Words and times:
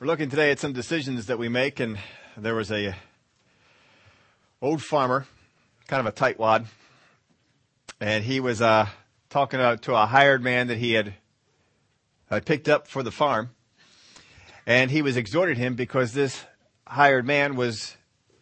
We're 0.00 0.06
looking 0.06 0.30
today 0.30 0.52
at 0.52 0.60
some 0.60 0.72
decisions 0.72 1.26
that 1.26 1.40
we 1.40 1.48
make, 1.48 1.80
and 1.80 1.98
there 2.36 2.54
was 2.54 2.70
a 2.70 2.94
old 4.62 4.80
farmer, 4.80 5.26
kind 5.88 5.98
of 5.98 6.06
a 6.06 6.12
tightwad, 6.12 6.66
and 8.00 8.22
he 8.22 8.38
was 8.38 8.62
uh, 8.62 8.86
talking 9.28 9.58
to 9.58 9.94
a 9.96 10.06
hired 10.06 10.40
man 10.40 10.68
that 10.68 10.78
he 10.78 10.92
had 10.92 11.14
uh, 12.30 12.38
picked 12.44 12.68
up 12.68 12.86
for 12.86 13.02
the 13.02 13.10
farm, 13.10 13.50
and 14.66 14.92
he 14.92 15.02
was 15.02 15.16
exhorting 15.16 15.56
him 15.56 15.74
because 15.74 16.12
this 16.12 16.44
hired 16.86 17.26
man 17.26 17.56
was 17.56 17.96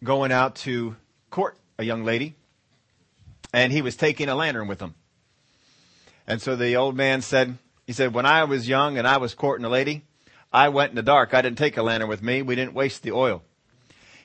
going 0.04 0.32
out 0.32 0.56
to 0.56 0.94
court 1.30 1.56
a 1.78 1.84
young 1.84 2.04
lady, 2.04 2.34
and 3.54 3.72
he 3.72 3.80
was 3.80 3.96
taking 3.96 4.28
a 4.28 4.34
lantern 4.34 4.68
with 4.68 4.82
him. 4.82 4.94
And 6.26 6.42
so 6.42 6.54
the 6.54 6.76
old 6.76 6.98
man 6.98 7.22
said, 7.22 7.56
he 7.86 7.94
said, 7.94 8.12
when 8.12 8.26
I 8.26 8.44
was 8.44 8.68
young 8.68 8.98
and 8.98 9.08
I 9.08 9.16
was 9.16 9.32
courting 9.32 9.64
a 9.64 9.70
lady, 9.70 10.02
I 10.52 10.68
went 10.68 10.90
in 10.90 10.96
the 10.96 11.02
dark. 11.02 11.34
I 11.34 11.42
didn't 11.42 11.58
take 11.58 11.76
a 11.76 11.82
lantern 11.82 12.08
with 12.08 12.22
me. 12.22 12.42
We 12.42 12.54
didn't 12.54 12.74
waste 12.74 13.02
the 13.02 13.12
oil. 13.12 13.42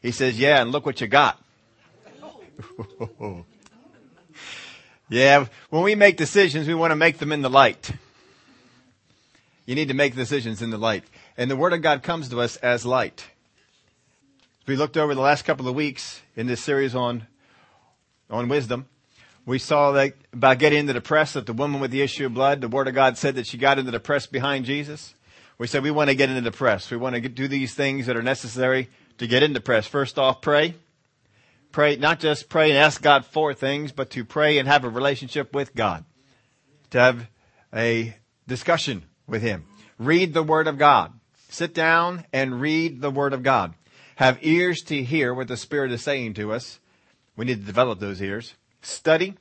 He 0.01 0.11
says, 0.11 0.39
yeah, 0.39 0.61
and 0.61 0.71
look 0.71 0.85
what 0.85 1.01
you 1.01 1.07
got. 1.07 1.43
yeah, 5.09 5.45
when 5.69 5.83
we 5.83 5.95
make 5.95 6.17
decisions, 6.17 6.67
we 6.67 6.73
want 6.73 6.91
to 6.91 6.95
make 6.95 7.17
them 7.17 7.31
in 7.31 7.41
the 7.41 7.49
light. 7.49 7.91
You 9.65 9.75
need 9.75 9.89
to 9.89 9.93
make 9.93 10.15
decisions 10.15 10.61
in 10.61 10.69
the 10.69 10.77
light. 10.77 11.03
And 11.37 11.49
the 11.49 11.55
Word 11.55 11.73
of 11.73 11.81
God 11.81 12.03
comes 12.03 12.29
to 12.29 12.41
us 12.41 12.57
as 12.57 12.85
light. 12.85 13.27
We 14.67 14.75
looked 14.75 14.97
over 14.97 15.15
the 15.15 15.21
last 15.21 15.43
couple 15.43 15.67
of 15.67 15.75
weeks 15.75 16.21
in 16.35 16.47
this 16.47 16.61
series 16.61 16.95
on, 16.95 17.27
on 18.29 18.47
wisdom. 18.47 18.87
We 19.45 19.59
saw 19.59 19.91
that 19.93 20.13
by 20.33 20.55
getting 20.55 20.79
into 20.79 20.93
the 20.93 21.01
press 21.01 21.33
that 21.33 21.45
the 21.45 21.53
woman 21.53 21.81
with 21.81 21.91
the 21.91 22.01
issue 22.01 22.27
of 22.27 22.33
blood, 22.33 22.61
the 22.61 22.67
Word 22.67 22.87
of 22.87 22.93
God 22.93 23.17
said 23.17 23.35
that 23.35 23.47
she 23.47 23.57
got 23.57 23.79
into 23.79 23.91
the 23.91 23.99
press 23.99 24.27
behind 24.27 24.65
Jesus. 24.65 25.15
We 25.61 25.67
said 25.67 25.83
we 25.83 25.91
want 25.91 26.09
to 26.09 26.15
get 26.15 26.31
into 26.31 26.41
the 26.41 26.51
press. 26.51 26.89
We 26.89 26.97
want 26.97 27.13
to 27.13 27.21
do 27.29 27.47
these 27.47 27.75
things 27.75 28.07
that 28.07 28.17
are 28.17 28.23
necessary 28.23 28.89
to 29.19 29.27
get 29.27 29.43
into 29.43 29.61
press. 29.61 29.85
First 29.85 30.17
off, 30.17 30.41
pray. 30.41 30.73
Pray, 31.71 31.97
not 31.97 32.19
just 32.19 32.49
pray 32.49 32.71
and 32.71 32.79
ask 32.79 32.99
God 32.99 33.27
for 33.27 33.53
things, 33.53 33.91
but 33.91 34.09
to 34.09 34.25
pray 34.25 34.57
and 34.57 34.67
have 34.67 34.83
a 34.85 34.89
relationship 34.89 35.53
with 35.53 35.75
God. 35.75 36.03
To 36.89 36.99
have 36.99 37.29
a 37.71 38.15
discussion 38.47 39.03
with 39.27 39.43
Him. 39.43 39.67
Read 39.99 40.33
the 40.33 40.41
Word 40.41 40.65
of 40.65 40.79
God. 40.79 41.13
Sit 41.49 41.75
down 41.75 42.25
and 42.33 42.59
read 42.59 42.99
the 42.99 43.11
Word 43.11 43.31
of 43.31 43.43
God. 43.43 43.75
Have 44.15 44.39
ears 44.41 44.81
to 44.85 45.03
hear 45.03 45.31
what 45.31 45.47
the 45.47 45.57
Spirit 45.57 45.91
is 45.91 46.01
saying 46.01 46.33
to 46.33 46.53
us. 46.53 46.79
We 47.37 47.45
need 47.45 47.59
to 47.59 47.65
develop 47.67 47.99
those 47.99 48.19
ears. 48.19 48.55
Study. 48.81 49.35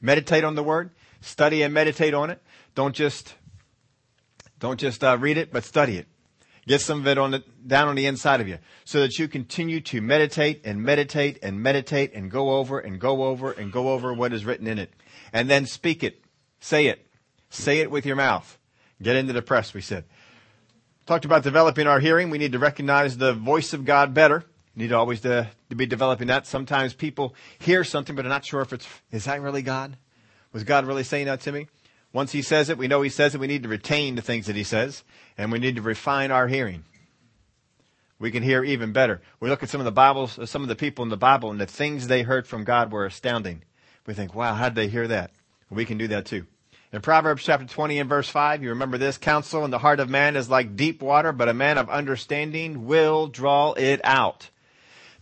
Meditate 0.00 0.42
on 0.42 0.56
the 0.56 0.64
Word. 0.64 0.90
Study 1.20 1.62
and 1.62 1.72
meditate 1.72 2.14
on 2.14 2.30
it. 2.30 2.42
Don't 2.74 2.96
just 2.96 3.36
don't 4.62 4.78
just 4.78 5.02
uh, 5.02 5.18
read 5.18 5.38
it, 5.38 5.52
but 5.52 5.64
study 5.64 5.98
it. 5.98 6.06
Get 6.68 6.80
some 6.80 7.00
of 7.00 7.08
it 7.08 7.18
on 7.18 7.32
the, 7.32 7.42
down 7.66 7.88
on 7.88 7.96
the 7.96 8.06
inside 8.06 8.40
of 8.40 8.46
you 8.46 8.58
so 8.84 9.00
that 9.00 9.18
you 9.18 9.26
continue 9.26 9.80
to 9.80 10.00
meditate 10.00 10.60
and 10.64 10.80
meditate 10.80 11.40
and 11.42 11.60
meditate 11.60 12.14
and 12.14 12.30
go 12.30 12.52
over 12.52 12.78
and 12.78 13.00
go 13.00 13.24
over 13.24 13.50
and 13.50 13.72
go 13.72 13.90
over 13.90 14.14
what 14.14 14.32
is 14.32 14.44
written 14.44 14.68
in 14.68 14.78
it. 14.78 14.92
And 15.32 15.50
then 15.50 15.66
speak 15.66 16.04
it. 16.04 16.22
Say 16.60 16.86
it. 16.86 17.04
Say 17.50 17.80
it 17.80 17.90
with 17.90 18.06
your 18.06 18.14
mouth. 18.14 18.56
Get 19.02 19.16
into 19.16 19.32
the 19.32 19.42
press, 19.42 19.74
we 19.74 19.80
said. 19.80 20.04
Talked 21.06 21.24
about 21.24 21.42
developing 21.42 21.88
our 21.88 21.98
hearing. 21.98 22.30
We 22.30 22.38
need 22.38 22.52
to 22.52 22.60
recognize 22.60 23.16
the 23.16 23.32
voice 23.32 23.72
of 23.72 23.84
God 23.84 24.14
better. 24.14 24.44
Need 24.76 24.92
always 24.92 25.22
to, 25.22 25.50
to 25.70 25.74
be 25.74 25.86
developing 25.86 26.28
that. 26.28 26.46
Sometimes 26.46 26.94
people 26.94 27.34
hear 27.58 27.82
something 27.82 28.14
but 28.14 28.24
are 28.24 28.28
not 28.28 28.44
sure 28.44 28.60
if 28.60 28.72
it's, 28.72 28.86
is 29.10 29.24
that 29.24 29.42
really 29.42 29.62
God? 29.62 29.96
Was 30.52 30.62
God 30.62 30.86
really 30.86 31.02
saying 31.02 31.26
that 31.26 31.40
to 31.40 31.50
me? 31.50 31.66
Once 32.12 32.32
he 32.32 32.42
says 32.42 32.68
it, 32.68 32.76
we 32.78 32.88
know 32.88 33.02
he 33.02 33.08
says 33.08 33.34
it. 33.34 33.40
We 33.40 33.46
need 33.46 33.62
to 33.62 33.68
retain 33.68 34.14
the 34.14 34.22
things 34.22 34.46
that 34.46 34.56
he 34.56 34.64
says, 34.64 35.02
and 35.38 35.50
we 35.50 35.58
need 35.58 35.76
to 35.76 35.82
refine 35.82 36.30
our 36.30 36.48
hearing. 36.48 36.84
We 38.18 38.30
can 38.30 38.42
hear 38.42 38.62
even 38.62 38.92
better. 38.92 39.20
We 39.40 39.48
look 39.48 39.62
at 39.62 39.68
some 39.68 39.80
of 39.80 39.84
the 39.84 39.92
Bibles, 39.92 40.38
some 40.48 40.62
of 40.62 40.68
the 40.68 40.76
people 40.76 41.02
in 41.02 41.08
the 41.08 41.16
Bible, 41.16 41.50
and 41.50 41.60
the 41.60 41.66
things 41.66 42.06
they 42.06 42.22
heard 42.22 42.46
from 42.46 42.64
God 42.64 42.92
were 42.92 43.06
astounding. 43.06 43.62
We 44.06 44.14
think, 44.14 44.34
wow, 44.34 44.54
how 44.54 44.68
did 44.68 44.76
they 44.76 44.88
hear 44.88 45.08
that? 45.08 45.32
We 45.70 45.84
can 45.84 45.98
do 45.98 46.08
that 46.08 46.26
too. 46.26 46.46
In 46.92 47.00
Proverbs 47.00 47.42
chapter 47.42 47.66
20 47.66 47.98
and 47.98 48.08
verse 48.08 48.28
5, 48.28 48.62
you 48.62 48.68
remember 48.68 48.98
this, 48.98 49.16
counsel 49.16 49.64
in 49.64 49.70
the 49.70 49.78
heart 49.78 49.98
of 49.98 50.10
man 50.10 50.36
is 50.36 50.50
like 50.50 50.76
deep 50.76 51.00
water, 51.00 51.32
but 51.32 51.48
a 51.48 51.54
man 51.54 51.78
of 51.78 51.88
understanding 51.88 52.84
will 52.84 53.28
draw 53.28 53.72
it 53.72 54.00
out. 54.04 54.50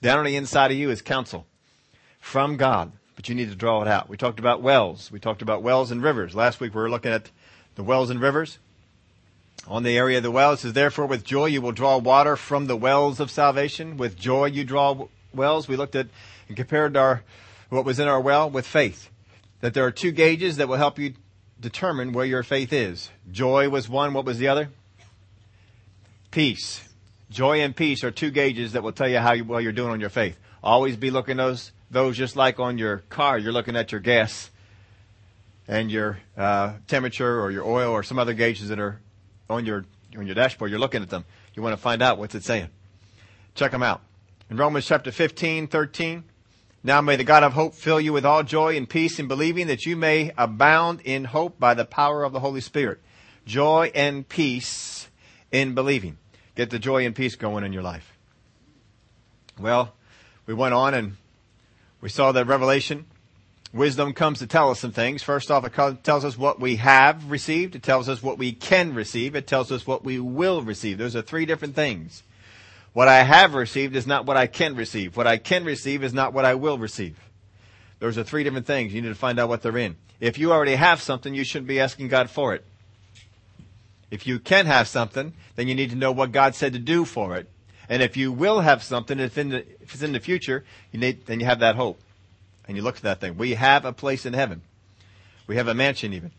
Down 0.02 0.18
on 0.18 0.24
the 0.24 0.36
inside 0.36 0.72
of 0.72 0.76
you 0.76 0.90
is 0.90 1.00
counsel 1.00 1.46
from 2.18 2.56
God 2.56 2.92
but 3.20 3.28
you 3.28 3.34
need 3.34 3.50
to 3.50 3.54
draw 3.54 3.82
it 3.82 3.86
out. 3.86 4.08
We 4.08 4.16
talked 4.16 4.38
about 4.38 4.62
wells. 4.62 5.12
We 5.12 5.20
talked 5.20 5.42
about 5.42 5.62
wells 5.62 5.90
and 5.90 6.02
rivers. 6.02 6.34
Last 6.34 6.58
week 6.58 6.74
we 6.74 6.80
were 6.80 6.88
looking 6.88 7.12
at 7.12 7.30
the 7.74 7.82
wells 7.82 8.08
and 8.08 8.18
rivers. 8.18 8.58
On 9.68 9.82
the 9.82 9.98
area 9.98 10.16
of 10.16 10.22
the 10.22 10.30
well, 10.30 10.54
it 10.54 10.60
says, 10.60 10.72
Therefore 10.72 11.04
with 11.04 11.22
joy 11.22 11.44
you 11.44 11.60
will 11.60 11.72
draw 11.72 11.98
water 11.98 12.34
from 12.34 12.64
the 12.64 12.78
wells 12.78 13.20
of 13.20 13.30
salvation. 13.30 13.98
With 13.98 14.16
joy 14.16 14.46
you 14.46 14.64
draw 14.64 15.06
wells. 15.34 15.68
We 15.68 15.76
looked 15.76 15.96
at 15.96 16.06
and 16.48 16.56
compared 16.56 16.96
our, 16.96 17.22
what 17.68 17.84
was 17.84 18.00
in 18.00 18.08
our 18.08 18.22
well 18.22 18.48
with 18.48 18.66
faith. 18.66 19.10
That 19.60 19.74
there 19.74 19.84
are 19.84 19.90
two 19.90 20.12
gauges 20.12 20.56
that 20.56 20.68
will 20.68 20.76
help 20.76 20.98
you 20.98 21.12
determine 21.60 22.14
where 22.14 22.24
your 22.24 22.42
faith 22.42 22.72
is. 22.72 23.10
Joy 23.30 23.68
was 23.68 23.86
one. 23.86 24.14
What 24.14 24.24
was 24.24 24.38
the 24.38 24.48
other? 24.48 24.70
Peace. 26.30 26.88
Joy 27.30 27.60
and 27.60 27.76
peace 27.76 28.02
are 28.02 28.10
two 28.10 28.30
gauges 28.30 28.72
that 28.72 28.82
will 28.82 28.92
tell 28.92 29.10
you 29.10 29.18
how 29.18 29.36
well 29.42 29.60
you're 29.60 29.72
doing 29.72 29.90
on 29.90 30.00
your 30.00 30.08
faith. 30.08 30.38
Always 30.62 30.96
be 30.96 31.10
looking 31.10 31.36
those 31.36 31.70
those 31.90 32.16
just 32.16 32.36
like 32.36 32.60
on 32.60 32.78
your 32.78 32.98
car, 33.08 33.38
you're 33.38 33.52
looking 33.52 33.76
at 33.76 33.92
your 33.92 34.00
gas 34.00 34.50
and 35.66 35.90
your 35.90 36.18
uh, 36.36 36.74
temperature 36.86 37.40
or 37.40 37.50
your 37.50 37.64
oil 37.64 37.90
or 37.90 38.02
some 38.02 38.18
other 38.18 38.34
gauges 38.34 38.68
that 38.68 38.78
are 38.78 39.00
on 39.48 39.66
your 39.66 39.84
on 40.16 40.26
your 40.26 40.34
dashboard. 40.34 40.70
You're 40.70 40.80
looking 40.80 41.02
at 41.02 41.10
them. 41.10 41.24
You 41.54 41.62
want 41.62 41.72
to 41.74 41.80
find 41.80 42.02
out 42.02 42.18
what's 42.18 42.34
it 42.34 42.44
saying. 42.44 42.68
Check 43.54 43.72
them 43.72 43.82
out. 43.82 44.02
In 44.48 44.56
Romans 44.56 44.86
chapter 44.86 45.12
15, 45.12 45.68
13, 45.68 46.24
now 46.82 47.00
may 47.00 47.16
the 47.16 47.24
God 47.24 47.44
of 47.44 47.52
hope 47.52 47.74
fill 47.74 48.00
you 48.00 48.12
with 48.12 48.24
all 48.24 48.42
joy 48.42 48.76
and 48.76 48.88
peace 48.88 49.18
in 49.18 49.28
believing 49.28 49.68
that 49.68 49.86
you 49.86 49.96
may 49.96 50.32
abound 50.36 51.00
in 51.02 51.24
hope 51.24 51.60
by 51.60 51.74
the 51.74 51.84
power 51.84 52.24
of 52.24 52.32
the 52.32 52.40
Holy 52.40 52.60
Spirit. 52.60 53.00
Joy 53.46 53.92
and 53.94 54.28
peace 54.28 55.08
in 55.52 55.74
believing. 55.74 56.18
Get 56.54 56.70
the 56.70 56.78
joy 56.78 57.06
and 57.06 57.14
peace 57.14 57.36
going 57.36 57.64
in 57.64 57.72
your 57.72 57.82
life. 57.82 58.16
Well, 59.58 59.94
we 60.46 60.54
went 60.54 60.74
on 60.74 60.94
and 60.94 61.16
we 62.00 62.08
saw 62.08 62.32
that 62.32 62.46
Revelation, 62.46 63.06
wisdom 63.72 64.12
comes 64.12 64.38
to 64.38 64.46
tell 64.46 64.70
us 64.70 64.80
some 64.80 64.92
things. 64.92 65.22
First 65.22 65.50
off, 65.50 65.64
it 65.64 66.04
tells 66.04 66.24
us 66.24 66.38
what 66.38 66.60
we 66.60 66.76
have 66.76 67.30
received. 67.30 67.74
It 67.74 67.82
tells 67.82 68.08
us 68.08 68.22
what 68.22 68.38
we 68.38 68.52
can 68.52 68.94
receive. 68.94 69.36
It 69.36 69.46
tells 69.46 69.70
us 69.70 69.86
what 69.86 70.04
we 70.04 70.18
will 70.18 70.62
receive. 70.62 70.98
Those 70.98 71.16
are 71.16 71.22
three 71.22 71.46
different 71.46 71.74
things. 71.74 72.22
What 72.92 73.08
I 73.08 73.22
have 73.22 73.54
received 73.54 73.94
is 73.94 74.06
not 74.06 74.26
what 74.26 74.36
I 74.36 74.46
can 74.46 74.74
receive. 74.74 75.16
What 75.16 75.26
I 75.26 75.36
can 75.36 75.64
receive 75.64 76.02
is 76.02 76.12
not 76.12 76.32
what 76.32 76.44
I 76.44 76.54
will 76.54 76.78
receive. 76.78 77.18
Those 78.00 78.18
are 78.18 78.24
three 78.24 78.42
different 78.42 78.66
things. 78.66 78.92
You 78.92 79.02
need 79.02 79.08
to 79.08 79.14
find 79.14 79.38
out 79.38 79.48
what 79.48 79.62
they're 79.62 79.78
in. 79.78 79.96
If 80.18 80.38
you 80.38 80.52
already 80.52 80.74
have 80.74 81.00
something, 81.00 81.34
you 81.34 81.44
shouldn't 81.44 81.68
be 81.68 81.80
asking 81.80 82.08
God 82.08 82.30
for 82.30 82.54
it. 82.54 82.64
If 84.10 84.26
you 84.26 84.40
can 84.40 84.66
have 84.66 84.88
something, 84.88 85.34
then 85.54 85.68
you 85.68 85.74
need 85.74 85.90
to 85.90 85.96
know 85.96 86.10
what 86.10 86.32
God 86.32 86.54
said 86.54 86.72
to 86.72 86.78
do 86.78 87.04
for 87.04 87.36
it. 87.36 87.48
And 87.90 88.04
if 88.04 88.16
you 88.16 88.30
will 88.30 88.60
have 88.60 88.84
something, 88.84 89.18
if, 89.18 89.36
in 89.36 89.48
the, 89.48 89.58
if 89.82 89.94
it's 89.94 90.02
in 90.02 90.12
the 90.12 90.20
future, 90.20 90.64
you 90.92 91.00
need, 91.00 91.26
then 91.26 91.40
you 91.40 91.46
have 91.46 91.58
that 91.58 91.74
hope. 91.74 92.00
And 92.68 92.76
you 92.76 92.84
look 92.84 92.96
to 92.96 93.02
that 93.02 93.20
thing. 93.20 93.36
We 93.36 93.54
have 93.54 93.84
a 93.84 93.92
place 93.92 94.24
in 94.24 94.32
heaven. 94.32 94.62
We 95.48 95.56
have 95.56 95.66
a 95.66 95.74
mansion 95.74 96.12
even. 96.12 96.30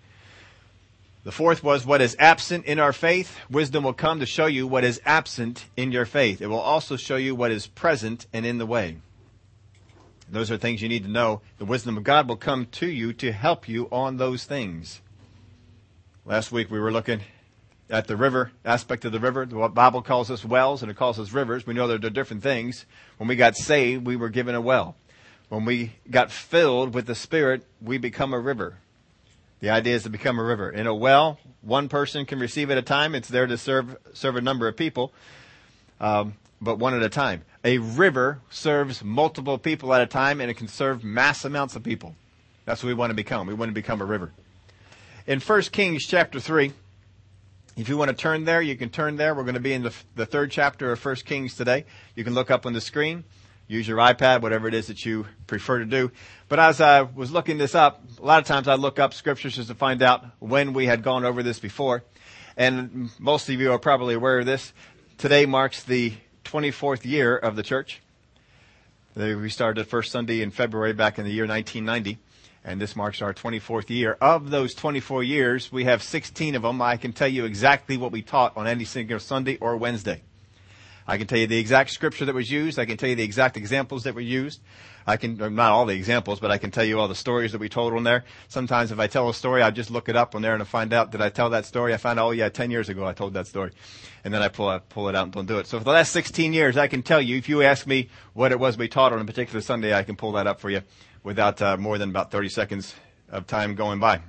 The 1.25 1.31
fourth 1.33 1.61
was 1.61 1.85
what 1.85 2.01
is 2.01 2.15
absent 2.17 2.65
in 2.65 2.79
our 2.79 2.93
faith. 2.93 3.37
Wisdom 3.49 3.83
will 3.83 3.93
come 3.93 4.21
to 4.21 4.25
show 4.25 4.45
you 4.45 4.65
what 4.65 4.85
is 4.85 5.01
absent 5.05 5.65
in 5.75 5.91
your 5.91 6.05
faith. 6.05 6.41
It 6.41 6.47
will 6.47 6.57
also 6.57 6.95
show 6.95 7.17
you 7.17 7.35
what 7.35 7.51
is 7.51 7.67
present 7.67 8.27
and 8.31 8.45
in 8.45 8.57
the 8.57 8.65
way. 8.65 8.97
Those 10.29 10.49
are 10.49 10.57
things 10.57 10.81
you 10.81 10.87
need 10.87 11.03
to 11.03 11.09
know. 11.09 11.41
The 11.57 11.65
wisdom 11.65 11.97
of 11.97 12.05
God 12.05 12.29
will 12.29 12.37
come 12.37 12.65
to 12.67 12.87
you 12.87 13.11
to 13.13 13.33
help 13.33 13.67
you 13.67 13.89
on 13.91 14.15
those 14.15 14.45
things. 14.45 15.01
Last 16.25 16.53
week 16.53 16.71
we 16.71 16.79
were 16.79 16.93
looking 16.93 17.19
at 17.91 18.07
the 18.07 18.15
river 18.15 18.51
aspect 18.63 19.03
of 19.05 19.11
the 19.11 19.19
river. 19.19 19.45
The 19.45 19.67
Bible 19.67 20.01
calls 20.01 20.31
us 20.31 20.45
wells 20.45 20.81
and 20.81 20.89
it 20.89 20.95
calls 20.95 21.19
us 21.19 21.31
rivers. 21.33 21.67
We 21.67 21.73
know 21.73 21.87
they're 21.87 22.09
different 22.09 22.41
things. 22.41 22.85
When 23.17 23.27
we 23.27 23.35
got 23.35 23.55
saved, 23.55 24.07
we 24.07 24.15
were 24.15 24.29
given 24.29 24.55
a 24.55 24.61
well. 24.61 24.95
When 25.49 25.65
we 25.65 25.91
got 26.09 26.31
filled 26.31 26.93
with 26.93 27.05
the 27.05 27.15
Spirit, 27.15 27.67
we 27.81 27.97
become 27.97 28.33
a 28.33 28.39
river. 28.39 28.77
The 29.59 29.69
idea 29.69 29.95
is 29.95 30.03
to 30.03 30.09
become 30.09 30.39
a 30.39 30.43
river. 30.43 30.71
In 30.71 30.87
a 30.87 30.95
well, 30.95 31.37
one 31.61 31.89
person 31.89 32.25
can 32.25 32.39
receive 32.39 32.71
at 32.71 32.77
a 32.77 32.81
time. 32.81 33.13
It's 33.13 33.27
there 33.27 33.45
to 33.45 33.57
serve 33.57 33.97
serve 34.13 34.37
a 34.37 34.41
number 34.41 34.67
of 34.67 34.77
people, 34.77 35.13
um, 35.99 36.33
but 36.61 36.79
one 36.79 36.95
at 36.95 37.03
a 37.03 37.09
time. 37.09 37.43
A 37.63 37.77
river 37.77 38.39
serves 38.49 39.03
multiple 39.03 39.59
people 39.59 39.93
at 39.93 40.01
a 40.01 40.07
time, 40.07 40.41
and 40.41 40.49
it 40.49 40.55
can 40.55 40.67
serve 40.67 41.03
mass 41.03 41.45
amounts 41.45 41.75
of 41.75 41.83
people. 41.83 42.15
That's 42.65 42.81
what 42.81 42.87
we 42.87 42.95
want 42.95 43.11
to 43.11 43.15
become. 43.15 43.45
We 43.45 43.53
want 43.53 43.69
to 43.69 43.73
become 43.73 44.01
a 44.01 44.05
river. 44.05 44.31
In 45.27 45.39
1 45.39 45.61
Kings 45.63 46.07
chapter 46.07 46.39
3, 46.39 46.73
if 47.77 47.87
you 47.87 47.97
want 47.97 48.09
to 48.09 48.15
turn 48.15 48.43
there, 48.43 48.61
you 48.61 48.75
can 48.75 48.89
turn 48.89 49.15
there. 49.15 49.33
We're 49.33 49.43
going 49.43 49.55
to 49.55 49.61
be 49.61 49.73
in 49.73 49.83
the, 49.83 49.93
the 50.15 50.25
third 50.25 50.51
chapter 50.51 50.91
of 50.91 51.03
1 51.03 51.15
Kings 51.17 51.55
today. 51.55 51.85
You 52.15 52.23
can 52.23 52.33
look 52.33 52.51
up 52.51 52.65
on 52.65 52.73
the 52.73 52.81
screen, 52.81 53.23
use 53.67 53.87
your 53.87 53.97
iPad, 53.97 54.41
whatever 54.41 54.67
it 54.67 54.73
is 54.73 54.87
that 54.87 55.05
you 55.05 55.25
prefer 55.47 55.79
to 55.79 55.85
do. 55.85 56.11
But 56.49 56.59
as 56.59 56.81
I 56.81 57.01
was 57.01 57.31
looking 57.31 57.57
this 57.57 57.73
up, 57.73 58.03
a 58.19 58.25
lot 58.25 58.41
of 58.41 58.45
times 58.45 58.67
I 58.67 58.75
look 58.75 58.99
up 58.99 59.13
scriptures 59.13 59.55
just 59.55 59.69
to 59.69 59.75
find 59.75 60.01
out 60.01 60.25
when 60.39 60.73
we 60.73 60.85
had 60.85 61.01
gone 61.01 61.23
over 61.23 61.43
this 61.43 61.59
before. 61.59 62.03
And 62.57 63.09
most 63.17 63.47
of 63.49 63.59
you 63.59 63.71
are 63.71 63.79
probably 63.79 64.15
aware 64.15 64.39
of 64.39 64.45
this. 64.45 64.73
Today 65.17 65.45
marks 65.45 65.83
the 65.83 66.13
24th 66.43 67.05
year 67.05 67.37
of 67.37 67.55
the 67.55 67.63
church. 67.63 68.01
We 69.15 69.49
started 69.49 69.85
the 69.85 69.89
first 69.89 70.11
Sunday 70.11 70.41
in 70.41 70.51
February 70.51 70.93
back 70.93 71.19
in 71.19 71.25
the 71.25 71.31
year 71.31 71.45
1990, 71.45 72.17
and 72.63 72.79
this 72.79 72.95
marks 72.95 73.21
our 73.21 73.33
24th 73.33 73.89
year. 73.89 74.17
Of 74.21 74.49
those 74.49 74.73
24 74.73 75.23
years, 75.23 75.71
we 75.71 75.85
have 75.85 76.03
16 76.03 76.55
of 76.55 76.61
them. 76.61 76.81
I 76.81 76.97
can 76.97 77.13
tell 77.13 77.27
you 77.27 77.45
exactly 77.45 77.97
what 77.97 78.11
we 78.11 78.21
taught 78.21 78.55
on 78.55 78.67
any 78.67 78.85
single 78.85 79.19
Sunday 79.19 79.57
or 79.57 79.77
Wednesday. 79.77 80.21
I 81.07 81.17
can 81.17 81.25
tell 81.25 81.39
you 81.39 81.47
the 81.47 81.57
exact 81.57 81.89
scripture 81.89 82.25
that 82.25 82.35
was 82.35 82.51
used. 82.51 82.77
I 82.77 82.85
can 82.85 82.97
tell 82.97 83.09
you 83.09 83.15
the 83.15 83.23
exact 83.23 83.57
examples 83.57 84.03
that 84.03 84.13
were 84.13 84.21
used. 84.21 84.61
I 85.07 85.17
can, 85.17 85.41
uh, 85.41 85.49
not 85.49 85.71
all 85.71 85.87
the 85.87 85.95
examples, 85.95 86.39
but 86.39 86.51
I 86.51 86.59
can 86.59 86.69
tell 86.69 86.83
you 86.83 86.99
all 86.99 87.07
the 87.07 87.15
stories 87.15 87.53
that 87.53 87.57
we 87.57 87.69
told 87.69 87.93
on 87.93 88.03
there. 88.03 88.23
Sometimes 88.49 88.91
if 88.91 88.99
I 88.99 89.07
tell 89.07 89.27
a 89.27 89.33
story, 89.33 89.63
I 89.63 89.71
just 89.71 89.89
look 89.89 90.09
it 90.09 90.15
up 90.15 90.35
on 90.35 90.43
there 90.43 90.53
and 90.53 90.61
I 90.61 90.65
find 90.65 90.93
out, 90.93 91.11
did 91.11 91.19
I 91.19 91.29
tell 91.29 91.49
that 91.49 91.65
story? 91.65 91.93
I 91.95 91.97
find 91.97 92.19
out, 92.19 92.27
oh 92.27 92.31
yeah, 92.31 92.49
10 92.49 92.69
years 92.69 92.87
ago 92.87 93.05
I 93.05 93.13
told 93.13 93.33
that 93.33 93.47
story. 93.47 93.71
And 94.23 94.31
then 94.31 94.43
I 94.43 94.49
pull, 94.49 94.69
I 94.69 94.77
pull 94.77 95.09
it 95.09 95.15
out 95.15 95.23
and 95.23 95.31
don't 95.31 95.47
do 95.47 95.57
it. 95.57 95.65
So 95.65 95.79
for 95.79 95.83
the 95.83 95.91
last 95.91 96.11
16 96.11 96.53
years, 96.53 96.77
I 96.77 96.87
can 96.87 97.01
tell 97.01 97.19
you, 97.19 97.35
if 97.35 97.49
you 97.49 97.63
ask 97.63 97.87
me 97.87 98.09
what 98.33 98.51
it 98.51 98.59
was 98.59 98.77
we 98.77 98.87
taught 98.87 99.11
on 99.11 99.19
a 99.19 99.25
particular 99.25 99.61
Sunday, 99.61 99.95
I 99.95 100.03
can 100.03 100.15
pull 100.15 100.33
that 100.33 100.45
up 100.45 100.61
for 100.61 100.69
you 100.69 100.83
without 101.23 101.61
uh, 101.61 101.77
more 101.77 101.97
than 101.97 102.09
about 102.09 102.31
30 102.31 102.49
seconds 102.49 102.95
of 103.29 103.47
time 103.47 103.75
going 103.75 103.99
by. 103.99 104.21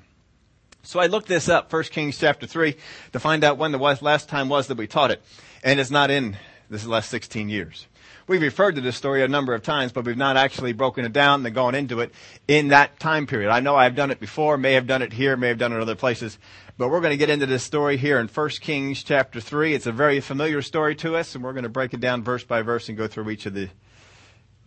So 0.82 0.98
I 0.98 1.06
looked 1.06 1.28
this 1.28 1.48
up, 1.48 1.72
1 1.72 1.84
Kings 1.84 2.18
chapter 2.18 2.46
3, 2.46 2.74
to 3.12 3.20
find 3.20 3.44
out 3.44 3.56
when 3.56 3.70
the 3.72 3.78
last 3.78 4.28
time 4.28 4.48
was 4.48 4.66
that 4.66 4.76
we 4.76 4.86
taught 4.86 5.12
it. 5.12 5.22
And 5.62 5.78
it's 5.78 5.92
not 5.92 6.10
in 6.10 6.36
this 6.70 6.84
last 6.86 7.08
16 7.10 7.48
years. 7.48 7.86
We've 8.26 8.42
referred 8.42 8.76
to 8.76 8.80
this 8.80 8.96
story 8.96 9.22
a 9.22 9.28
number 9.28 9.54
of 9.54 9.62
times, 9.62 9.92
but 9.92 10.04
we've 10.04 10.16
not 10.16 10.36
actually 10.36 10.72
broken 10.72 11.04
it 11.04 11.12
down 11.12 11.44
and 11.44 11.54
gone 11.54 11.74
into 11.74 12.00
it 12.00 12.12
in 12.48 12.68
that 12.68 12.98
time 12.98 13.26
period. 13.26 13.50
I 13.50 13.60
know 13.60 13.76
I've 13.76 13.94
done 13.94 14.10
it 14.10 14.20
before, 14.20 14.56
may 14.56 14.72
have 14.74 14.86
done 14.86 15.02
it 15.02 15.12
here, 15.12 15.36
may 15.36 15.48
have 15.48 15.58
done 15.58 15.72
it 15.72 15.76
in 15.76 15.82
other 15.82 15.94
places, 15.94 16.38
but 16.78 16.88
we're 16.88 17.00
going 17.00 17.12
to 17.12 17.16
get 17.16 17.30
into 17.30 17.46
this 17.46 17.62
story 17.62 17.96
here 17.96 18.18
in 18.18 18.28
1 18.28 18.48
Kings 18.60 19.02
chapter 19.02 19.40
3. 19.40 19.74
It's 19.74 19.86
a 19.86 19.92
very 19.92 20.20
familiar 20.20 20.62
story 20.62 20.94
to 20.96 21.16
us, 21.16 21.34
and 21.34 21.42
we're 21.44 21.52
going 21.52 21.64
to 21.64 21.68
break 21.68 21.94
it 21.94 22.00
down 22.00 22.22
verse 22.24 22.44
by 22.44 22.62
verse 22.62 22.88
and 22.88 22.98
go 22.98 23.06
through 23.06 23.30
each 23.30 23.46
of 23.46 23.54
the 23.54 23.68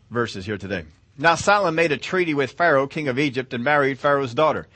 verses 0.09 0.45
here 0.45 0.57
today. 0.57 0.83
Now 1.17 1.35
Solomon 1.35 1.75
made 1.75 1.91
a 1.91 1.97
treaty 1.97 2.33
with 2.33 2.51
Pharaoh, 2.51 2.87
king 2.87 3.07
of 3.07 3.17
Egypt, 3.17 3.53
and 3.53 3.63
married 3.63 3.99
Pharaoh's 3.99 4.33
daughter. 4.33 4.67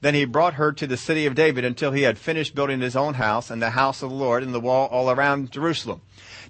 Then 0.00 0.14
he 0.14 0.24
brought 0.24 0.54
her 0.54 0.72
to 0.72 0.86
the 0.86 0.96
city 0.96 1.26
of 1.26 1.34
David 1.34 1.64
until 1.64 1.92
he 1.92 2.02
had 2.02 2.18
finished 2.18 2.54
building 2.54 2.80
his 2.80 2.96
own 2.96 3.14
house 3.14 3.50
and 3.50 3.62
the 3.62 3.70
house 3.70 4.02
of 4.02 4.10
the 4.10 4.16
Lord 4.16 4.42
and 4.42 4.52
the 4.52 4.60
wall 4.60 4.88
all 4.88 5.10
around 5.10 5.50
Jerusalem. 5.50 6.02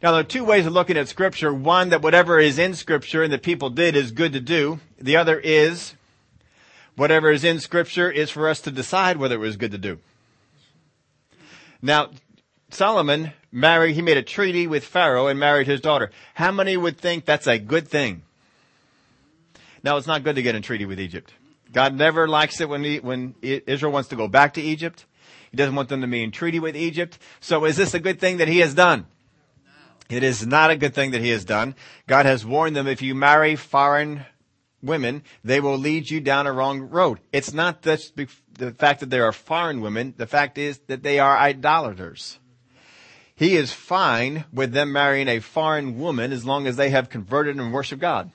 Now 0.02 0.12
there 0.12 0.20
are 0.20 0.24
two 0.24 0.44
ways 0.44 0.66
of 0.66 0.72
looking 0.72 0.96
at 0.96 1.08
scripture. 1.08 1.54
One, 1.54 1.90
that 1.90 2.02
whatever 2.02 2.38
is 2.38 2.58
in 2.58 2.74
scripture 2.74 3.22
and 3.22 3.32
that 3.32 3.42
people 3.42 3.70
did 3.70 3.94
is 3.94 4.10
good 4.10 4.32
to 4.32 4.40
do. 4.40 4.80
The 4.98 5.16
other 5.16 5.38
is, 5.38 5.94
whatever 6.96 7.30
is 7.30 7.44
in 7.44 7.60
scripture 7.60 8.10
is 8.10 8.30
for 8.30 8.48
us 8.48 8.60
to 8.62 8.70
decide 8.70 9.16
whether 9.16 9.36
it 9.36 9.38
was 9.38 9.56
good 9.56 9.72
to 9.72 9.78
do. 9.78 9.98
Now, 11.80 12.10
Solomon 12.70 13.32
married, 13.52 13.94
he 13.94 14.02
made 14.02 14.16
a 14.16 14.22
treaty 14.22 14.66
with 14.66 14.84
Pharaoh 14.84 15.28
and 15.28 15.38
married 15.38 15.66
his 15.66 15.80
daughter. 15.80 16.10
How 16.34 16.50
many 16.50 16.76
would 16.76 16.98
think 16.98 17.24
that's 17.24 17.46
a 17.46 17.58
good 17.58 17.86
thing? 17.86 18.22
Now 19.86 19.98
it's 19.98 20.08
not 20.08 20.24
good 20.24 20.34
to 20.34 20.42
get 20.42 20.56
in 20.56 20.62
treaty 20.62 20.84
with 20.84 20.98
Egypt. 20.98 21.32
God 21.72 21.94
never 21.94 22.26
likes 22.26 22.60
it 22.60 22.68
when 22.68 22.82
he, 22.82 22.98
when 22.98 23.36
Israel 23.40 23.92
wants 23.92 24.08
to 24.08 24.16
go 24.16 24.26
back 24.26 24.54
to 24.54 24.60
Egypt. 24.60 25.06
He 25.52 25.56
doesn't 25.56 25.76
want 25.76 25.90
them 25.90 26.00
to 26.00 26.08
be 26.08 26.24
in 26.24 26.32
treaty 26.32 26.58
with 26.58 26.74
Egypt. 26.74 27.20
So 27.38 27.64
is 27.64 27.76
this 27.76 27.94
a 27.94 28.00
good 28.00 28.18
thing 28.18 28.38
that 28.38 28.48
he 28.48 28.58
has 28.58 28.74
done? 28.74 29.06
It 30.10 30.24
is 30.24 30.44
not 30.44 30.72
a 30.72 30.76
good 30.76 30.92
thing 30.92 31.12
that 31.12 31.20
he 31.20 31.30
has 31.30 31.44
done. 31.44 31.76
God 32.08 32.26
has 32.26 32.44
warned 32.44 32.74
them 32.74 32.88
if 32.88 33.00
you 33.00 33.14
marry 33.14 33.54
foreign 33.54 34.26
women, 34.82 35.22
they 35.44 35.60
will 35.60 35.78
lead 35.78 36.10
you 36.10 36.20
down 36.20 36.48
a 36.48 36.52
wrong 36.52 36.80
road. 36.80 37.20
It's 37.32 37.54
not 37.54 37.82
the 37.82 37.96
fact 38.76 38.98
that 38.98 39.10
they 39.10 39.20
are 39.20 39.30
foreign 39.30 39.82
women. 39.82 40.14
The 40.16 40.26
fact 40.26 40.58
is 40.58 40.80
that 40.88 41.04
they 41.04 41.20
are 41.20 41.38
idolaters. 41.38 42.40
He 43.36 43.54
is 43.54 43.72
fine 43.72 44.46
with 44.52 44.72
them 44.72 44.90
marrying 44.90 45.28
a 45.28 45.38
foreign 45.38 45.96
woman 45.96 46.32
as 46.32 46.44
long 46.44 46.66
as 46.66 46.74
they 46.74 46.90
have 46.90 47.08
converted 47.08 47.54
and 47.54 47.72
worship 47.72 48.00
God. 48.00 48.32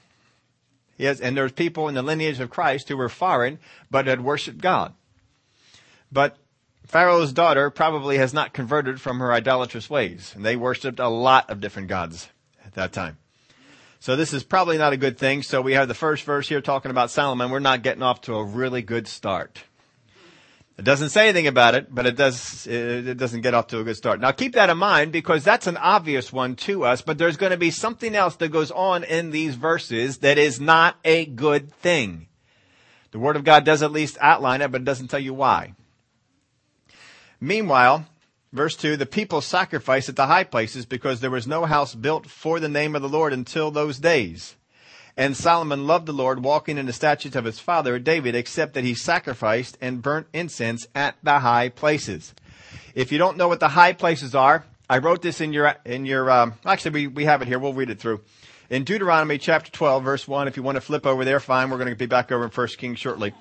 Yes, 1.02 1.20
and 1.20 1.36
there's 1.36 1.52
people 1.52 1.88
in 1.88 1.96
the 1.96 2.04
lineage 2.04 2.40
of 2.40 2.52
Christ 2.52 2.88
who 2.88 2.96
were 2.96 3.10
foreign 3.10 3.58
but 3.90 4.06
had 4.06 4.22
worshiped 4.22 4.62
God. 4.62 4.94
But 6.12 6.38
Pharaoh's 6.86 7.34
daughter 7.34 7.72
probably 7.72 8.18
has 8.18 8.36
not 8.36 8.54
converted 8.54 9.02
from 9.02 9.20
her 9.20 9.34
idolatrous 9.34 9.90
ways, 9.90 10.34
and 10.36 10.46
they 10.46 10.56
worshipped 10.56 11.00
a 11.00 11.08
lot 11.08 11.50
of 11.50 11.60
different 11.60 11.88
gods 11.88 12.30
at 12.64 12.74
that 12.76 12.94
time. 12.94 13.18
So 14.00 14.16
this 14.16 14.32
is 14.32 14.44
probably 14.44 14.78
not 14.78 14.94
a 14.94 14.98
good 14.98 15.18
thing. 15.18 15.42
So 15.42 15.60
we 15.62 15.74
have 15.74 15.88
the 15.88 15.96
first 15.96 16.24
verse 16.24 16.48
here 16.48 16.62
talking 16.62 16.92
about 16.92 17.10
Solomon. 17.10 17.50
We're 17.50 17.60
not 17.60 17.82
getting 17.82 18.04
off 18.04 18.22
to 18.22 18.36
a 18.36 18.44
really 18.44 18.84
good 18.84 19.08
start. 19.08 19.64
It 20.78 20.86
doesn't 20.86 21.10
say 21.10 21.28
anything 21.28 21.48
about 21.48 21.76
it, 21.76 21.94
but 21.94 22.08
it 22.08 22.16
does, 22.16 22.66
it 22.66 23.18
doesn't 23.18 23.42
get 23.42 23.54
off 23.54 23.68
to 23.68 23.80
a 23.80 23.84
good 23.84 23.98
start. 23.98 24.20
Now 24.20 24.32
keep 24.32 24.54
that 24.54 24.70
in 24.70 24.78
mind 24.78 25.12
because 25.12 25.44
that's 25.44 25.68
an 25.68 25.78
obvious 25.78 26.34
one 26.34 26.56
to 26.58 26.86
us, 26.86 27.02
but 27.02 27.18
there's 27.18 27.38
going 27.38 27.52
to 27.52 27.58
be 27.58 27.72
something 27.72 28.16
else 28.16 28.36
that 28.38 28.50
goes 28.50 28.72
on 28.72 29.04
in 29.04 29.32
these 29.32 29.56
verses 29.56 30.20
that 30.20 30.38
is 30.38 30.60
not 30.60 30.98
a 31.04 31.26
good 31.26 31.72
thing. 31.72 32.28
The 33.12 33.20
Word 33.20 33.36
of 33.36 33.44
God 33.44 33.66
does 33.66 33.84
at 33.84 33.92
least 33.92 34.18
outline 34.22 34.62
it, 34.62 34.72
but 34.72 34.82
it 34.82 34.86
doesn't 34.86 35.10
tell 35.10 35.20
you 35.20 35.34
why. 35.34 35.76
Meanwhile, 37.40 38.06
verse 38.54 38.76
2, 38.76 38.98
the 38.98 39.06
people 39.06 39.42
sacrificed 39.42 40.10
at 40.10 40.16
the 40.16 40.28
high 40.28 40.46
places 40.46 40.86
because 40.86 41.20
there 41.20 41.30
was 41.30 41.46
no 41.46 41.66
house 41.66 41.94
built 41.94 42.28
for 42.28 42.60
the 42.60 42.70
name 42.70 42.96
of 42.96 43.02
the 43.02 43.10
Lord 43.10 43.34
until 43.34 43.72
those 43.72 44.00
days. 44.00 44.56
And 45.22 45.38
Solomon 45.38 45.86
loved 45.86 46.08
the 46.08 46.14
Lord, 46.14 46.44
walking 46.44 46.80
in 46.80 46.88
the 46.88 46.94
statutes 46.94 47.36
of 47.36 47.46
his 47.46 47.60
father 47.60 48.00
David, 48.00 48.34
except 48.34 48.74
that 48.74 48.84
he 48.84 48.96
sacrificed 48.96 49.78
and 49.80 50.02
burnt 50.02 50.26
incense 50.34 50.88
at 50.96 51.16
the 51.22 51.38
high 51.38 51.70
places. 51.70 52.34
If 52.96 53.12
you 53.12 53.20
don't 53.20 53.38
know 53.38 53.48
what 53.48 53.60
the 53.60 53.68
high 53.68 53.94
places 53.94 54.34
are, 54.34 54.66
I 54.90 54.98
wrote 54.98 55.22
this 55.22 55.40
in 55.40 55.54
your 55.54 55.76
in 55.86 56.08
your. 56.08 56.32
Um, 56.32 56.56
actually, 56.66 56.92
we 56.92 57.08
we 57.08 57.26
have 57.26 57.44
it 57.44 57.48
here. 57.48 57.60
We'll 57.60 57.76
read 57.76 57.92
it 57.92 58.00
through. 58.00 58.22
In 58.72 58.84
Deuteronomy 58.84 59.38
chapter 59.38 59.70
12, 59.70 60.04
verse 60.04 60.28
1, 60.28 60.48
if 60.48 60.58
you 60.58 60.64
want 60.64 60.78
to 60.78 60.82
flip 60.82 61.06
over 61.06 61.24
there, 61.24 61.40
fine. 61.40 61.70
We're 61.70 61.78
going 61.78 61.90
to 61.90 61.96
be 61.96 62.08
back 62.08 62.32
over 62.32 62.46
in 62.46 62.50
1 62.50 62.68
Kings 62.80 62.98
shortly. 62.98 63.32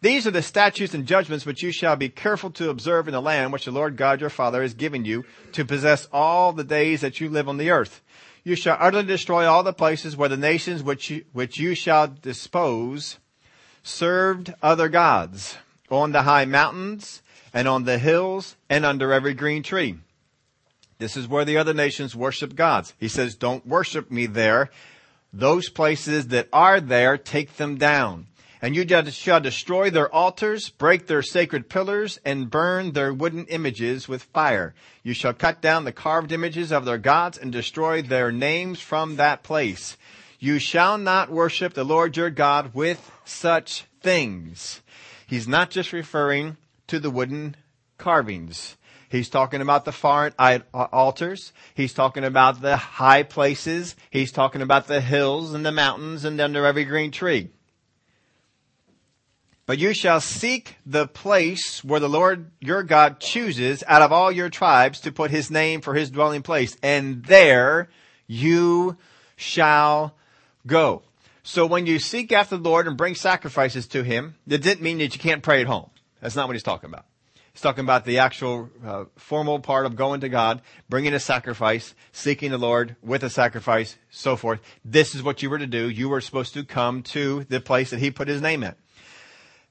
These 0.00 0.26
are 0.26 0.32
the 0.32 0.42
statutes 0.42 0.94
and 0.94 1.06
judgments 1.06 1.46
which 1.46 1.62
you 1.62 1.70
shall 1.70 1.94
be 1.94 2.08
careful 2.08 2.50
to 2.52 2.70
observe 2.70 3.06
in 3.06 3.12
the 3.12 3.22
land 3.22 3.52
which 3.52 3.66
the 3.66 3.70
Lord 3.70 3.96
God 3.96 4.20
your 4.20 4.30
Father 4.30 4.62
has 4.62 4.74
given 4.74 5.04
you 5.04 5.24
to 5.52 5.64
possess 5.64 6.08
all 6.12 6.52
the 6.52 6.64
days 6.64 7.02
that 7.02 7.20
you 7.20 7.28
live 7.28 7.48
on 7.48 7.56
the 7.56 7.70
earth. 7.70 8.00
You 8.42 8.56
shall 8.56 8.76
utterly 8.80 9.04
destroy 9.04 9.46
all 9.46 9.62
the 9.62 9.72
places 9.72 10.16
where 10.16 10.28
the 10.28 10.36
nations 10.36 10.82
which 10.82 11.10
you, 11.10 11.24
which 11.32 11.58
you 11.58 11.74
shall 11.74 12.08
dispose 12.08 13.18
served 13.82 14.54
other 14.62 14.88
gods 14.88 15.56
on 15.90 16.12
the 16.12 16.22
high 16.22 16.44
mountains 16.44 17.22
and 17.52 17.68
on 17.68 17.84
the 17.84 17.98
hills 17.98 18.56
and 18.68 18.84
under 18.84 19.12
every 19.12 19.34
green 19.34 19.62
tree. 19.62 19.96
This 20.98 21.16
is 21.16 21.28
where 21.28 21.44
the 21.44 21.56
other 21.56 21.74
nations 21.74 22.14
worship 22.14 22.54
gods. 22.54 22.94
He 22.98 23.08
says, 23.08 23.34
don't 23.34 23.66
worship 23.66 24.10
me 24.10 24.26
there. 24.26 24.70
Those 25.32 25.68
places 25.68 26.28
that 26.28 26.48
are 26.52 26.80
there, 26.80 27.16
take 27.16 27.56
them 27.56 27.76
down. 27.76 28.26
And 28.62 28.76
you 28.76 28.86
shall 29.10 29.40
destroy 29.40 29.88
their 29.88 30.14
altars, 30.14 30.68
break 30.68 31.06
their 31.06 31.22
sacred 31.22 31.70
pillars, 31.70 32.20
and 32.24 32.50
burn 32.50 32.92
their 32.92 33.12
wooden 33.12 33.46
images 33.46 34.06
with 34.06 34.24
fire. 34.24 34.74
You 35.02 35.14
shall 35.14 35.32
cut 35.32 35.62
down 35.62 35.84
the 35.84 35.92
carved 35.92 36.30
images 36.30 36.70
of 36.70 36.84
their 36.84 36.98
gods 36.98 37.38
and 37.38 37.50
destroy 37.50 38.02
their 38.02 38.30
names 38.30 38.78
from 38.80 39.16
that 39.16 39.42
place. 39.42 39.96
You 40.38 40.58
shall 40.58 40.98
not 40.98 41.30
worship 41.30 41.72
the 41.72 41.84
Lord 41.84 42.16
your 42.16 42.30
God 42.30 42.74
with 42.74 43.10
such 43.24 43.84
things. 44.02 44.80
He's 45.26 45.48
not 45.48 45.70
just 45.70 45.92
referring 45.92 46.56
to 46.88 46.98
the 46.98 47.10
wooden 47.10 47.56
carvings. 47.98 48.76
He's 49.08 49.28
talking 49.28 49.60
about 49.60 49.84
the 49.84 49.92
foreign 49.92 50.34
uh, 50.38 50.60
altars. 50.72 51.52
He's 51.74 51.92
talking 51.92 52.24
about 52.24 52.62
the 52.62 52.76
high 52.76 53.22
places. 53.22 53.96
He's 54.10 54.32
talking 54.32 54.62
about 54.62 54.86
the 54.86 55.00
hills 55.00 55.52
and 55.52 55.64
the 55.64 55.72
mountains 55.72 56.24
and 56.24 56.40
under 56.40 56.64
every 56.64 56.84
green 56.84 57.10
tree. 57.10 57.50
But 59.70 59.78
you 59.78 59.94
shall 59.94 60.20
seek 60.20 60.74
the 60.84 61.06
place 61.06 61.84
where 61.84 62.00
the 62.00 62.08
Lord 62.08 62.50
your 62.58 62.82
God 62.82 63.20
chooses 63.20 63.84
out 63.86 64.02
of 64.02 64.10
all 64.10 64.32
your 64.32 64.50
tribes 64.50 64.98
to 65.02 65.12
put 65.12 65.30
his 65.30 65.48
name 65.48 65.80
for 65.80 65.94
his 65.94 66.10
dwelling 66.10 66.42
place, 66.42 66.76
and 66.82 67.22
there 67.22 67.88
you 68.26 68.96
shall 69.36 70.16
go. 70.66 71.02
So 71.44 71.66
when 71.66 71.86
you 71.86 72.00
seek 72.00 72.32
after 72.32 72.56
the 72.56 72.68
Lord 72.68 72.88
and 72.88 72.96
bring 72.96 73.14
sacrifices 73.14 73.86
to 73.86 74.02
him, 74.02 74.34
it 74.48 74.60
didn't 74.60 74.82
mean 74.82 74.98
that 74.98 75.14
you 75.14 75.20
can't 75.20 75.40
pray 75.40 75.60
at 75.60 75.68
home. 75.68 75.90
That's 76.20 76.34
not 76.34 76.48
what 76.48 76.56
he's 76.56 76.64
talking 76.64 76.90
about. 76.90 77.04
He's 77.52 77.62
talking 77.62 77.84
about 77.84 78.04
the 78.04 78.18
actual 78.18 78.70
uh, 78.84 79.04
formal 79.14 79.60
part 79.60 79.86
of 79.86 79.94
going 79.94 80.22
to 80.22 80.28
God, 80.28 80.62
bringing 80.88 81.14
a 81.14 81.20
sacrifice, 81.20 81.94
seeking 82.10 82.50
the 82.50 82.58
Lord 82.58 82.96
with 83.04 83.22
a 83.22 83.30
sacrifice, 83.30 83.96
so 84.10 84.34
forth. 84.34 84.58
This 84.84 85.14
is 85.14 85.22
what 85.22 85.44
you 85.44 85.48
were 85.48 85.58
to 85.58 85.68
do. 85.68 85.88
You 85.88 86.08
were 86.08 86.20
supposed 86.20 86.54
to 86.54 86.64
come 86.64 87.04
to 87.04 87.44
the 87.48 87.60
place 87.60 87.90
that 87.90 88.00
he 88.00 88.10
put 88.10 88.26
his 88.26 88.42
name 88.42 88.64
at. 88.64 88.76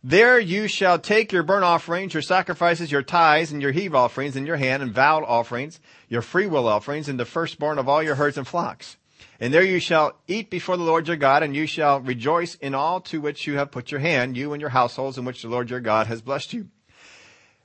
There 0.03 0.39
you 0.39 0.69
shall 0.69 0.97
take 0.97 1.33
your 1.33 1.43
burnt 1.43 1.65
offerings, 1.65 2.13
your 2.13 2.21
sacrifices, 2.21 2.89
your 2.89 3.03
tithes, 3.03 3.51
and 3.51 3.61
your 3.61 3.73
heave 3.73 3.93
offerings 3.93 4.37
in 4.37 4.45
your 4.45 4.55
hand, 4.55 4.81
and 4.81 4.93
vowed 4.93 5.25
offerings, 5.25 5.81
your 6.07 6.21
freewill 6.21 6.69
offerings, 6.69 7.09
and 7.09 7.19
the 7.19 7.25
firstborn 7.25 7.77
of 7.77 7.89
all 7.89 8.01
your 8.01 8.15
herds 8.15 8.37
and 8.37 8.47
flocks. 8.47 8.95
And 9.41 9.53
there 9.53 9.63
you 9.63 9.79
shall 9.79 10.17
eat 10.25 10.49
before 10.49 10.77
the 10.77 10.83
Lord 10.83 11.07
your 11.07 11.17
God, 11.17 11.43
and 11.43 11.53
you 11.53 11.67
shall 11.67 11.99
rejoice 11.99 12.55
in 12.55 12.73
all 12.73 13.01
to 13.01 13.19
which 13.19 13.45
you 13.45 13.57
have 13.57 13.71
put 13.71 13.91
your 13.91 13.99
hand, 13.99 14.37
you 14.37 14.53
and 14.53 14.61
your 14.61 14.69
households, 14.69 15.17
in 15.17 15.25
which 15.25 15.41
the 15.41 15.49
Lord 15.49 15.69
your 15.69 15.81
God 15.81 16.07
has 16.07 16.21
blessed 16.21 16.53
you. 16.53 16.69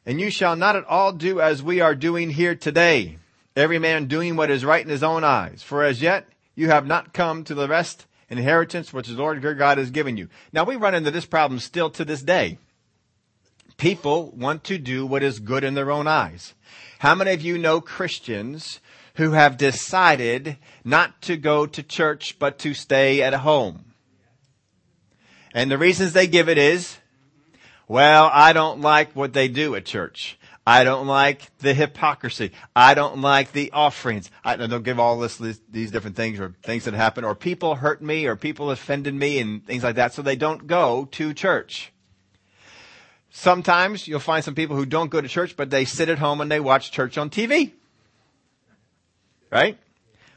And 0.05 0.21
you 0.21 0.31
shall 0.31 0.57
not 0.57 0.75
at 0.75 0.85
all 0.87 1.13
do 1.13 1.41
as 1.41 1.63
we 1.63 1.81
are 1.81 1.95
doing 1.95 2.31
here 2.31 2.57
today, 2.57 3.19
every 3.55 3.79
man 3.79 4.07
doing 4.07 4.35
what 4.35 4.51
is 4.51 4.65
right 4.65 4.85
in 4.85 4.91
his 4.91 5.05
own 5.05 5.23
eyes. 5.23 5.63
For 5.63 5.85
as 5.85 6.03
yet 6.03 6.27
you 6.57 6.69
have 6.69 6.87
not 6.87 7.13
come 7.13 7.45
to 7.45 7.55
the 7.55 7.69
rest 7.69 8.07
inheritance 8.39 8.93
which 8.93 9.09
the 9.09 9.15
Lord 9.15 9.43
your 9.43 9.55
God 9.55 9.79
has 9.79 9.91
given 9.91 10.17
you. 10.17 10.29
Now 10.53 10.65
we 10.65 10.77
run 10.77 10.95
into 10.95 11.11
this 11.11 11.27
problem 11.27 11.61
still 11.61 11.91
to 11.91 12.05
this 12.05 12.23
day. 12.23 12.59
People 13.77 14.33
want 14.37 14.65
to 14.65 14.79
do 14.79 15.05
what 15.05 15.23
is 15.23 15.41
good 15.41 15.65
in 15.65 15.75
their 15.75 15.91
own 15.91 16.07
eyes. 16.07 16.55
How 17.01 17.15
many 17.15 17.33
of 17.33 17.43
you 17.43 17.59
know 17.59 17.81
Christians 17.81 18.81
who 19.17 19.33
have 19.33 19.57
decided 19.57 20.57
not 20.85 21.21
to 21.23 21.37
go 21.37 21.67
to 21.67 21.83
church 21.83 22.39
but 22.39 22.59
to 22.61 22.75
stay 22.75 23.23
at 23.23 23.35
home? 23.35 23.85
And 25.53 25.71
the 25.71 25.79
reasons 25.79 26.13
they 26.13 26.27
give 26.27 26.49
it 26.49 26.59
is, 26.59 26.99
well, 27.87 28.31
I 28.33 28.53
don't 28.53 28.81
like 28.81 29.15
what 29.15 29.33
they 29.33 29.49
do 29.49 29.75
at 29.75 29.85
church. 29.85 30.39
I 30.67 30.85
don't 30.85 31.07
like 31.07 31.57
the 31.59 31.75
hypocrisy. 31.75 32.53
I 32.75 32.95
don't 32.95 33.21
like 33.21 33.53
the 33.53 33.71
offerings. 33.73 34.31
I 34.43 34.57
don't 34.57 34.83
give 34.83 34.99
all 34.99 35.19
this, 35.19 35.37
these 35.71 35.91
different 35.91 36.17
things 36.17 36.41
or 36.41 36.55
things 36.63 36.85
that 36.85 36.95
happen 36.95 37.23
or 37.25 37.35
people 37.35 37.75
hurt 37.75 38.01
me 38.01 38.27
or 38.27 38.35
people 38.35 38.71
offended 38.71 39.15
me 39.15 39.39
and 39.41 39.67
things 39.67 39.83
like 39.83 39.97
that. 39.97 40.15
So 40.15 40.23
they 40.23 40.37
don't 40.37 40.67
go 40.67 41.07
to 41.13 41.35
church. 41.35 41.93
Sometimes 43.31 44.09
you'll 44.09 44.21
find 44.21 44.43
some 44.43 44.55
people 44.55 44.77
who 44.77 44.87
don't 44.87 45.11
go 45.11 45.21
to 45.21 45.29
church, 45.29 45.57
but 45.57 45.69
they 45.69 45.85
sit 45.85 46.09
at 46.09 46.19
home 46.19 46.41
and 46.41 46.51
they 46.51 46.61
watch 46.61 46.93
church 46.93 47.19
on 47.19 47.29
TV. 47.29 47.73
Right? 49.51 49.77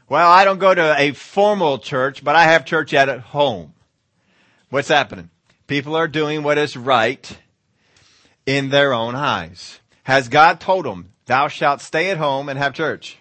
Well, 0.08 0.30
I 0.30 0.44
don't 0.44 0.58
go 0.58 0.74
to 0.74 0.94
a 0.98 1.12
formal 1.12 1.78
church, 1.78 2.22
but 2.22 2.34
I 2.34 2.44
have 2.44 2.64
church 2.66 2.92
at 2.92 3.20
home. 3.20 3.72
What's 4.68 4.88
happening? 4.88 5.30
People 5.66 5.96
are 5.96 6.08
doing 6.08 6.42
what 6.42 6.58
is 6.58 6.76
right 6.76 7.38
in 8.44 8.68
their 8.70 8.92
own 8.92 9.14
eyes. 9.14 9.80
Has 10.08 10.30
God 10.30 10.58
told 10.58 10.86
them, 10.86 11.12
thou 11.26 11.48
shalt 11.48 11.82
stay 11.82 12.08
at 12.08 12.16
home 12.16 12.48
and 12.48 12.58
have 12.58 12.72
church? 12.72 13.18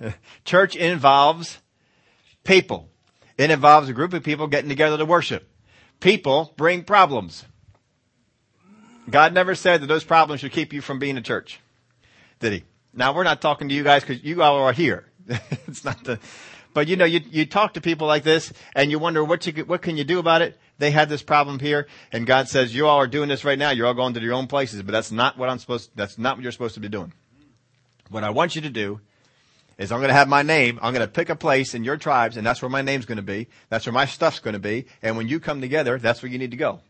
church 0.46 0.74
involves 0.74 1.58
people. 2.42 2.88
It 3.36 3.50
involves 3.50 3.90
a 3.90 3.92
group 3.92 4.14
of 4.14 4.22
people 4.22 4.46
getting 4.46 4.70
together 4.70 4.96
to 4.96 5.04
worship. 5.04 5.46
People 6.00 6.54
bring 6.56 6.84
problems. 6.84 7.44
God 9.10 9.34
never 9.34 9.54
said 9.54 9.82
that 9.82 9.88
those 9.88 10.04
problems 10.04 10.40
should 10.40 10.52
keep 10.52 10.72
you 10.72 10.80
from 10.80 10.98
being 10.98 11.18
a 11.18 11.22
church. 11.22 11.60
Did 12.40 12.54
he? 12.54 12.64
Now 12.94 13.12
we're 13.12 13.22
not 13.22 13.42
talking 13.42 13.68
to 13.68 13.74
you 13.74 13.84
guys 13.84 14.04
because 14.04 14.24
you 14.24 14.42
all 14.42 14.56
are 14.56 14.72
here. 14.72 15.04
it's 15.68 15.84
not 15.84 16.02
the, 16.02 16.18
but 16.72 16.88
you 16.88 16.96
know, 16.96 17.04
you, 17.04 17.20
you 17.30 17.44
talk 17.44 17.74
to 17.74 17.82
people 17.82 18.06
like 18.06 18.22
this 18.22 18.54
and 18.74 18.90
you 18.90 18.98
wonder 18.98 19.22
what 19.22 19.46
you, 19.46 19.66
what 19.66 19.82
can 19.82 19.98
you 19.98 20.04
do 20.04 20.18
about 20.18 20.40
it? 20.40 20.58
They 20.78 20.90
had 20.90 21.08
this 21.08 21.22
problem 21.22 21.58
here 21.58 21.86
and 22.12 22.26
God 22.26 22.48
says, 22.48 22.74
you 22.74 22.86
all 22.86 22.98
are 22.98 23.06
doing 23.06 23.28
this 23.28 23.44
right 23.44 23.58
now. 23.58 23.70
You're 23.70 23.86
all 23.86 23.94
going 23.94 24.14
to 24.14 24.20
your 24.20 24.34
own 24.34 24.46
places, 24.46 24.82
but 24.82 24.92
that's 24.92 25.10
not 25.10 25.38
what 25.38 25.48
I'm 25.48 25.58
supposed, 25.58 25.90
that's 25.94 26.18
not 26.18 26.36
what 26.36 26.42
you're 26.42 26.52
supposed 26.52 26.74
to 26.74 26.80
be 26.80 26.88
doing. 26.88 27.12
What 28.10 28.24
I 28.24 28.30
want 28.30 28.54
you 28.54 28.62
to 28.62 28.70
do 28.70 29.00
is 29.78 29.90
I'm 29.90 29.98
going 29.98 30.08
to 30.08 30.14
have 30.14 30.28
my 30.28 30.42
name. 30.42 30.78
I'm 30.82 30.92
going 30.92 31.06
to 31.06 31.12
pick 31.12 31.28
a 31.28 31.36
place 31.36 31.74
in 31.74 31.84
your 31.84 31.96
tribes 31.96 32.36
and 32.36 32.46
that's 32.46 32.62
where 32.62 32.68
my 32.68 32.82
name's 32.82 33.06
going 33.06 33.16
to 33.16 33.22
be. 33.22 33.48
That's 33.68 33.86
where 33.86 33.92
my 33.92 34.06
stuff's 34.06 34.38
going 34.38 34.54
to 34.54 34.60
be. 34.60 34.86
And 35.02 35.16
when 35.16 35.28
you 35.28 35.40
come 35.40 35.60
together, 35.60 35.98
that's 35.98 36.22
where 36.22 36.30
you 36.30 36.38
need 36.38 36.50
to 36.50 36.56
go. 36.56 36.80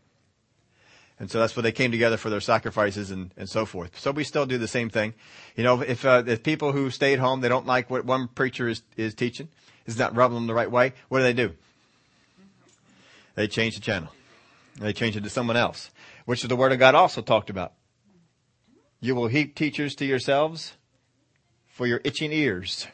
And 1.19 1.31
so 1.31 1.39
that's 1.39 1.55
where 1.55 1.63
they 1.63 1.71
came 1.71 1.91
together 1.91 2.17
for 2.17 2.29
their 2.29 2.41
sacrifices 2.41 3.09
and, 3.09 3.33
and 3.37 3.49
so 3.49 3.65
forth. 3.65 3.99
So 3.99 4.11
we 4.11 4.23
still 4.23 4.45
do 4.45 4.57
the 4.57 4.67
same 4.67 4.89
thing. 4.89 5.15
You 5.55 5.63
know, 5.63 5.81
if, 5.81 6.05
uh, 6.05 6.23
if 6.27 6.43
people 6.43 6.73
who 6.73 6.91
stay 6.91 7.13
at 7.13 7.19
home, 7.19 7.41
they 7.41 7.49
don't 7.49 7.65
like 7.65 7.89
what 7.89 8.05
one 8.05 8.27
preacher 8.27 8.67
is, 8.67 8.83
is 8.97 9.15
teaching, 9.15 9.49
is 9.87 9.97
not 9.97 10.15
rubbing 10.15 10.35
them 10.35 10.47
the 10.47 10.53
right 10.53 10.69
way, 10.69 10.93
what 11.09 11.19
do 11.19 11.23
they 11.23 11.33
do? 11.33 11.55
They 13.37 13.47
change 13.47 13.75
the 13.75 13.81
channel. 13.81 14.09
They 14.79 14.93
change 14.93 15.15
it 15.15 15.23
to 15.23 15.29
someone 15.29 15.57
else, 15.57 15.91
which 16.25 16.43
is 16.43 16.49
the 16.49 16.55
Word 16.55 16.71
of 16.71 16.79
God 16.79 16.95
also 16.95 17.21
talked 17.21 17.51
about. 17.51 17.73
You 18.99 19.13
will 19.13 19.27
heap 19.27 19.53
teachers 19.53 19.93
to 19.97 20.05
yourselves 20.05 20.73
for 21.67 21.85
your 21.85 22.01
itching 22.03 22.33
ears. 22.33 22.87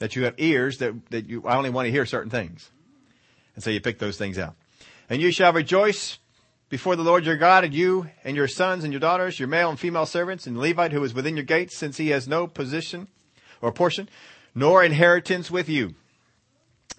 That 0.00 0.14
you 0.14 0.24
have 0.24 0.34
ears 0.36 0.78
that, 0.78 0.92
that 1.10 1.30
you 1.30 1.46
I 1.46 1.56
only 1.56 1.70
want 1.70 1.86
to 1.86 1.90
hear 1.90 2.04
certain 2.04 2.30
things. 2.30 2.70
And 3.54 3.64
so 3.64 3.70
you 3.70 3.80
pick 3.80 3.98
those 3.98 4.18
things 4.18 4.38
out. 4.38 4.54
And 5.08 5.22
you 5.22 5.32
shall 5.32 5.54
rejoice 5.54 6.18
before 6.68 6.94
the 6.94 7.02
Lord 7.02 7.24
your 7.24 7.38
God 7.38 7.64
and 7.64 7.72
you 7.72 8.10
and 8.24 8.36
your 8.36 8.48
sons 8.48 8.84
and 8.84 8.92
your 8.92 9.00
daughters, 9.00 9.38
your 9.40 9.48
male 9.48 9.70
and 9.70 9.80
female 9.80 10.04
servants 10.04 10.46
and 10.46 10.56
the 10.56 10.60
Levite 10.60 10.92
who 10.92 11.02
is 11.02 11.14
within 11.14 11.38
your 11.38 11.46
gates 11.46 11.74
since 11.74 11.96
he 11.96 12.10
has 12.10 12.28
no 12.28 12.46
position 12.46 13.08
or 13.62 13.72
portion 13.72 14.10
nor 14.54 14.84
inheritance 14.84 15.50
with 15.50 15.70
you. 15.70 15.94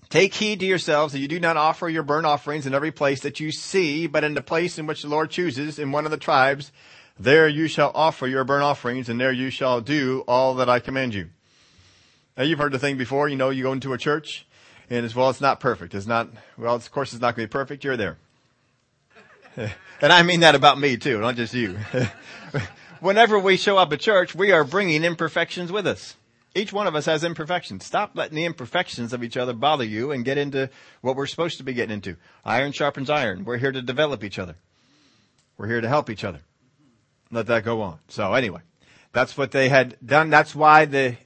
Take 0.09 0.33
heed 0.33 0.59
to 0.61 0.65
yourselves 0.65 1.13
that 1.13 1.19
you 1.19 1.27
do 1.27 1.39
not 1.39 1.55
offer 1.55 1.87
your 1.87 2.01
burnt 2.01 2.25
offerings 2.25 2.65
in 2.65 2.73
every 2.73 2.91
place 2.91 3.21
that 3.21 3.39
you 3.39 3.51
see, 3.51 4.07
but 4.07 4.23
in 4.23 4.33
the 4.33 4.41
place 4.41 4.79
in 4.79 4.87
which 4.87 5.03
the 5.03 5.07
Lord 5.07 5.29
chooses 5.29 5.77
in 5.77 5.91
one 5.91 6.05
of 6.05 6.11
the 6.11 6.17
tribes, 6.17 6.71
there 7.19 7.47
you 7.47 7.67
shall 7.67 7.91
offer 7.93 8.25
your 8.25 8.43
burnt 8.43 8.63
offerings 8.63 9.07
and 9.07 9.21
there 9.21 9.31
you 9.31 9.51
shall 9.51 9.81
do 9.81 10.23
all 10.27 10.55
that 10.55 10.69
I 10.69 10.79
command 10.79 11.13
you. 11.13 11.29
Now 12.35 12.43
you've 12.43 12.57
heard 12.57 12.71
the 12.71 12.79
thing 12.79 12.97
before, 12.97 13.29
you 13.29 13.35
know, 13.35 13.51
you 13.51 13.61
go 13.61 13.71
into 13.71 13.93
a 13.93 13.99
church 13.99 14.47
and 14.89 15.05
as 15.05 15.13
well, 15.13 15.29
it's 15.29 15.41
not 15.41 15.59
perfect. 15.59 15.93
It's 15.93 16.07
not, 16.07 16.29
well, 16.57 16.73
of 16.73 16.91
course 16.91 17.13
it's 17.13 17.21
not 17.21 17.35
going 17.35 17.47
to 17.47 17.49
be 17.49 17.51
perfect. 17.51 17.83
You're 17.83 17.97
there. 17.97 18.17
and 20.01 20.13
I 20.13 20.23
mean 20.23 20.39
that 20.39 20.55
about 20.55 20.79
me 20.79 20.97
too, 20.97 21.19
not 21.19 21.35
just 21.35 21.53
you. 21.53 21.77
Whenever 22.99 23.37
we 23.37 23.57
show 23.57 23.77
up 23.77 23.93
at 23.93 23.99
church, 23.99 24.33
we 24.33 24.51
are 24.51 24.63
bringing 24.63 25.03
imperfections 25.03 25.71
with 25.71 25.85
us. 25.85 26.15
Each 26.55 26.73
one 26.73 26.87
of 26.87 26.95
us 26.95 27.05
has 27.05 27.23
imperfections. 27.23 27.85
Stop 27.85 28.11
letting 28.15 28.35
the 28.35 28.45
imperfections 28.45 29.13
of 29.13 29.23
each 29.23 29.37
other 29.37 29.53
bother 29.53 29.83
you 29.83 30.11
and 30.11 30.25
get 30.25 30.37
into 30.37 30.69
what 31.01 31.15
we're 31.15 31.27
supposed 31.27 31.57
to 31.57 31.63
be 31.63 31.73
getting 31.73 31.93
into. 31.93 32.15
Iron 32.43 32.71
sharpens 32.71 33.09
iron. 33.09 33.45
We're 33.45 33.57
here 33.57 33.71
to 33.71 33.81
develop 33.81 34.23
each 34.23 34.39
other. 34.39 34.55
We're 35.57 35.67
here 35.67 35.81
to 35.81 35.87
help 35.87 36.09
each 36.09 36.23
other. 36.23 36.41
Let 37.31 37.45
that 37.47 37.63
go 37.63 37.81
on. 37.81 37.99
So 38.07 38.33
anyway, 38.33 38.61
that's 39.11 39.37
what 39.37 39.51
they 39.51 39.69
had 39.69 39.95
done. 40.03 40.31
That's 40.31 40.55
why 40.55 40.85
the, 40.85 41.17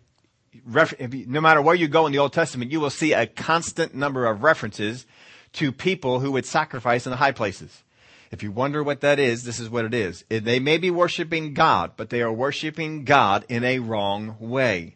no 0.66 1.40
matter 1.40 1.62
where 1.62 1.76
you 1.76 1.88
go 1.88 2.06
in 2.06 2.12
the 2.12 2.20
Old 2.20 2.34
Testament, 2.34 2.72
you 2.72 2.82
will 2.82 2.90
see 2.90 3.14
a 3.14 3.26
constant 3.26 3.96
number 3.96 4.26
of 4.26 4.44
references 4.44 5.06
to 5.54 5.72
people 5.72 6.20
who 6.20 6.32
would 6.34 6.46
sacrifice 6.46 7.06
in 7.06 7.12
the 7.12 7.18
high 7.18 7.32
places. 7.32 7.84
If 8.32 8.44
you 8.44 8.52
wonder 8.52 8.84
what 8.84 9.02
that 9.02 9.20
is, 9.20 9.44
this 9.44 9.60
is 9.60 9.70
what 9.70 9.86
it 9.86 9.94
is. 9.94 10.26
They 10.28 10.60
may 10.60 10.80
be 10.80 10.92
worshiping 10.92 11.54
God, 11.54 11.92
but 11.96 12.10
they 12.10 12.22
are 12.22 12.34
worshiping 12.34 13.06
God 13.06 13.46
in 13.48 13.64
a 13.64 13.80
wrong 13.80 14.36
way. 14.40 14.96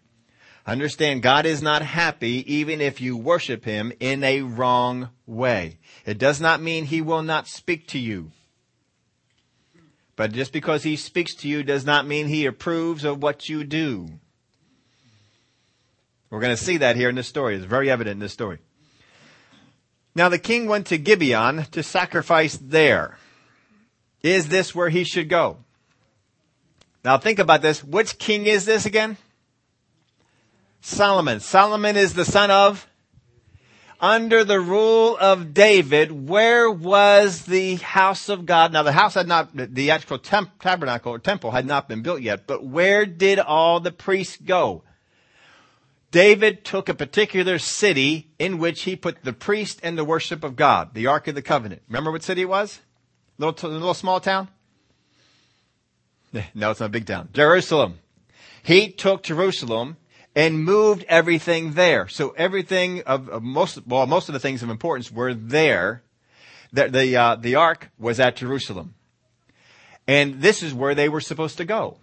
Understand, 0.67 1.23
God 1.23 1.45
is 1.45 1.61
not 1.61 1.81
happy 1.81 2.43
even 2.53 2.81
if 2.81 2.99
you 2.99 3.15
worship 3.15 3.63
Him 3.63 3.93
in 4.01 4.21
a 4.21 4.41
wrong 4.41 5.09
way. 5.25 5.79
It 6.05 6.17
does 6.17 6.41
not 6.41 6.61
mean 6.61 6.83
He 6.83 6.99
will 7.01 7.23
not 7.23 7.47
speak 7.47 7.87
to 7.87 7.99
you. 7.99 8.31
But 10.17 10.33
just 10.33 10.51
because 10.51 10.83
He 10.83 10.97
speaks 10.97 11.33
to 11.35 11.47
you 11.47 11.63
does 11.63 11.85
not 11.85 12.05
mean 12.05 12.27
He 12.27 12.45
approves 12.45 13.05
of 13.05 13.23
what 13.23 13.47
you 13.47 13.63
do. 13.63 14.09
We're 16.29 16.41
going 16.41 16.55
to 16.55 16.61
see 16.61 16.77
that 16.77 16.97
here 16.97 17.07
in 17.07 17.15
this 17.15 17.29
story. 17.29 17.55
It's 17.55 17.63
very 17.63 17.89
evident 17.89 18.15
in 18.15 18.19
this 18.19 18.33
story. 18.33 18.59
Now 20.15 20.27
the 20.27 20.39
king 20.39 20.67
went 20.67 20.87
to 20.87 20.97
Gibeon 20.97 21.65
to 21.71 21.81
sacrifice 21.81 22.57
there. 22.57 23.17
Is 24.21 24.49
this 24.49 24.75
where 24.75 24.89
he 24.89 25.05
should 25.05 25.29
go? 25.29 25.59
Now 27.05 27.17
think 27.17 27.39
about 27.39 27.61
this. 27.61 27.81
Which 27.81 28.17
king 28.17 28.47
is 28.47 28.65
this 28.65 28.85
again? 28.85 29.15
Solomon. 30.87 31.41
Solomon 31.41 31.97
is 31.97 32.13
the 32.13 32.23
son 32.23 32.49
of 32.49 32.87
under 33.99 34.45
the 34.45 34.59
rule 34.59 35.17
of 35.19 35.53
David, 35.53 36.27
where 36.29 36.71
was 36.71 37.43
the 37.43 37.75
house 37.75 38.29
of 38.29 38.45
God? 38.45 38.71
Now 38.71 38.83
the 38.83 38.93
house 38.93 39.15
had 39.15 39.27
not, 39.27 39.49
the 39.53 39.91
actual 39.91 40.17
temp, 40.17 40.61
tabernacle 40.61 41.13
or 41.13 41.19
temple 41.19 41.51
had 41.51 41.65
not 41.65 41.89
been 41.89 42.03
built 42.03 42.21
yet, 42.21 42.47
but 42.47 42.63
where 42.63 43.05
did 43.05 43.37
all 43.37 43.79
the 43.79 43.91
priests 43.91 44.37
go? 44.37 44.83
David 46.11 46.63
took 46.63 46.87
a 46.87 46.93
particular 46.93 47.59
city 47.59 48.29
in 48.39 48.57
which 48.57 48.83
he 48.83 48.95
put 48.95 49.23
the 49.23 49.33
priest 49.33 49.81
and 49.83 49.97
the 49.97 50.05
worship 50.05 50.43
of 50.43 50.55
God, 50.55 50.93
the 50.93 51.07
Ark 51.07 51.27
of 51.27 51.35
the 51.35 51.41
Covenant. 51.41 51.81
Remember 51.89 52.11
what 52.11 52.23
city 52.23 52.43
it 52.43 52.49
was? 52.49 52.79
Little, 53.37 53.69
little 53.69 53.93
small 53.93 54.21
town? 54.21 54.47
No, 56.53 56.71
it's 56.71 56.79
not 56.79 56.87
a 56.87 56.89
big 56.89 57.07
town. 57.07 57.29
Jerusalem. 57.33 57.99
He 58.61 58.89
took 58.89 59.23
Jerusalem 59.23 59.97
and 60.37 60.63
moved 60.63 61.03
everything 61.09 61.73
there. 61.73 62.07
So 62.07 62.29
everything 62.37 63.01
of, 63.07 63.27
of 63.27 63.41
most, 63.41 63.79
well, 63.87 64.05
most 64.05 64.29
of 64.29 64.33
the 64.33 64.39
things 64.39 64.61
of 64.61 64.69
importance 64.69 65.11
were 65.11 65.33
there. 65.33 66.03
The, 66.71 66.89
the, 66.89 67.17
uh, 67.17 67.35
the 67.37 67.55
ark 67.55 67.89
was 67.97 68.19
at 68.19 68.35
Jerusalem. 68.35 68.93
And 70.07 70.39
this 70.39 70.61
is 70.61 70.75
where 70.75 70.93
they 70.93 71.09
were 71.09 71.21
supposed 71.21 71.57
to 71.57 71.65
go. 71.65 71.97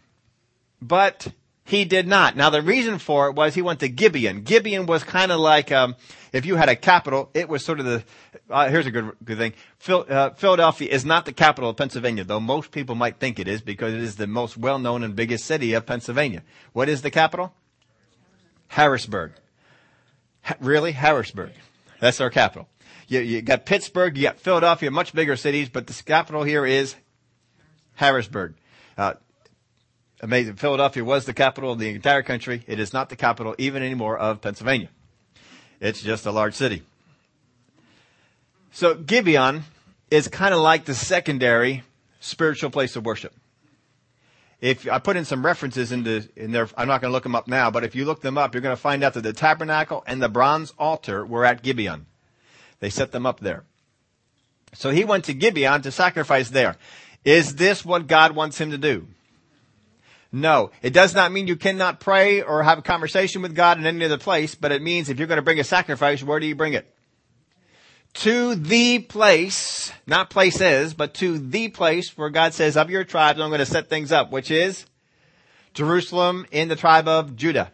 But 0.82 1.28
he 1.64 1.84
did 1.84 2.08
not. 2.08 2.36
Now 2.36 2.50
the 2.50 2.60
reason 2.60 2.98
for 2.98 3.28
it 3.28 3.36
was 3.36 3.54
he 3.54 3.62
went 3.62 3.78
to 3.80 3.88
Gibeon. 3.88 4.42
Gibeon 4.42 4.86
was 4.86 5.04
kind 5.04 5.30
of 5.30 5.38
like, 5.38 5.70
um, 5.70 5.94
if 6.32 6.44
you 6.44 6.56
had 6.56 6.68
a 6.68 6.74
capital, 6.74 7.30
it 7.34 7.48
was 7.48 7.64
sort 7.64 7.78
of 7.78 7.86
the, 7.86 8.02
uh, 8.50 8.68
here's 8.68 8.86
a 8.86 8.90
good, 8.90 9.12
good 9.24 9.38
thing. 9.38 9.52
Phil, 9.78 10.06
uh, 10.08 10.30
Philadelphia 10.30 10.90
is 10.90 11.04
not 11.04 11.24
the 11.24 11.32
capital 11.32 11.70
of 11.70 11.76
Pennsylvania, 11.76 12.24
though 12.24 12.40
most 12.40 12.72
people 12.72 12.96
might 12.96 13.20
think 13.20 13.38
it 13.38 13.46
is 13.46 13.60
because 13.60 13.94
it 13.94 14.00
is 14.00 14.16
the 14.16 14.26
most 14.26 14.56
well-known 14.56 15.04
and 15.04 15.14
biggest 15.14 15.44
city 15.44 15.72
of 15.74 15.86
Pennsylvania. 15.86 16.42
What 16.72 16.88
is 16.88 17.02
the 17.02 17.12
capital? 17.12 17.54
Harrisburg. 18.74 19.30
Ha- 20.42 20.56
really? 20.58 20.90
Harrisburg. 20.90 21.52
That's 22.00 22.20
our 22.20 22.28
capital. 22.28 22.68
You, 23.06 23.20
you 23.20 23.40
got 23.40 23.66
Pittsburgh, 23.66 24.16
you 24.16 24.24
got 24.24 24.40
Philadelphia, 24.40 24.90
much 24.90 25.14
bigger 25.14 25.36
cities, 25.36 25.68
but 25.68 25.86
the 25.86 26.02
capital 26.02 26.42
here 26.42 26.66
is 26.66 26.96
Harrisburg. 27.94 28.54
Uh, 28.98 29.14
amazing. 30.20 30.56
Philadelphia 30.56 31.04
was 31.04 31.24
the 31.24 31.32
capital 31.32 31.70
of 31.70 31.78
the 31.78 31.88
entire 31.88 32.24
country. 32.24 32.64
It 32.66 32.80
is 32.80 32.92
not 32.92 33.10
the 33.10 33.16
capital 33.16 33.54
even 33.58 33.80
anymore 33.80 34.18
of 34.18 34.40
Pennsylvania. 34.40 34.88
It's 35.80 36.02
just 36.02 36.26
a 36.26 36.32
large 36.32 36.54
city. 36.54 36.82
So 38.72 38.96
Gibeon 38.96 39.62
is 40.10 40.26
kind 40.26 40.52
of 40.52 40.58
like 40.58 40.84
the 40.84 40.94
secondary 40.94 41.84
spiritual 42.18 42.70
place 42.70 42.96
of 42.96 43.06
worship. 43.06 43.34
If 44.64 44.88
I 44.88 44.98
put 44.98 45.18
in 45.18 45.26
some 45.26 45.44
references 45.44 45.92
into 45.92 46.26
in 46.36 46.50
there, 46.50 46.66
I'm 46.74 46.88
not 46.88 47.02
going 47.02 47.10
to 47.10 47.12
look 47.12 47.24
them 47.24 47.36
up 47.36 47.46
now, 47.46 47.70
but 47.70 47.84
if 47.84 47.94
you 47.94 48.06
look 48.06 48.22
them 48.22 48.38
up, 48.38 48.54
you're 48.54 48.62
going 48.62 48.74
to 48.74 48.80
find 48.80 49.04
out 49.04 49.12
that 49.12 49.20
the 49.20 49.34
tabernacle 49.34 50.02
and 50.06 50.22
the 50.22 50.28
bronze 50.30 50.72
altar 50.78 51.26
were 51.26 51.44
at 51.44 51.62
Gibeon. 51.62 52.06
They 52.80 52.88
set 52.88 53.12
them 53.12 53.26
up 53.26 53.40
there. 53.40 53.64
So 54.72 54.88
he 54.88 55.04
went 55.04 55.26
to 55.26 55.34
Gibeon 55.34 55.82
to 55.82 55.90
sacrifice 55.90 56.48
there. 56.48 56.76
Is 57.26 57.56
this 57.56 57.84
what 57.84 58.06
God 58.06 58.34
wants 58.34 58.58
him 58.58 58.70
to 58.70 58.78
do? 58.78 59.06
No. 60.32 60.70
It 60.80 60.94
does 60.94 61.14
not 61.14 61.30
mean 61.30 61.46
you 61.46 61.56
cannot 61.56 62.00
pray 62.00 62.40
or 62.40 62.62
have 62.62 62.78
a 62.78 62.82
conversation 62.82 63.42
with 63.42 63.54
God 63.54 63.76
in 63.76 63.84
any 63.84 64.06
other 64.06 64.16
place, 64.16 64.54
but 64.54 64.72
it 64.72 64.80
means 64.80 65.10
if 65.10 65.18
you're 65.18 65.28
going 65.28 65.36
to 65.36 65.42
bring 65.42 65.60
a 65.60 65.64
sacrifice, 65.64 66.22
where 66.22 66.40
do 66.40 66.46
you 66.46 66.54
bring 66.54 66.72
it? 66.72 66.90
To 68.14 68.54
the 68.54 69.00
place, 69.00 69.92
not 70.06 70.30
places, 70.30 70.94
but 70.94 71.14
to 71.14 71.38
the 71.38 71.68
place 71.68 72.16
where 72.16 72.30
God 72.30 72.54
says, 72.54 72.76
of 72.76 72.88
your 72.88 73.04
tribes, 73.04 73.40
I'm 73.40 73.50
going 73.50 73.58
to 73.58 73.66
set 73.66 73.88
things 73.88 74.12
up, 74.12 74.30
which 74.30 74.50
is 74.50 74.86
Jerusalem 75.74 76.46
in 76.52 76.68
the 76.68 76.76
tribe 76.76 77.08
of 77.08 77.36
Judah. 77.36 77.72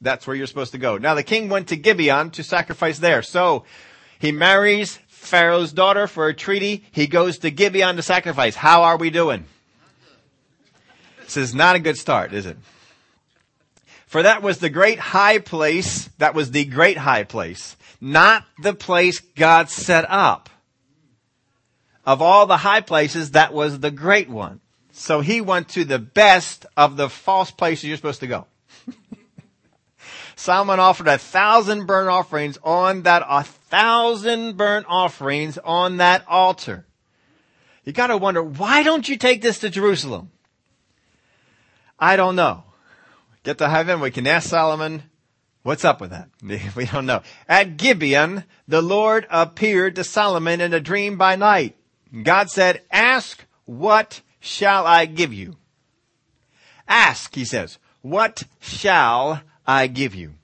That's 0.00 0.26
where 0.26 0.36
you're 0.36 0.46
supposed 0.46 0.72
to 0.72 0.78
go. 0.78 0.98
Now 0.98 1.14
the 1.14 1.22
king 1.22 1.48
went 1.48 1.68
to 1.68 1.76
Gibeon 1.76 2.30
to 2.32 2.42
sacrifice 2.42 2.98
there. 2.98 3.22
So 3.22 3.64
he 4.18 4.30
marries 4.30 4.98
Pharaoh's 5.08 5.72
daughter 5.72 6.06
for 6.06 6.28
a 6.28 6.34
treaty. 6.34 6.84
He 6.92 7.06
goes 7.06 7.38
to 7.38 7.50
Gibeon 7.50 7.96
to 7.96 8.02
sacrifice. 8.02 8.54
How 8.54 8.84
are 8.84 8.96
we 8.96 9.10
doing? 9.10 9.46
This 11.24 11.36
is 11.36 11.54
not 11.54 11.74
a 11.74 11.80
good 11.80 11.96
start, 11.96 12.32
is 12.32 12.46
it? 12.46 12.56
For 14.06 14.22
that 14.22 14.42
was 14.42 14.58
the 14.58 14.70
great 14.70 15.00
high 15.00 15.38
place. 15.38 16.08
That 16.18 16.34
was 16.34 16.52
the 16.52 16.64
great 16.64 16.98
high 16.98 17.24
place, 17.24 17.76
not 18.06 18.44
the 18.62 18.72
place 18.72 19.18
God 19.18 19.68
set 19.68 20.08
up. 20.08 20.48
Of 22.04 22.22
all 22.22 22.46
the 22.46 22.58
high 22.58 22.80
places, 22.80 23.32
that 23.32 23.52
was 23.52 23.80
the 23.80 23.90
great 23.90 24.30
one. 24.30 24.60
So 24.92 25.20
he 25.20 25.40
went 25.40 25.70
to 25.70 25.84
the 25.84 25.98
best 25.98 26.66
of 26.76 26.96
the 26.96 27.10
false 27.10 27.50
places 27.50 27.84
you're 27.84 27.96
supposed 27.96 28.20
to 28.20 28.28
go. 28.28 28.46
Solomon 30.36 30.78
offered 30.78 31.08
a 31.08 31.18
thousand 31.18 31.86
burnt 31.86 32.08
offerings 32.08 32.58
on 32.62 33.02
that, 33.02 33.24
a 33.28 33.42
thousand 33.42 34.56
burnt 34.56 34.86
offerings 34.88 35.58
on 35.58 35.96
that 35.96 36.24
altar. 36.28 36.86
You 37.82 37.92
gotta 37.92 38.16
wonder, 38.16 38.42
why 38.42 38.84
don't 38.84 39.08
you 39.08 39.16
take 39.16 39.42
this 39.42 39.58
to 39.60 39.68
Jerusalem? 39.68 40.30
I 41.98 42.14
don't 42.14 42.36
know. 42.36 42.62
Get 43.42 43.58
to 43.58 43.68
heaven, 43.68 43.98
we 43.98 44.12
can 44.12 44.28
ask 44.28 44.48
Solomon, 44.48 45.02
what's 45.66 45.84
up 45.84 46.00
with 46.00 46.10
that? 46.10 46.28
We 46.76 46.86
don't 46.86 47.06
know. 47.06 47.22
At 47.48 47.76
Gibeon, 47.76 48.44
the 48.68 48.82
Lord 48.82 49.26
appeared 49.30 49.96
to 49.96 50.04
Solomon 50.04 50.60
in 50.60 50.72
a 50.72 50.80
dream 50.80 51.18
by 51.18 51.36
night. 51.36 51.76
God 52.22 52.50
said, 52.50 52.82
ask, 52.90 53.44
what 53.64 54.20
shall 54.38 54.86
I 54.86 55.06
give 55.06 55.32
you? 55.32 55.56
Ask, 56.86 57.34
he 57.34 57.44
says, 57.44 57.78
what 58.00 58.44
shall 58.60 59.42
I 59.66 59.88
give 59.88 60.14
you? 60.14 60.34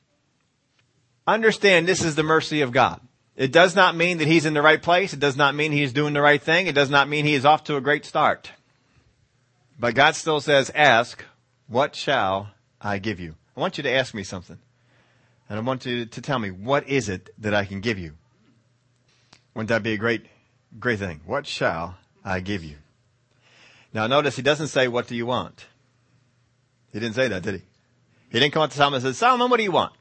Understand 1.25 1.87
this 1.87 2.05
is 2.05 2.17
the 2.17 2.25
mercy 2.25 2.63
of 2.63 2.73
God. 2.73 3.01
It 3.37 3.53
does 3.53 3.77
not 3.77 3.97
mean 3.97 4.19
that 4.19 4.27
he's 4.27 4.45
in 4.45 4.55
the 4.55 4.61
right 4.61 4.83
place. 4.83 5.13
It 5.13 5.21
does 5.21 5.37
not 5.37 5.55
mean 5.55 5.71
he's 5.71 5.93
doing 5.93 6.15
the 6.15 6.21
right 6.21 6.43
thing. 6.43 6.67
It 6.67 6.75
does 6.75 6.91
not 6.91 7.09
mean 7.09 7.25
he 7.25 7.35
is 7.35 7.47
off 7.47 7.65
to 7.65 7.77
a 7.77 7.81
great 7.81 8.05
start. 8.05 8.51
But 9.79 9.95
God 9.95 10.17
still 10.17 10.41
says, 10.41 10.71
ask, 10.75 11.25
what 11.69 11.95
shall 11.95 12.51
I 12.81 12.99
give 12.99 13.21
you? 13.21 13.37
I 13.57 13.61
want 13.61 13.77
you 13.79 13.85
to 13.85 13.91
ask 13.91 14.15
me 14.15 14.25
something. 14.25 14.59
And 15.53 15.59
I 15.59 15.63
want 15.65 15.85
you 15.85 16.07
to 16.07 16.23
tell 16.23 16.39
me, 16.39 16.51
what 16.51 16.89
is 16.89 17.11
it 17.11 17.29
that 17.37 17.53
I 17.53 17.67
can 17.67 17.83
give 17.83 17.99
you? 17.99 18.15
Wouldn't 19.53 19.69
that 19.69 19.83
be 19.83 19.93
a 19.93 19.99
great, 19.99 20.25
great 20.79 20.99
thing? 20.99 21.21
What 21.27 21.47
shall 21.47 21.99
I 22.25 22.41
give 22.41 22.65
you? 22.65 22.77
Now 23.93 24.07
notice 24.07 24.35
he 24.35 24.41
doesn't 24.41 24.69
say, 24.69 24.89
what 24.89 25.09
do 25.09 25.15
you 25.15 25.27
want? 25.27 25.67
He 26.91 27.01
didn't 27.01 27.17
say 27.17 27.29
that, 27.29 27.43
did 27.43 27.57
he? 27.57 27.63
He 28.31 28.41
didn't 28.41 28.55
come 28.55 28.63
up 28.63 28.71
to 28.71 28.77
Solomon 28.79 29.05
and 29.05 29.15
say, 29.15 29.19
Solomon, 29.19 29.51
what 29.51 29.59
do 29.59 29.63
you 29.63 29.73
want? 29.73 29.93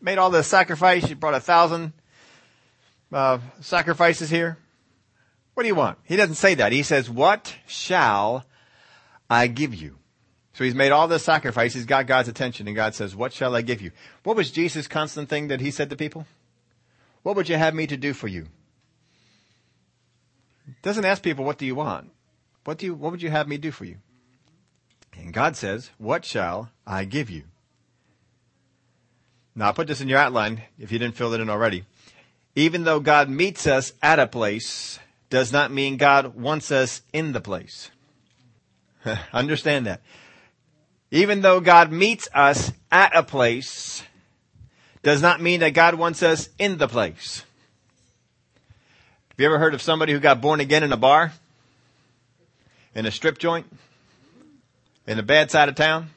Made 0.00 0.18
all 0.18 0.30
the 0.30 0.42
sacrifice. 0.42 1.08
You 1.08 1.14
brought 1.14 1.34
a 1.34 1.40
thousand 1.40 1.92
uh, 3.12 3.38
sacrifices 3.60 4.30
here. 4.30 4.58
What 5.54 5.62
do 5.62 5.68
you 5.68 5.76
want? 5.76 5.98
He 6.02 6.16
doesn't 6.16 6.34
say 6.34 6.56
that. 6.56 6.72
He 6.72 6.82
says, 6.82 7.08
what 7.08 7.54
shall 7.68 8.44
I 9.30 9.46
give 9.46 9.76
you? 9.76 9.98
So 10.54 10.62
he's 10.62 10.74
made 10.74 10.92
all 10.92 11.08
this 11.08 11.24
sacrifice. 11.24 11.74
He's 11.74 11.84
got 11.84 12.06
God's 12.06 12.28
attention 12.28 12.68
and 12.68 12.76
God 12.76 12.94
says, 12.94 13.14
what 13.14 13.32
shall 13.32 13.56
I 13.56 13.62
give 13.62 13.82
you? 13.82 13.90
What 14.22 14.36
was 14.36 14.52
Jesus' 14.52 14.86
constant 14.86 15.28
thing 15.28 15.48
that 15.48 15.60
he 15.60 15.70
said 15.70 15.90
to 15.90 15.96
people? 15.96 16.26
What 17.24 17.34
would 17.36 17.48
you 17.48 17.56
have 17.56 17.74
me 17.74 17.86
to 17.88 17.96
do 17.96 18.14
for 18.14 18.28
you? 18.28 18.46
Doesn't 20.82 21.04
ask 21.04 21.22
people, 21.22 21.44
what 21.44 21.58
do 21.58 21.66
you 21.66 21.74
want? 21.74 22.10
What 22.64 22.78
do 22.78 22.86
you, 22.86 22.94
what 22.94 23.10
would 23.10 23.22
you 23.22 23.30
have 23.30 23.48
me 23.48 23.58
do 23.58 23.72
for 23.72 23.84
you? 23.84 23.96
And 25.16 25.32
God 25.32 25.56
says, 25.56 25.90
what 25.98 26.24
shall 26.24 26.70
I 26.86 27.04
give 27.04 27.30
you? 27.30 27.42
Now 29.56 29.68
I 29.68 29.72
put 29.72 29.88
this 29.88 30.00
in 30.00 30.08
your 30.08 30.18
outline 30.18 30.62
if 30.78 30.92
you 30.92 30.98
didn't 30.98 31.16
fill 31.16 31.34
it 31.34 31.40
in 31.40 31.50
already. 31.50 31.84
Even 32.54 32.84
though 32.84 33.00
God 33.00 33.28
meets 33.28 33.66
us 33.66 33.92
at 34.02 34.20
a 34.20 34.26
place 34.26 35.00
does 35.30 35.52
not 35.52 35.72
mean 35.72 35.96
God 35.96 36.36
wants 36.36 36.70
us 36.70 37.02
in 37.12 37.32
the 37.32 37.40
place. 37.40 37.90
Understand 39.32 39.86
that. 39.86 40.00
Even 41.14 41.42
though 41.42 41.60
God 41.60 41.92
meets 41.92 42.28
us 42.34 42.72
at 42.90 43.14
a 43.14 43.22
place, 43.22 44.02
does 45.04 45.22
not 45.22 45.40
mean 45.40 45.60
that 45.60 45.70
God 45.70 45.94
wants 45.94 46.24
us 46.24 46.48
in 46.58 46.76
the 46.76 46.88
place. 46.88 47.44
Have 49.28 49.38
you 49.38 49.46
ever 49.46 49.60
heard 49.60 49.74
of 49.74 49.80
somebody 49.80 50.12
who 50.12 50.18
got 50.18 50.40
born 50.40 50.58
again 50.58 50.82
in 50.82 50.90
a 50.90 50.96
bar? 50.96 51.32
In 52.96 53.06
a 53.06 53.12
strip 53.12 53.38
joint? 53.38 53.66
In 55.06 55.20
a 55.20 55.22
bad 55.22 55.52
side 55.52 55.68
of 55.68 55.76
town? 55.76 56.10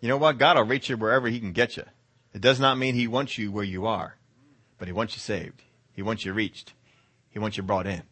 You 0.00 0.08
know 0.08 0.16
what? 0.16 0.38
God 0.38 0.56
will 0.56 0.62
reach 0.62 0.88
you 0.88 0.96
wherever 0.96 1.26
He 1.26 1.40
can 1.40 1.50
get 1.50 1.76
you. 1.76 1.82
It 2.32 2.40
does 2.40 2.60
not 2.60 2.78
mean 2.78 2.94
He 2.94 3.08
wants 3.08 3.38
you 3.38 3.50
where 3.50 3.64
you 3.64 3.88
are, 3.88 4.14
but 4.78 4.86
He 4.86 4.92
wants 4.92 5.16
you 5.16 5.20
saved. 5.20 5.62
He 5.96 6.02
wants 6.02 6.24
you 6.24 6.32
reached. 6.32 6.74
He 7.32 7.40
wants 7.40 7.56
you 7.56 7.64
brought 7.64 7.88
in. 7.88 8.02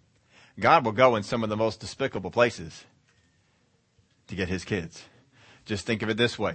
God 0.58 0.84
will 0.84 0.90
go 0.90 1.14
in 1.14 1.22
some 1.22 1.44
of 1.44 1.50
the 1.50 1.56
most 1.56 1.78
despicable 1.78 2.32
places 2.32 2.82
to 4.26 4.34
get 4.34 4.48
His 4.48 4.64
kids. 4.64 5.04
Just 5.66 5.84
think 5.84 6.02
of 6.02 6.08
it 6.08 6.16
this 6.16 6.38
way. 6.38 6.54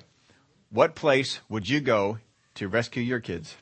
What 0.71 0.95
place 0.95 1.41
would 1.49 1.69
you 1.69 1.81
go 1.81 2.17
to 2.55 2.67
rescue 2.67 3.03
your 3.03 3.19
kids? 3.19 3.55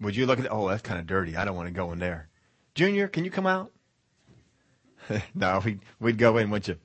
Would 0.00 0.14
you 0.14 0.26
look 0.26 0.38
at, 0.38 0.46
oh, 0.50 0.68
that's 0.68 0.82
kind 0.82 1.00
of 1.00 1.06
dirty. 1.06 1.36
I 1.36 1.44
don't 1.44 1.56
want 1.56 1.68
to 1.68 1.74
go 1.74 1.90
in 1.92 1.98
there. 1.98 2.28
Junior, 2.74 3.08
can 3.08 3.24
you 3.24 3.30
come 3.30 3.46
out? 3.46 3.72
no, 5.34 5.60
we'd, 5.64 5.80
we'd 5.98 6.18
go 6.18 6.36
in, 6.36 6.50
wouldn't 6.50 6.68
you? 6.68 6.76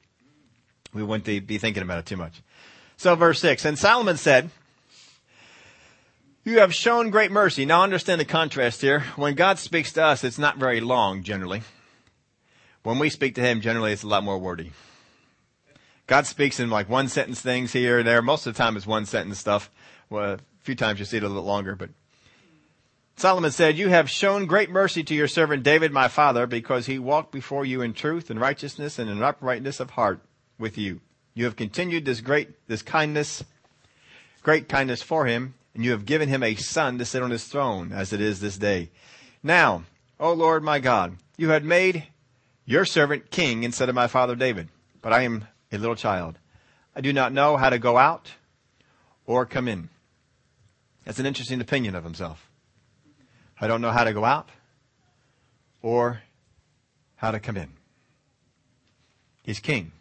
We 0.93 1.03
wouldn't 1.03 1.45
be 1.45 1.57
thinking 1.57 1.83
about 1.83 1.99
it 1.99 2.05
too 2.05 2.17
much. 2.17 2.41
So 2.97 3.15
verse 3.15 3.39
six, 3.39 3.65
and 3.65 3.77
Solomon 3.77 4.17
said, 4.17 4.49
you 6.45 6.59
have 6.59 6.73
shown 6.73 7.09
great 7.09 7.31
mercy. 7.31 7.65
Now 7.65 7.83
understand 7.83 8.19
the 8.19 8.25
contrast 8.25 8.81
here. 8.81 9.01
When 9.15 9.33
God 9.33 9.59
speaks 9.59 9.93
to 9.93 10.03
us, 10.03 10.23
it's 10.23 10.37
not 10.37 10.57
very 10.57 10.81
long 10.81 11.23
generally. 11.23 11.61
When 12.83 12.99
we 12.99 13.09
speak 13.09 13.35
to 13.35 13.41
Him, 13.41 13.61
generally 13.61 13.93
it's 13.93 14.03
a 14.03 14.07
lot 14.07 14.25
more 14.25 14.37
wordy. 14.37 14.73
God 16.13 16.27
speaks 16.27 16.59
in 16.59 16.69
like 16.69 16.89
one 16.89 17.07
sentence 17.07 17.41
things 17.41 17.73
here 17.73 17.97
and 17.97 18.07
there. 18.07 18.21
Most 18.21 18.45
of 18.45 18.53
the 18.53 18.57
time 18.59 18.77
it's 18.77 18.85
one 18.85 19.07
sentence 19.07 19.39
stuff. 19.39 19.71
Well, 20.11 20.33
a 20.33 20.39
few 20.59 20.75
times 20.75 20.99
you 20.99 21.05
see 21.05 21.17
it 21.17 21.23
a 21.23 21.27
little 21.27 21.41
longer, 21.41 21.75
but 21.75 21.89
Solomon 23.15 23.49
said, 23.49 23.79
You 23.79 23.89
have 23.89 24.11
shown 24.11 24.45
great 24.45 24.69
mercy 24.69 25.03
to 25.05 25.15
your 25.15 25.27
servant 25.27 25.63
David, 25.63 25.91
my 25.91 26.07
father, 26.07 26.45
because 26.45 26.85
he 26.85 26.99
walked 26.99 27.31
before 27.31 27.65
you 27.65 27.81
in 27.81 27.95
truth 27.95 28.29
and 28.29 28.39
righteousness 28.39 28.99
and 28.99 29.09
in 29.09 29.23
uprightness 29.23 29.79
of 29.79 29.89
heart 29.89 30.19
with 30.59 30.77
you. 30.77 31.01
You 31.33 31.45
have 31.45 31.55
continued 31.55 32.05
this 32.05 32.21
great, 32.21 32.49
this 32.67 32.83
kindness, 32.83 33.43
great 34.43 34.69
kindness 34.69 35.01
for 35.01 35.25
him, 35.25 35.55
and 35.73 35.83
you 35.83 35.89
have 35.89 36.05
given 36.05 36.29
him 36.29 36.43
a 36.43 36.53
son 36.53 36.99
to 36.99 37.05
sit 37.05 37.23
on 37.23 37.31
his 37.31 37.45
throne 37.45 37.91
as 37.91 38.13
it 38.13 38.21
is 38.21 38.39
this 38.39 38.59
day. 38.59 38.91
Now, 39.41 39.85
O 40.19 40.31
Lord 40.31 40.61
my 40.61 40.77
God, 40.77 41.17
you 41.37 41.49
had 41.49 41.65
made 41.65 42.03
your 42.67 42.85
servant 42.85 43.31
king 43.31 43.63
instead 43.63 43.89
of 43.89 43.95
my 43.95 44.05
father 44.05 44.35
David, 44.35 44.69
but 45.01 45.11
I 45.11 45.23
am 45.23 45.47
a 45.79 45.81
little 45.81 45.95
child. 45.95 46.37
I 46.95 47.01
do 47.01 47.13
not 47.13 47.33
know 47.33 47.57
how 47.57 47.69
to 47.69 47.79
go 47.79 47.97
out 47.97 48.31
or 49.25 49.45
come 49.45 49.67
in. 49.67 49.89
That's 51.05 51.19
an 51.19 51.25
interesting 51.25 51.61
opinion 51.61 51.95
of 51.95 52.03
himself. 52.03 52.49
I 53.59 53.67
don't 53.67 53.81
know 53.81 53.91
how 53.91 54.03
to 54.03 54.13
go 54.13 54.25
out 54.25 54.49
or 55.81 56.21
how 57.15 57.31
to 57.31 57.39
come 57.39 57.57
in. 57.57 57.69
He's 59.43 59.59
king. 59.59 59.91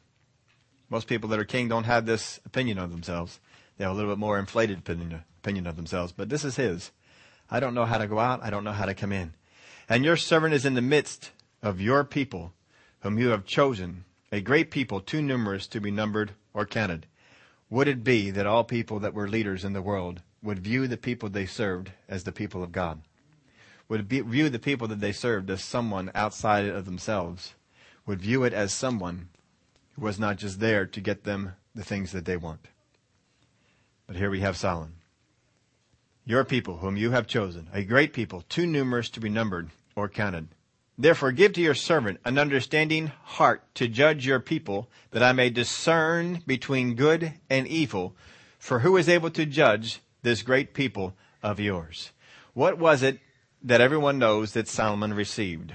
Most 0.88 1.06
people 1.06 1.28
that 1.30 1.38
are 1.38 1.44
king 1.44 1.68
don't 1.68 1.84
have 1.84 2.06
this 2.06 2.38
opinion 2.44 2.78
of 2.78 2.90
themselves. 2.90 3.40
They 3.76 3.84
have 3.84 3.92
a 3.92 3.96
little 3.96 4.10
bit 4.10 4.18
more 4.18 4.38
inflated 4.38 4.78
opinion, 4.78 5.24
opinion 5.38 5.66
of 5.66 5.76
themselves, 5.76 6.12
but 6.12 6.28
this 6.28 6.44
is 6.44 6.56
his. 6.56 6.90
I 7.50 7.60
don't 7.60 7.74
know 7.74 7.84
how 7.84 7.98
to 7.98 8.06
go 8.06 8.18
out. 8.18 8.40
I 8.42 8.50
don't 8.50 8.64
know 8.64 8.72
how 8.72 8.86
to 8.86 8.94
come 8.94 9.12
in. 9.12 9.32
And 9.88 10.04
your 10.04 10.16
servant 10.16 10.54
is 10.54 10.64
in 10.64 10.74
the 10.74 10.82
midst 10.82 11.30
of 11.62 11.80
your 11.80 12.04
people 12.04 12.52
whom 13.00 13.18
you 13.18 13.28
have 13.28 13.44
chosen 13.44 14.04
a 14.32 14.40
great 14.40 14.70
people 14.70 14.98
too 14.98 15.20
numerous 15.20 15.66
to 15.66 15.80
be 15.80 15.90
numbered 15.90 16.32
or 16.54 16.64
counted. 16.64 17.06
Would 17.68 17.86
it 17.86 18.02
be 18.02 18.30
that 18.30 18.46
all 18.46 18.64
people 18.64 18.98
that 19.00 19.12
were 19.12 19.28
leaders 19.28 19.62
in 19.62 19.74
the 19.74 19.82
world 19.82 20.22
would 20.42 20.58
view 20.58 20.88
the 20.88 20.96
people 20.96 21.28
they 21.28 21.44
served 21.44 21.92
as 22.08 22.24
the 22.24 22.32
people 22.32 22.62
of 22.62 22.72
God? 22.72 23.02
Would 23.88 24.08
be, 24.08 24.20
view 24.20 24.48
the 24.48 24.58
people 24.58 24.88
that 24.88 25.00
they 25.00 25.12
served 25.12 25.50
as 25.50 25.62
someone 25.62 26.10
outside 26.14 26.66
of 26.66 26.86
themselves? 26.86 27.54
Would 28.06 28.22
view 28.22 28.42
it 28.42 28.54
as 28.54 28.72
someone 28.72 29.28
who 29.94 30.02
was 30.02 30.18
not 30.18 30.38
just 30.38 30.60
there 30.60 30.86
to 30.86 31.00
get 31.00 31.24
them 31.24 31.52
the 31.74 31.84
things 31.84 32.12
that 32.12 32.24
they 32.24 32.38
want? 32.38 32.68
But 34.06 34.16
here 34.16 34.30
we 34.30 34.40
have 34.40 34.56
Solomon. 34.56 34.94
Your 36.24 36.44
people, 36.44 36.78
whom 36.78 36.96
you 36.96 37.10
have 37.10 37.26
chosen, 37.26 37.68
a 37.72 37.84
great 37.84 38.12
people, 38.12 38.42
too 38.48 38.66
numerous 38.66 39.10
to 39.10 39.20
be 39.20 39.28
numbered 39.28 39.70
or 39.94 40.08
counted. 40.08 40.48
Therefore, 41.02 41.32
give 41.32 41.54
to 41.54 41.60
your 41.60 41.74
servant 41.74 42.20
an 42.24 42.38
understanding 42.38 43.08
heart 43.24 43.64
to 43.74 43.88
judge 43.88 44.24
your 44.24 44.38
people, 44.38 44.88
that 45.10 45.20
I 45.20 45.32
may 45.32 45.50
discern 45.50 46.44
between 46.46 46.94
good 46.94 47.34
and 47.50 47.66
evil. 47.66 48.14
For 48.60 48.78
who 48.78 48.96
is 48.96 49.08
able 49.08 49.30
to 49.30 49.44
judge 49.44 49.98
this 50.22 50.42
great 50.42 50.74
people 50.74 51.14
of 51.42 51.58
yours? 51.58 52.12
What 52.54 52.78
was 52.78 53.02
it 53.02 53.18
that 53.64 53.80
everyone 53.80 54.20
knows 54.20 54.52
that 54.52 54.68
Solomon 54.68 55.12
received? 55.12 55.74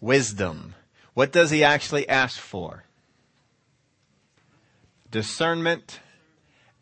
Wisdom. 0.00 0.74
What 1.12 1.30
does 1.30 1.50
he 1.50 1.62
actually 1.62 2.08
ask 2.08 2.40
for? 2.40 2.84
Discernment 5.10 6.00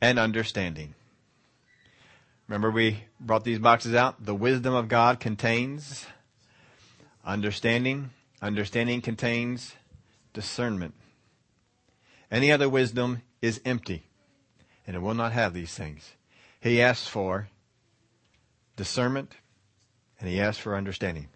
and 0.00 0.20
understanding. 0.20 0.94
Remember 2.46 2.70
we 2.70 3.06
brought 3.18 3.42
these 3.42 3.58
boxes 3.58 3.96
out? 3.96 4.24
The 4.24 4.36
wisdom 4.36 4.72
of 4.72 4.86
God 4.86 5.18
contains 5.18 6.06
understanding. 7.24 8.10
Understanding 8.42 9.00
contains 9.00 9.74
discernment. 10.32 10.94
Any 12.30 12.52
other 12.52 12.68
wisdom 12.68 13.22
is 13.42 13.60
empty 13.64 14.04
and 14.86 14.96
it 14.96 15.00
will 15.00 15.14
not 15.14 15.32
have 15.32 15.54
these 15.54 15.74
things. 15.74 16.14
He 16.60 16.82
asks 16.82 17.06
for 17.06 17.48
discernment 18.76 19.34
and 20.18 20.28
he 20.28 20.40
asks 20.40 20.60
for 20.60 20.76
understanding. 20.76 21.28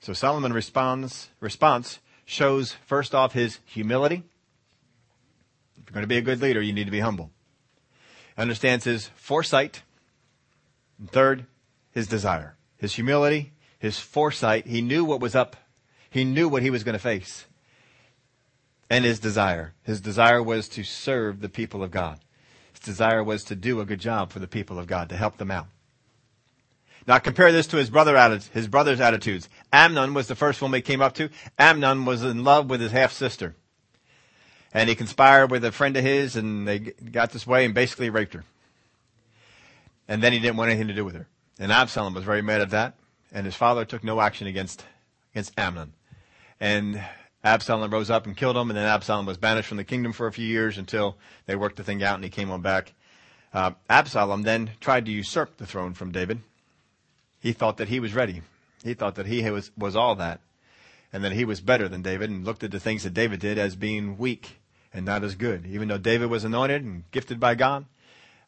So 0.00 0.12
Solomon 0.12 0.52
responds, 0.52 1.30
response 1.40 1.98
shows 2.24 2.76
first 2.86 3.14
off 3.14 3.32
his 3.32 3.58
humility. 3.64 4.22
If 5.76 5.86
you're 5.86 5.94
going 5.94 6.02
to 6.02 6.06
be 6.06 6.18
a 6.18 6.22
good 6.22 6.40
leader, 6.40 6.62
you 6.62 6.72
need 6.72 6.84
to 6.84 6.90
be 6.90 7.00
humble. 7.00 7.30
Understands 8.36 8.84
his 8.84 9.10
foresight 9.16 9.82
and 10.98 11.10
third, 11.10 11.46
his 11.92 12.06
desire. 12.06 12.56
His 12.76 12.94
humility, 12.94 13.52
his 13.78 13.98
foresight. 13.98 14.66
He 14.66 14.82
knew 14.82 15.04
what 15.04 15.20
was 15.20 15.34
up. 15.34 15.56
He 16.10 16.24
knew 16.24 16.48
what 16.48 16.62
he 16.62 16.70
was 16.70 16.84
going 16.84 16.94
to 16.94 16.98
face. 16.98 17.46
And 18.90 19.04
his 19.04 19.20
desire. 19.20 19.74
His 19.82 20.00
desire 20.00 20.42
was 20.42 20.68
to 20.70 20.82
serve 20.82 21.40
the 21.40 21.48
people 21.48 21.82
of 21.82 21.90
God. 21.90 22.20
His 22.72 22.80
desire 22.80 23.22
was 23.22 23.44
to 23.44 23.54
do 23.54 23.80
a 23.80 23.84
good 23.84 24.00
job 24.00 24.30
for 24.30 24.38
the 24.38 24.48
people 24.48 24.78
of 24.78 24.86
God, 24.86 25.08
to 25.10 25.16
help 25.16 25.36
them 25.36 25.50
out. 25.50 25.66
Now 27.06 27.18
compare 27.18 27.52
this 27.52 27.66
to 27.68 27.78
his 27.78 27.88
brother 27.88 28.38
his 28.52 28.68
brother's 28.68 29.00
attitudes. 29.00 29.48
Amnon 29.72 30.12
was 30.12 30.26
the 30.26 30.34
first 30.34 30.60
one 30.60 30.70
we 30.70 30.82
came 30.82 31.00
up 31.00 31.14
to. 31.14 31.30
Amnon 31.58 32.04
was 32.04 32.22
in 32.22 32.44
love 32.44 32.68
with 32.68 32.82
his 32.82 32.92
half 32.92 33.12
sister. 33.12 33.54
And 34.74 34.90
he 34.90 34.94
conspired 34.94 35.50
with 35.50 35.64
a 35.64 35.72
friend 35.72 35.96
of 35.96 36.04
his 36.04 36.36
and 36.36 36.68
they 36.68 36.78
got 36.78 37.30
this 37.32 37.46
way 37.46 37.64
and 37.64 37.72
basically 37.72 38.10
raped 38.10 38.34
her. 38.34 38.44
And 40.06 40.22
then 40.22 40.34
he 40.34 40.38
didn't 40.38 40.58
want 40.58 40.70
anything 40.70 40.88
to 40.88 40.94
do 40.94 41.04
with 41.04 41.14
her. 41.14 41.26
And 41.58 41.72
Absalom 41.72 42.12
was 42.12 42.24
very 42.24 42.42
mad 42.42 42.60
at 42.60 42.70
that. 42.70 42.97
And 43.32 43.44
his 43.44 43.54
father 43.54 43.84
took 43.84 44.02
no 44.02 44.20
action 44.20 44.46
against, 44.46 44.84
against 45.32 45.58
Amnon. 45.58 45.92
And 46.60 47.02
Absalom 47.44 47.90
rose 47.90 48.10
up 48.10 48.26
and 48.26 48.36
killed 48.36 48.56
him. 48.56 48.70
And 48.70 48.76
then 48.76 48.86
Absalom 48.86 49.26
was 49.26 49.36
banished 49.36 49.68
from 49.68 49.76
the 49.76 49.84
kingdom 49.84 50.12
for 50.12 50.26
a 50.26 50.32
few 50.32 50.46
years 50.46 50.78
until 50.78 51.16
they 51.46 51.56
worked 51.56 51.76
the 51.76 51.84
thing 51.84 52.02
out 52.02 52.16
and 52.16 52.24
he 52.24 52.30
came 52.30 52.50
on 52.50 52.62
back. 52.62 52.94
Uh, 53.52 53.72
Absalom 53.88 54.42
then 54.42 54.72
tried 54.80 55.06
to 55.06 55.12
usurp 55.12 55.56
the 55.56 55.66
throne 55.66 55.94
from 55.94 56.12
David. 56.12 56.40
He 57.40 57.52
thought 57.52 57.76
that 57.76 57.88
he 57.88 58.00
was 58.00 58.14
ready. 58.14 58.42
He 58.82 58.94
thought 58.94 59.14
that 59.14 59.26
he 59.26 59.48
was, 59.50 59.70
was 59.76 59.96
all 59.96 60.14
that. 60.16 60.40
And 61.12 61.24
that 61.24 61.32
he 61.32 61.44
was 61.44 61.60
better 61.60 61.88
than 61.88 62.02
David 62.02 62.28
and 62.28 62.44
looked 62.44 62.64
at 62.64 62.70
the 62.70 62.80
things 62.80 63.04
that 63.04 63.14
David 63.14 63.40
did 63.40 63.56
as 63.58 63.76
being 63.76 64.18
weak 64.18 64.58
and 64.92 65.06
not 65.06 65.24
as 65.24 65.34
good. 65.34 65.64
Even 65.66 65.88
though 65.88 65.98
David 65.98 66.28
was 66.28 66.44
anointed 66.44 66.82
and 66.82 67.04
gifted 67.12 67.40
by 67.40 67.54
God, 67.54 67.86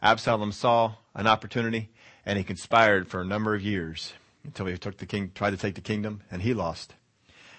Absalom 0.03 0.53
saw 0.53 0.95
an 1.15 1.27
opportunity 1.27 1.89
and 2.27 2.37
he 2.37 2.45
conspired 2.45 3.09
for 3.09 3.23
a 3.23 3.27
number 3.27 3.55
of 3.55 3.63
years 3.63 4.13
until 4.45 4.67
he 4.67 4.77
took 4.77 4.99
the 4.99 5.07
king, 5.07 5.33
tried 5.35 5.51
to 5.51 5.57
take 5.57 5.75
the 5.75 5.81
kingdom 5.81 6.23
and 6.31 6.43
he 6.43 6.55
lost. 6.55 6.95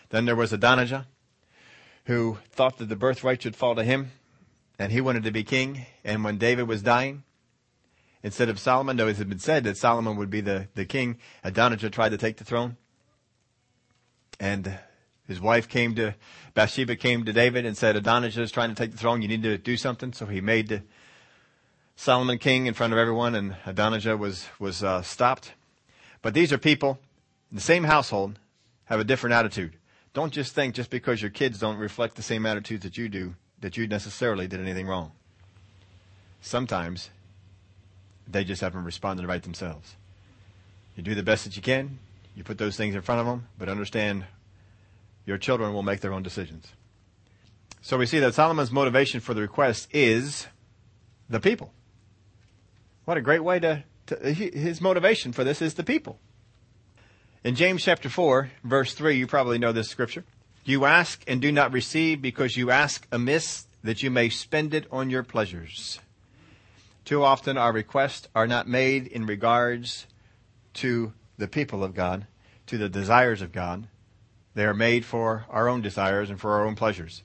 Then 0.10 0.26
there 0.26 0.36
was 0.36 0.52
Adonijah 0.52 1.08
who 2.06 2.38
thought 2.50 2.78
that 2.78 2.90
the 2.90 2.96
birthright 2.96 3.42
should 3.42 3.56
fall 3.56 3.76
to 3.76 3.84
him 3.84 4.12
and 4.80 4.92
he 4.92 5.02
wanted 5.02 5.24
to 5.24 5.32
be 5.32 5.44
king. 5.44 5.86
And 6.04 6.24
when 6.24 6.38
David 6.38 6.68
was 6.68 6.82
dying, 6.82 7.24
instead 8.24 8.50
of 8.50 8.60
Solomon, 8.60 8.98
though 8.98 9.08
it 9.08 9.18
had 9.18 9.30
been 9.30 9.40
said 9.40 9.64
that 9.64 9.78
Solomon 9.78 10.18
would 10.18 10.30
be 10.30 10.42
the, 10.42 10.68
the 10.76 10.86
king, 10.86 11.18
Adonijah 11.44 11.90
tried 11.90 12.10
to 12.10 12.18
take 12.18 12.38
the 12.38 12.44
throne. 12.44 12.78
And 14.40 14.80
his 15.28 15.40
wife 15.40 15.70
came 15.70 15.96
to, 15.96 16.16
Bathsheba 16.54 16.96
came 16.96 17.26
to 17.26 17.34
David 17.34 17.66
and 17.66 17.78
said, 17.78 17.96
Adonijah 17.96 18.42
is 18.42 18.52
trying 18.52 18.70
to 18.70 18.76
take 18.76 18.92
the 18.92 18.98
throne. 18.98 19.22
You 19.22 19.28
need 19.28 19.44
to 19.44 19.58
do 19.58 19.78
something. 19.78 20.14
So 20.14 20.26
he 20.26 20.42
made 20.42 20.84
Solomon 21.96 22.40
king 22.40 22.66
in 22.66 22.74
front 22.74 22.94
of 22.94 23.00
everyone, 23.00 23.36
and 23.36 23.56
Adonijah 23.66 24.18
was 24.18 24.48
was 24.58 24.84
uh, 24.84 25.04
stopped. 25.04 25.54
But 26.22 26.34
these 26.34 26.54
are 26.54 26.58
people 26.58 27.00
in 27.52 27.56
the 27.56 27.62
same 27.62 27.84
household 27.84 28.40
have 28.86 29.00
a 29.00 29.04
different 29.04 29.34
attitude. 29.34 29.78
Don't 30.14 30.34
just 30.34 30.54
think 30.54 30.76
just 30.76 30.90
because 30.90 31.22
your 31.22 31.32
kids 31.32 31.60
don't 31.60 31.78
reflect 31.78 32.16
the 32.16 32.22
same 32.22 32.46
attitudes 32.46 32.84
that 32.84 32.98
you 32.98 33.10
do 33.10 33.36
that 33.62 33.78
you 33.78 33.88
necessarily 33.88 34.48
did 34.48 34.60
anything 34.60 34.88
wrong. 34.88 35.12
Sometimes 36.42 37.10
they 38.28 38.44
just 38.44 38.62
haven't 38.62 38.84
responded 38.84 39.28
right 39.28 39.44
themselves. 39.44 39.96
You 40.96 41.04
do 41.04 41.16
the 41.16 41.24
best 41.24 41.46
that 41.46 41.56
you 41.56 41.62
can. 41.62 42.00
You 42.36 42.44
put 42.44 42.58
those 42.58 42.76
things 42.76 42.96
in 42.96 43.02
front 43.02 43.22
of 43.22 43.28
them, 43.28 43.48
but 43.58 43.70
understand 43.70 44.26
your 45.26 45.38
children 45.38 45.74
will 45.74 45.84
make 45.84 46.02
their 46.02 46.14
own 46.14 46.24
decisions. 46.24 46.68
So 47.82 47.98
we 47.98 48.06
see 48.06 48.20
that 48.20 48.34
Solomon's 48.34 48.72
motivation 48.72 49.20
for 49.20 49.34
the 49.34 49.42
request 49.42 49.88
is 49.92 50.48
the 51.30 51.40
people. 51.40 51.72
What 53.06 53.18
a 53.18 53.22
great 53.22 53.44
way 53.44 53.60
to, 53.60 53.84
to, 54.12 54.34
his 54.34 54.82
motivation 54.82 55.32
for 55.32 55.44
this 55.44 55.62
is 55.62 55.74
the 55.76 55.84
people. 55.84 56.20
In 57.44 57.56
James 57.56 57.84
chapter 57.84 58.10
4, 58.10 58.52
verse 58.64 58.94
3, 58.94 59.16
you 59.16 59.26
probably 59.26 59.58
know 59.58 59.72
this 59.72 59.90
scripture. 59.90 60.24
You 60.64 60.86
ask 60.86 61.24
and 61.28 61.42
do 61.42 61.52
not 61.52 61.72
receive 61.72 62.22
because 62.22 62.56
you 62.56 62.70
ask 62.70 63.08
amiss 63.12 63.66
that 63.84 64.04
you 64.04 64.12
may 64.12 64.30
spend 64.30 64.74
it 64.74 64.86
on 64.92 65.10
your 65.10 65.24
pleasures. 65.24 66.00
Too 67.04 67.24
often 67.24 67.58
our 67.58 67.74
requests 67.74 68.28
are 68.36 68.46
not 68.46 68.68
made 68.68 69.08
in 69.08 69.26
regards 69.26 70.06
to 70.76 71.14
the 71.38 71.48
people 71.48 71.84
of 71.84 71.96
God, 71.96 72.28
to 72.68 72.78
the 72.78 72.90
desires 72.90 73.42
of 73.42 73.52
God. 73.52 73.88
They 74.54 74.66
are 74.66 74.74
made 74.74 75.04
for 75.04 75.46
our 75.50 75.68
own 75.68 75.82
desires 75.82 76.30
and 76.30 76.40
for 76.40 76.52
our 76.52 76.66
own 76.66 76.76
pleasures. 76.76 77.24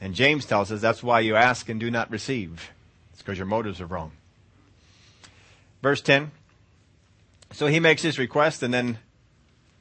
And 0.00 0.14
James 0.14 0.44
tells 0.44 0.72
us 0.72 0.80
that's 0.80 1.02
why 1.02 1.20
you 1.20 1.36
ask 1.36 1.68
and 1.68 1.78
do 1.78 1.90
not 1.90 2.10
receive. 2.10 2.70
It's 3.12 3.22
because 3.22 3.38
your 3.38 3.46
motives 3.46 3.80
are 3.80 3.86
wrong. 3.86 4.12
Verse 5.82 6.00
10. 6.00 6.30
So 7.52 7.66
he 7.66 7.80
makes 7.80 8.02
his 8.02 8.18
request 8.18 8.62
and 8.62 8.72
then 8.72 8.98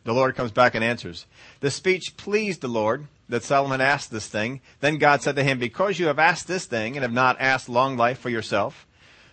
the 0.04 0.14
Lord 0.14 0.36
comes 0.36 0.52
back 0.52 0.74
and 0.74 0.84
answers. 0.84 1.26
The 1.60 1.70
speech 1.70 2.16
pleased 2.16 2.62
the 2.62 2.70
Lord 2.70 3.08
that 3.28 3.44
Solomon 3.44 3.82
asked 3.82 4.10
this 4.10 4.28
thing. 4.28 4.62
Then 4.80 4.98
God 4.98 5.22
said 5.22 5.36
to 5.36 5.44
him, 5.44 5.60
because 5.60 6.00
you 6.00 6.08
have 6.08 6.20
asked 6.20 6.48
this 6.48 6.66
thing 6.66 6.96
and 6.96 7.04
have 7.04 7.12
not 7.12 7.42
asked 7.42 7.68
long 7.68 7.98
life 7.98 8.20
for 8.20 8.30
yourself, 8.30 8.88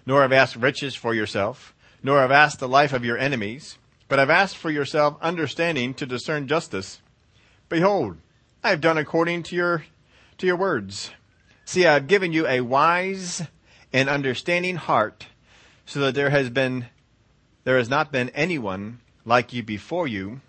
nor 0.05 0.22
have 0.22 0.33
asked 0.33 0.57
riches 0.57 0.96
for 0.96 1.14
yourself, 1.14 1.74
nor 2.03 2.18
have 2.18 2.33
asked 2.33 2.59
the 2.59 2.68
life 2.68 2.92
of 2.92 3.05
your 3.05 3.16
enemies, 3.16 3.79
but 4.09 4.18
have 4.18 4.31
asked 4.31 4.57
for 4.57 4.70
yourself 4.70 5.16
understanding 5.22 5.94
to 5.94 6.07
discern 6.07 6.48
justice. 6.48 7.00
Behold, 7.68 8.16
I 8.64 8.70
have 8.70 8.81
done 8.81 8.98
according 8.98 9.44
to 9.44 9.57
your, 9.57 9.85
to 10.38 10.46
your 10.46 10.57
words. 10.57 11.12
See, 11.64 11.87
I 11.87 11.94
have 11.94 12.09
given 12.09 12.33
you 12.33 12.46
a 12.46 12.62
wise 12.62 13.42
and 13.92 14.09
understanding 14.09 14.77
heart 14.77 15.29
so 15.87 16.01
that 16.01 16.14
there 16.14 16.31
has 16.31 16.51
been, 16.51 16.87
there 17.64 17.79
has 17.79 17.88
not 17.88 18.11
been 18.11 18.31
anyone 18.31 19.01
like 19.25 19.53
you 19.53 19.62
before 19.62 20.07
you, 20.07 20.40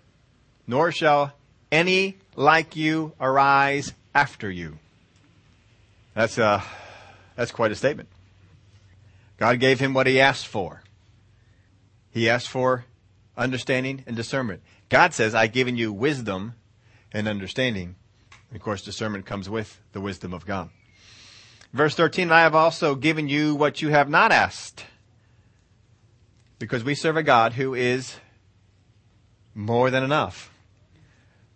nor 0.66 0.90
shall 0.92 1.32
any 1.70 2.16
like 2.34 2.76
you 2.76 3.12
arise 3.20 3.92
after 4.14 4.50
you. 4.50 4.78
That's, 6.14 6.38
uh, 6.38 6.62
that's 7.34 7.52
quite 7.52 7.72
a 7.72 7.76
statement. 7.76 8.08
God 9.38 9.60
gave 9.60 9.80
him 9.80 9.92
what 9.92 10.06
he 10.06 10.20
asked 10.20 10.46
for. 10.46 10.82
He 12.10 12.30
asked 12.30 12.48
for 12.48 12.86
understanding 13.36 14.02
and 14.06 14.16
discernment. 14.16 14.62
God 14.88 15.12
says, 15.12 15.34
I've 15.34 15.52
given 15.52 15.76
you 15.76 15.92
wisdom 15.92 16.54
and 17.12 17.28
understanding. 17.28 17.96
And 18.48 18.56
of 18.56 18.62
course, 18.62 18.82
discernment 18.82 19.26
comes 19.26 19.50
with 19.50 19.78
the 19.92 20.00
wisdom 20.00 20.32
of 20.32 20.46
God. 20.46 20.70
Verse 21.72 21.94
13, 21.94 22.30
I 22.30 22.40
have 22.40 22.54
also 22.54 22.94
given 22.94 23.28
you 23.28 23.54
what 23.54 23.82
you 23.82 23.90
have 23.90 24.08
not 24.08 24.32
asked 24.32 24.84
because 26.58 26.84
we 26.84 26.94
serve 26.94 27.16
a 27.16 27.22
God 27.22 27.54
who 27.54 27.74
is 27.74 28.16
more 29.54 29.90
than 29.90 30.02
enough. 30.02 30.50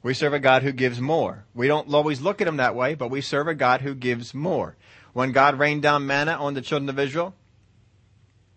We 0.02 0.14
serve 0.14 0.32
a 0.32 0.38
God 0.38 0.62
who 0.62 0.72
gives 0.72 1.00
more. 1.00 1.44
We 1.54 1.66
don't 1.66 1.92
always 1.92 2.20
look 2.20 2.40
at 2.40 2.48
him 2.48 2.56
that 2.56 2.74
way, 2.74 2.94
but 2.94 3.10
we 3.10 3.20
serve 3.20 3.48
a 3.48 3.54
God 3.54 3.82
who 3.82 3.94
gives 3.94 4.32
more. 4.32 4.76
When 5.12 5.32
God 5.32 5.58
rained 5.58 5.82
down 5.82 6.06
manna 6.06 6.32
on 6.32 6.54
the 6.54 6.62
children 6.62 6.88
of 6.88 6.98
Israel, 6.98 7.34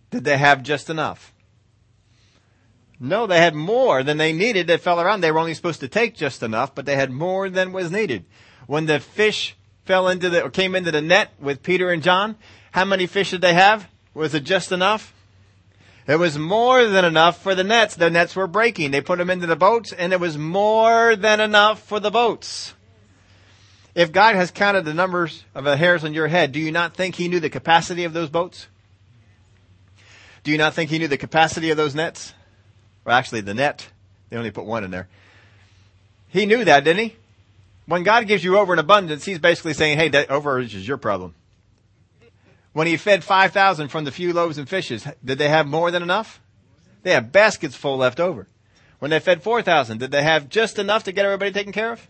did 0.10 0.24
they 0.24 0.38
have 0.38 0.64
just 0.64 0.90
enough? 0.90 1.34
No, 3.00 3.28
they 3.28 3.40
had 3.40 3.56
more 3.56 4.04
than 4.04 4.18
they 4.18 4.32
needed 4.32 4.68
that 4.68 4.80
fell 4.80 5.02
around. 5.02 5.22
They 5.22 5.32
were 5.32 5.40
only 5.40 5.56
supposed 5.56 5.82
to 5.82 5.90
take 5.90 6.16
just 6.16 6.44
enough, 6.44 6.74
but 6.74 6.86
they 6.86 6.96
had 6.96 7.12
more 7.12 7.50
than 7.50 7.74
was 7.74 7.92
needed. 7.92 8.26
When 8.68 8.86
the 8.86 9.00
fish 9.00 9.58
fell 9.84 10.08
into 10.08 10.30
the, 10.30 10.44
or 10.44 10.50
came 10.50 10.76
into 10.76 10.92
the 10.92 11.02
net 11.02 11.32
with 11.40 11.64
Peter 11.64 11.92
and 11.92 12.02
John, 12.02 12.38
how 12.72 12.86
many 12.86 13.08
fish 13.08 13.32
did 13.32 13.42
they 13.42 13.54
have? 13.54 13.90
Was 14.14 14.34
it 14.34 14.46
just 14.46 14.72
enough? 14.72 15.13
It 16.06 16.18
was 16.18 16.38
more 16.38 16.86
than 16.86 17.06
enough 17.06 17.42
for 17.42 17.56
the 17.56 17.64
nets. 17.64 17.96
The 17.96 18.10
nets 18.10 18.36
were 18.36 18.48
breaking. 18.48 18.92
They 18.92 19.02
put 19.02 19.20
them 19.20 19.30
into 19.30 19.48
the 19.48 19.56
boats 19.56 19.94
and 19.94 20.12
it 20.12 20.20
was 20.20 20.38
more 20.38 21.16
than 21.16 21.40
enough 21.40 21.82
for 21.82 22.00
the 22.00 22.12
boats. 22.12 22.74
If 23.96 24.12
God 24.12 24.36
has 24.36 24.52
counted 24.52 24.86
the 24.86 24.94
numbers 24.94 25.46
of 25.54 25.64
the 25.64 25.78
hairs 25.78 26.04
on 26.04 26.14
your 26.14 26.28
head, 26.28 26.52
do 26.52 26.60
you 26.60 26.72
not 26.72 26.96
think 26.96 27.16
he 27.16 27.28
knew 27.28 27.40
the 27.40 27.50
capacity 27.50 28.04
of 28.04 28.14
those 28.14 28.30
boats? 28.30 28.68
Do 30.44 30.52
you 30.52 30.58
not 30.58 30.74
think 30.74 30.90
he 30.90 31.00
knew 31.00 31.08
the 31.08 31.18
capacity 31.18 31.70
of 31.70 31.78
those 31.78 31.96
nets? 31.96 32.34
Or 33.06 33.14
actually 33.14 33.42
the 33.42 33.54
net. 33.54 33.88
They 34.30 34.38
only 34.38 34.52
put 34.52 34.66
one 34.66 34.84
in 34.84 34.92
there. 34.92 35.08
He 36.28 36.46
knew 36.46 36.66
that, 36.66 36.84
didn't 36.84 37.04
he? 37.04 37.16
When 37.86 38.04
God 38.04 38.28
gives 38.28 38.44
you 38.44 38.58
over 38.58 38.74
in 38.74 38.80
abundance, 38.80 39.24
he's 39.24 39.40
basically 39.40 39.74
saying, 39.74 39.98
hey, 39.98 40.10
that 40.10 40.30
overage 40.30 40.74
is 40.74 40.88
your 40.88 40.98
problem. 40.98 41.36
When 42.74 42.88
he 42.88 42.98
fed 42.98 43.24
5,000 43.24 43.88
from 43.88 44.04
the 44.04 44.12
few 44.12 44.34
loaves 44.34 44.58
and 44.58 44.68
fishes, 44.68 45.08
did 45.24 45.38
they 45.38 45.50
have 45.50 45.68
more 45.68 45.92
than 45.92 46.04
enough? 46.04 46.42
They 47.04 47.12
had 47.12 47.32
baskets 47.32 47.76
full 47.76 47.98
left 47.98 48.20
over. 48.20 48.48
When 49.00 49.12
they 49.12 49.20
fed 49.20 49.44
4,000, 49.44 50.00
did 50.00 50.12
they 50.12 50.24
have 50.24 50.50
just 50.50 50.80
enough 50.80 51.04
to 51.04 51.12
get 51.12 51.26
everybody 51.26 51.52
taken 51.52 51.72
care 51.72 51.92
of? 51.92 52.08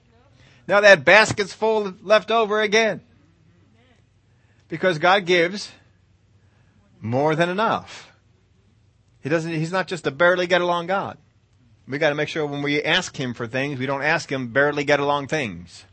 No, 0.68 0.80
they 0.80 0.88
had 0.88 1.04
baskets 1.04 1.52
full 1.54 1.94
left 2.02 2.32
over 2.32 2.62
again. 2.62 3.02
Because 4.70 4.98
God 5.00 5.26
gives 5.26 5.72
more 7.02 7.36
than 7.36 7.50
enough. 7.50 8.12
He 9.22 9.30
doesn't, 9.30 9.52
he's 9.52 9.72
not 9.72 9.88
just 9.88 10.08
a 10.08 10.12
barely 10.12 10.48
get 10.48 10.62
along 10.62 10.88
God. 10.88 11.18
We 11.88 11.98
gotta 11.98 12.16
make 12.16 12.30
sure 12.30 12.46
when 12.46 12.62
we 12.62 12.82
ask 12.82 13.16
Him 13.16 13.34
for 13.34 13.46
things, 13.46 13.78
we 13.78 13.86
don't 13.86 14.04
ask 14.04 14.32
Him 14.32 14.50
barely 14.50 14.86
get 14.86 15.02
along 15.02 15.28
things. 15.28 15.84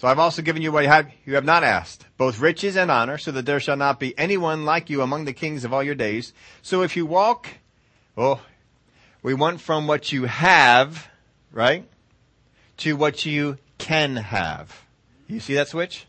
So 0.00 0.08
I've 0.08 0.18
also 0.18 0.40
given 0.40 0.62
you 0.62 0.72
what 0.72 0.84
you 0.84 0.88
have, 0.88 1.10
you 1.26 1.34
have 1.34 1.44
not 1.44 1.62
asked, 1.62 2.06
both 2.16 2.40
riches 2.40 2.74
and 2.74 2.90
honor, 2.90 3.18
so 3.18 3.32
that 3.32 3.44
there 3.44 3.60
shall 3.60 3.76
not 3.76 4.00
be 4.00 4.18
anyone 4.18 4.64
like 4.64 4.88
you 4.88 5.02
among 5.02 5.26
the 5.26 5.34
kings 5.34 5.62
of 5.62 5.74
all 5.74 5.82
your 5.82 5.94
days. 5.94 6.32
So 6.62 6.80
if 6.80 6.96
you 6.96 7.04
walk, 7.04 7.48
oh, 8.16 8.40
we 9.22 9.34
went 9.34 9.60
from 9.60 9.86
what 9.86 10.10
you 10.10 10.24
have, 10.24 11.08
right, 11.52 11.86
to 12.78 12.96
what 12.96 13.26
you 13.26 13.58
can 13.76 14.16
have. 14.16 14.84
You 15.26 15.38
see 15.38 15.52
that 15.52 15.68
switch? 15.68 16.06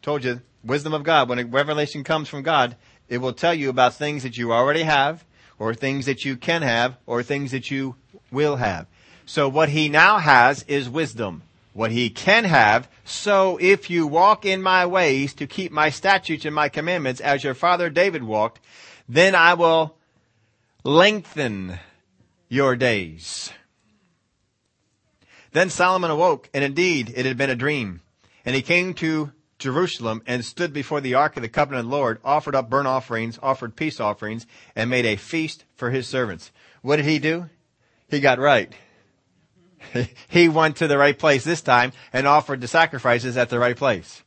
Told 0.00 0.22
you, 0.22 0.40
wisdom 0.62 0.94
of 0.94 1.02
God, 1.02 1.28
when 1.28 1.40
a 1.40 1.44
revelation 1.44 2.04
comes 2.04 2.28
from 2.28 2.44
God, 2.44 2.76
it 3.08 3.18
will 3.18 3.32
tell 3.32 3.52
you 3.52 3.68
about 3.68 3.94
things 3.94 4.22
that 4.22 4.38
you 4.38 4.52
already 4.52 4.84
have, 4.84 5.24
or 5.58 5.74
things 5.74 6.06
that 6.06 6.24
you 6.24 6.36
can 6.36 6.62
have, 6.62 6.98
or 7.04 7.24
things 7.24 7.50
that 7.50 7.68
you 7.68 7.96
will 8.30 8.54
have. 8.54 8.86
So 9.24 9.48
what 9.48 9.70
he 9.70 9.88
now 9.88 10.18
has 10.18 10.62
is 10.68 10.88
wisdom 10.88 11.42
what 11.76 11.92
he 11.92 12.08
can 12.08 12.44
have. 12.44 12.88
So 13.04 13.58
if 13.60 13.90
you 13.90 14.06
walk 14.06 14.46
in 14.46 14.62
my 14.62 14.86
ways 14.86 15.34
to 15.34 15.46
keep 15.46 15.70
my 15.70 15.90
statutes 15.90 16.46
and 16.46 16.54
my 16.54 16.70
commandments 16.70 17.20
as 17.20 17.44
your 17.44 17.54
father 17.54 17.90
David 17.90 18.22
walked, 18.22 18.60
then 19.08 19.34
I 19.34 19.54
will 19.54 19.96
lengthen 20.84 21.78
your 22.48 22.76
days. 22.76 23.52
Then 25.52 25.68
Solomon 25.68 26.10
awoke, 26.10 26.48
and 26.54 26.64
indeed 26.64 27.12
it 27.14 27.26
had 27.26 27.36
been 27.36 27.50
a 27.50 27.56
dream. 27.56 28.00
And 28.44 28.54
he 28.54 28.62
came 28.62 28.94
to 28.94 29.32
Jerusalem 29.58 30.22
and 30.26 30.44
stood 30.44 30.72
before 30.72 31.00
the 31.00 31.14
ark 31.14 31.36
of 31.36 31.42
the 31.42 31.48
covenant 31.48 31.84
of 31.84 31.90
the 31.90 31.96
Lord, 31.96 32.20
offered 32.24 32.54
up 32.54 32.70
burnt 32.70 32.88
offerings, 32.88 33.38
offered 33.42 33.76
peace 33.76 34.00
offerings, 34.00 34.46
and 34.74 34.88
made 34.88 35.04
a 35.04 35.16
feast 35.16 35.64
for 35.74 35.90
his 35.90 36.06
servants. 36.08 36.52
What 36.80 36.96
did 36.96 37.04
he 37.04 37.18
do? 37.18 37.50
He 38.08 38.20
got 38.20 38.38
right. 38.38 38.72
he 40.28 40.48
went 40.48 40.76
to 40.76 40.88
the 40.88 40.98
right 40.98 41.18
place 41.18 41.44
this 41.44 41.62
time 41.62 41.92
and 42.12 42.26
offered 42.26 42.60
the 42.60 42.68
sacrifices 42.68 43.36
at 43.36 43.48
the 43.48 43.58
right 43.58 43.76
place. 43.76 44.22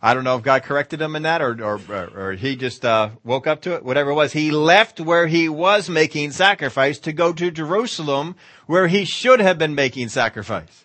I 0.00 0.14
don't 0.14 0.22
know 0.22 0.36
if 0.36 0.44
God 0.44 0.62
corrected 0.62 1.00
him 1.00 1.16
in 1.16 1.22
that 1.22 1.42
or, 1.42 1.60
or, 1.60 1.80
or 2.14 2.32
he 2.34 2.54
just, 2.54 2.84
uh, 2.84 3.10
woke 3.24 3.48
up 3.48 3.62
to 3.62 3.74
it, 3.74 3.84
whatever 3.84 4.10
it 4.10 4.14
was. 4.14 4.32
He 4.32 4.52
left 4.52 5.00
where 5.00 5.26
he 5.26 5.48
was 5.48 5.90
making 5.90 6.30
sacrifice 6.30 7.00
to 7.00 7.12
go 7.12 7.32
to 7.32 7.50
Jerusalem 7.50 8.36
where 8.66 8.86
he 8.86 9.04
should 9.04 9.40
have 9.40 9.58
been 9.58 9.74
making 9.74 10.08
sacrifice. 10.08 10.84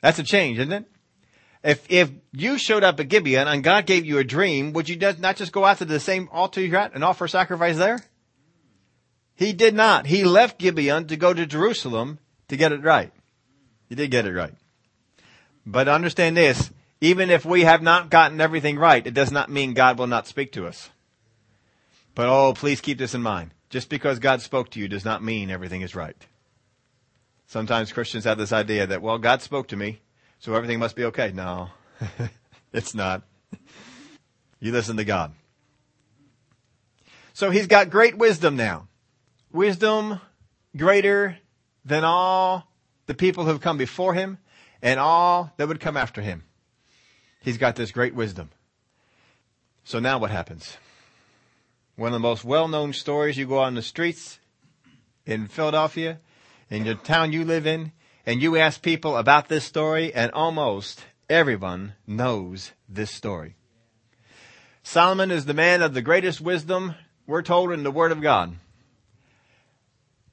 That's 0.00 0.18
a 0.18 0.22
change, 0.22 0.58
isn't 0.58 0.72
it? 0.72 0.84
If, 1.62 1.84
if 1.90 2.10
you 2.32 2.58
showed 2.58 2.84
up 2.84 3.00
at 3.00 3.08
Gibeon 3.08 3.48
and 3.48 3.62
God 3.64 3.86
gave 3.86 4.06
you 4.06 4.18
a 4.18 4.24
dream, 4.24 4.72
would 4.72 4.88
you 4.88 4.96
not 5.18 5.36
just 5.36 5.52
go 5.52 5.64
out 5.64 5.78
to 5.78 5.84
the 5.84 6.00
same 6.00 6.28
altar 6.32 6.60
you're 6.60 6.78
at 6.78 6.94
and 6.94 7.02
offer 7.02 7.26
sacrifice 7.26 7.76
there? 7.76 7.98
He 9.36 9.52
did 9.52 9.74
not. 9.74 10.06
He 10.06 10.24
left 10.24 10.58
Gibeon 10.58 11.06
to 11.08 11.16
go 11.16 11.34
to 11.34 11.46
Jerusalem 11.46 12.18
to 12.48 12.56
get 12.56 12.72
it 12.72 12.82
right. 12.82 13.12
He 13.88 13.94
did 13.94 14.10
get 14.10 14.26
it 14.26 14.32
right. 14.32 14.54
But 15.66 15.88
understand 15.88 16.36
this, 16.36 16.70
even 17.00 17.30
if 17.30 17.44
we 17.44 17.62
have 17.62 17.82
not 17.82 18.08
gotten 18.08 18.40
everything 18.40 18.78
right, 18.78 19.06
it 19.06 19.14
does 19.14 19.30
not 19.30 19.50
mean 19.50 19.74
God 19.74 19.98
will 19.98 20.06
not 20.06 20.26
speak 20.26 20.52
to 20.52 20.66
us. 20.66 20.88
But 22.14 22.28
oh, 22.28 22.54
please 22.54 22.80
keep 22.80 22.96
this 22.96 23.14
in 23.14 23.22
mind. 23.22 23.50
Just 23.68 23.90
because 23.90 24.18
God 24.18 24.40
spoke 24.40 24.70
to 24.70 24.80
you 24.80 24.88
does 24.88 25.04
not 25.04 25.22
mean 25.22 25.50
everything 25.50 25.82
is 25.82 25.94
right. 25.94 26.16
Sometimes 27.46 27.92
Christians 27.92 28.24
have 28.24 28.38
this 28.38 28.52
idea 28.52 28.86
that, 28.86 29.02
well, 29.02 29.18
God 29.18 29.42
spoke 29.42 29.68
to 29.68 29.76
me, 29.76 30.00
so 30.38 30.54
everything 30.54 30.78
must 30.78 30.96
be 30.96 31.04
okay. 31.04 31.30
No, 31.32 31.68
it's 32.72 32.94
not. 32.94 33.22
You 34.60 34.72
listen 34.72 34.96
to 34.96 35.04
God. 35.04 35.32
So 37.34 37.50
he's 37.50 37.66
got 37.66 37.90
great 37.90 38.16
wisdom 38.16 38.56
now 38.56 38.88
wisdom 39.56 40.20
greater 40.76 41.38
than 41.84 42.04
all 42.04 42.70
the 43.06 43.14
people 43.14 43.44
who 43.44 43.50
have 43.50 43.60
come 43.60 43.78
before 43.78 44.14
him 44.14 44.38
and 44.82 45.00
all 45.00 45.52
that 45.56 45.66
would 45.66 45.80
come 45.80 45.96
after 45.96 46.20
him. 46.20 46.44
He's 47.40 47.58
got 47.58 47.74
this 47.74 47.90
great 47.90 48.14
wisdom. 48.14 48.50
So 49.84 49.98
now 49.98 50.18
what 50.18 50.30
happens? 50.30 50.76
One 51.96 52.08
of 52.08 52.12
the 52.12 52.18
most 52.18 52.44
well-known 52.44 52.92
stories, 52.92 53.38
you 53.38 53.46
go 53.46 53.58
on 53.58 53.74
the 53.74 53.82
streets 53.82 54.38
in 55.24 55.46
Philadelphia, 55.46 56.20
in 56.68 56.84
the 56.84 56.94
town 56.94 57.32
you 57.32 57.44
live 57.44 57.66
in, 57.66 57.92
and 58.26 58.42
you 58.42 58.56
ask 58.56 58.82
people 58.82 59.16
about 59.16 59.48
this 59.48 59.64
story, 59.64 60.12
and 60.12 60.30
almost 60.32 61.04
everyone 61.30 61.94
knows 62.06 62.72
this 62.88 63.10
story. 63.10 63.54
Solomon 64.82 65.30
is 65.30 65.46
the 65.46 65.54
man 65.54 65.80
of 65.80 65.94
the 65.94 66.02
greatest 66.02 66.40
wisdom, 66.40 66.94
we're 67.26 67.42
told 67.42 67.72
in 67.72 67.82
the 67.82 67.90
Word 67.90 68.12
of 68.12 68.20
God. 68.20 68.56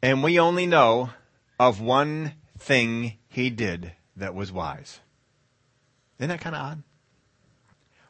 And 0.03 0.21
we 0.21 0.37
only 0.37 0.65
know 0.65 1.11
of 1.57 1.79
one 1.79 2.33
thing 2.59 3.13
he 3.29 3.49
did 3.49 3.93
that 4.17 4.35
was 4.35 4.51
wise. 4.51 4.99
Isn't 6.19 6.27
that 6.27 6.41
kind 6.41 6.57
of 6.57 6.61
odd? 6.61 6.83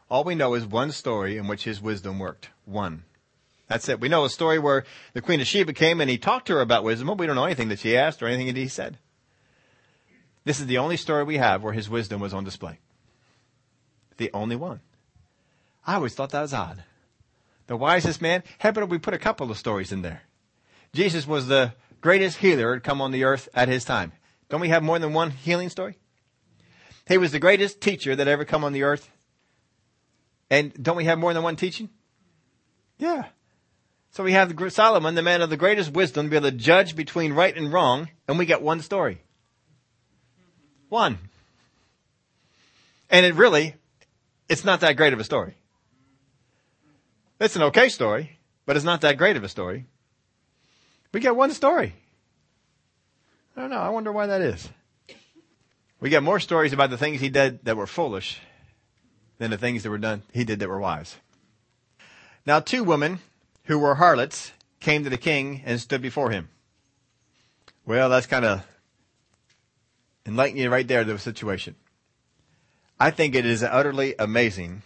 All 0.09 0.23
we 0.23 0.33
know 0.33 0.55
is 0.55 0.65
one 0.65 0.91
story 0.91 1.37
in 1.37 1.47
which 1.47 1.65
his 1.65 1.83
wisdom 1.83 2.17
worked. 2.17 2.49
One. 2.65 3.03
That's 3.67 3.87
it. 3.89 3.99
We 3.99 4.09
know 4.09 4.25
a 4.25 4.29
story 4.31 4.57
where 4.57 4.85
the 5.13 5.21
Queen 5.21 5.39
of 5.39 5.45
Sheba 5.45 5.73
came 5.73 6.01
and 6.01 6.09
he 6.09 6.17
talked 6.17 6.47
to 6.47 6.53
her 6.53 6.61
about 6.61 6.83
wisdom, 6.83 7.09
but 7.09 7.19
we 7.19 7.27
don't 7.27 7.35
know 7.35 7.45
anything 7.45 7.69
that 7.69 7.77
she 7.77 7.95
asked 7.95 8.23
or 8.23 8.27
anything 8.27 8.47
that 8.47 8.57
he 8.57 8.67
said. 8.67 8.97
This 10.45 10.59
is 10.59 10.65
the 10.65 10.79
only 10.79 10.97
story 10.97 11.23
we 11.23 11.37
have 11.37 11.61
where 11.61 11.73
his 11.73 11.91
wisdom 11.91 12.19
was 12.19 12.33
on 12.33 12.43
display. 12.43 12.79
The 14.17 14.31
only 14.33 14.55
one. 14.55 14.79
I 15.85 15.93
always 15.93 16.15
thought 16.15 16.31
that 16.31 16.41
was 16.41 16.55
odd. 16.55 16.83
The 17.67 17.77
wisest 17.77 18.19
man. 18.19 18.41
How 18.57 18.69
about 18.69 18.89
we 18.89 18.97
put 18.97 19.13
a 19.13 19.19
couple 19.19 19.51
of 19.51 19.59
stories 19.59 19.91
in 19.91 20.01
there? 20.01 20.23
Jesus 20.93 21.25
was 21.25 21.47
the 21.47 21.73
greatest 22.03 22.37
healer 22.37 22.75
to 22.75 22.81
come 22.81 23.01
on 23.01 23.11
the 23.11 23.23
earth 23.23 23.49
at 23.55 23.69
his 23.69 23.85
time. 23.85 24.11
Don't 24.49 24.61
we 24.61 24.69
have 24.69 24.83
more 24.83 24.99
than 24.99 25.13
one 25.13 25.31
healing 25.31 25.69
story? 25.69 25.97
He 27.07 27.17
was 27.17 27.31
the 27.31 27.39
greatest 27.39 27.81
teacher 27.81 28.15
that 28.15 28.27
ever 28.27 28.45
come 28.45 28.63
on 28.63 28.73
the 28.73 28.83
earth. 28.83 29.09
And 30.49 30.71
don't 30.81 30.97
we 30.97 31.05
have 31.05 31.17
more 31.17 31.33
than 31.33 31.41
one 31.41 31.55
teaching? 31.55 31.89
Yeah. 32.99 33.25
So 34.11 34.23
we 34.23 34.33
have 34.33 34.53
Solomon, 34.71 35.15
the 35.15 35.23
man 35.23 35.41
of 35.41 35.49
the 35.49 35.57
greatest 35.57 35.91
wisdom, 35.91 36.27
to 36.27 36.29
be 36.29 36.35
able 36.35 36.51
to 36.51 36.55
judge 36.55 36.95
between 36.95 37.33
right 37.33 37.55
and 37.55 37.73
wrong, 37.73 38.09
and 38.27 38.37
we 38.37 38.45
get 38.45 38.61
one 38.61 38.81
story. 38.81 39.21
One. 40.89 41.17
And 43.09 43.25
it 43.25 43.33
really, 43.33 43.75
it's 44.49 44.63
not 44.63 44.81
that 44.81 44.97
great 44.97 45.13
of 45.13 45.19
a 45.19 45.23
story. 45.23 45.55
It's 47.39 47.55
an 47.55 47.63
okay 47.63 47.89
story, 47.89 48.37
but 48.65 48.75
it's 48.75 48.85
not 48.85 49.01
that 49.01 49.17
great 49.17 49.37
of 49.37 49.43
a 49.43 49.49
story. 49.49 49.85
We 51.13 51.19
get 51.19 51.35
one 51.35 51.51
story. 51.51 51.93
I 53.55 53.61
don't 53.61 53.69
know. 53.69 53.77
I 53.77 53.89
wonder 53.89 54.11
why 54.11 54.27
that 54.27 54.41
is. 54.41 54.67
We 55.99 56.09
get 56.09 56.23
more 56.23 56.39
stories 56.39 56.73
about 56.73 56.89
the 56.89 56.97
things 56.97 57.21
he 57.21 57.29
did 57.29 57.63
that 57.63 57.77
were 57.77 57.87
foolish 57.87 58.41
than 59.37 59.51
the 59.51 59.57
things 59.57 59.83
that 59.83 59.89
were 59.89 59.97
done 59.97 60.23
he 60.33 60.43
did 60.43 60.59
that 60.59 60.67
were 60.67 60.79
wise. 60.79 61.15
Now 62.45 62.59
two 62.59 62.83
women 62.83 63.19
who 63.65 63.79
were 63.79 63.95
harlots 63.95 64.51
came 64.79 65.03
to 65.05 65.09
the 65.09 65.17
king 65.17 65.61
and 65.65 65.79
stood 65.79 66.01
before 66.01 66.31
him. 66.31 66.49
Well, 67.85 68.09
that's 68.09 68.27
kind 68.27 68.43
of 68.43 68.65
enlightening 70.25 70.69
right 70.69 70.87
there 70.87 71.03
the 71.03 71.17
situation. 71.19 71.75
I 72.99 73.11
think 73.11 73.35
it 73.35 73.45
is 73.45 73.63
utterly 73.63 74.15
amazing 74.17 74.81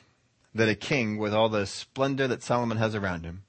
that 0.53 0.69
a 0.69 0.75
king 0.75 1.17
with 1.17 1.33
all 1.33 1.49
the 1.49 1.65
splendor 1.65 2.27
that 2.27 2.43
Solomon 2.43 2.77
has 2.77 2.95
around 2.95 3.23
him, 3.23 3.43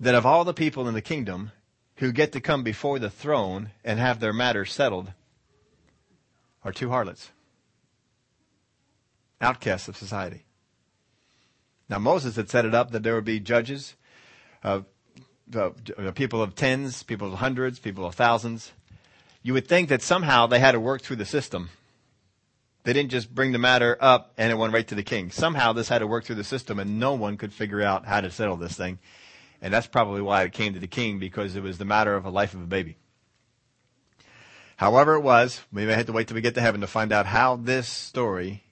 that 0.00 0.14
of 0.14 0.26
all 0.26 0.44
the 0.44 0.54
people 0.54 0.88
in 0.88 0.94
the 0.94 1.02
kingdom 1.02 1.52
who 1.96 2.12
get 2.12 2.32
to 2.32 2.40
come 2.40 2.62
before 2.62 2.98
the 2.98 3.10
throne 3.10 3.70
and 3.84 3.98
have 3.98 4.20
their 4.20 4.32
matters 4.32 4.72
settled 4.72 5.12
are 6.64 6.72
two 6.72 6.90
harlots, 6.90 7.30
outcasts 9.40 9.88
of 9.88 9.96
society. 9.96 10.44
Now 11.88 11.98
Moses 11.98 12.36
had 12.36 12.50
set 12.50 12.64
it 12.64 12.74
up 12.74 12.90
that 12.90 13.02
there 13.02 13.14
would 13.14 13.24
be 13.24 13.40
judges, 13.40 13.94
uh, 14.64 14.80
uh, 15.54 15.70
people 16.14 16.42
of 16.42 16.54
tens, 16.54 17.02
people 17.02 17.32
of 17.32 17.38
hundreds, 17.38 17.78
people 17.78 18.04
of 18.04 18.14
thousands. 18.14 18.72
You 19.42 19.52
would 19.52 19.68
think 19.68 19.88
that 19.88 20.02
somehow 20.02 20.46
they 20.46 20.58
had 20.58 20.72
to 20.72 20.80
work 20.80 21.02
through 21.02 21.16
the 21.16 21.24
system 21.24 21.70
they 22.86 22.92
didn't 22.92 23.10
just 23.10 23.34
bring 23.34 23.50
the 23.50 23.58
matter 23.58 23.98
up 24.00 24.32
and 24.38 24.52
it 24.52 24.54
went 24.54 24.72
right 24.72 24.86
to 24.86 24.94
the 24.94 25.02
king. 25.02 25.32
Somehow 25.32 25.72
this 25.72 25.88
had 25.88 25.98
to 25.98 26.06
work 26.06 26.24
through 26.24 26.36
the 26.36 26.44
system 26.44 26.78
and 26.78 27.00
no 27.00 27.14
one 27.14 27.36
could 27.36 27.52
figure 27.52 27.82
out 27.82 28.06
how 28.06 28.20
to 28.20 28.30
settle 28.30 28.56
this 28.56 28.76
thing. 28.76 29.00
And 29.62 29.72
that's 29.72 29.86
probably 29.86 30.20
why 30.20 30.42
it 30.42 30.52
came 30.52 30.74
to 30.74 30.80
the 30.80 30.86
king 30.86 31.18
because 31.18 31.56
it 31.56 31.62
was 31.62 31.78
the 31.78 31.84
matter 31.84 32.14
of 32.14 32.24
a 32.24 32.30
life 32.30 32.54
of 32.54 32.62
a 32.62 32.66
baby. 32.66 32.96
However 34.76 35.14
it 35.14 35.22
was, 35.22 35.62
we 35.72 35.86
may 35.86 35.94
have 35.94 36.06
to 36.06 36.12
wait 36.12 36.28
till 36.28 36.34
we 36.34 36.42
get 36.42 36.54
to 36.54 36.60
heaven 36.60 36.82
to 36.82 36.86
find 36.86 37.12
out 37.12 37.26
how 37.26 37.56
this 37.56 37.88
story 37.88 38.62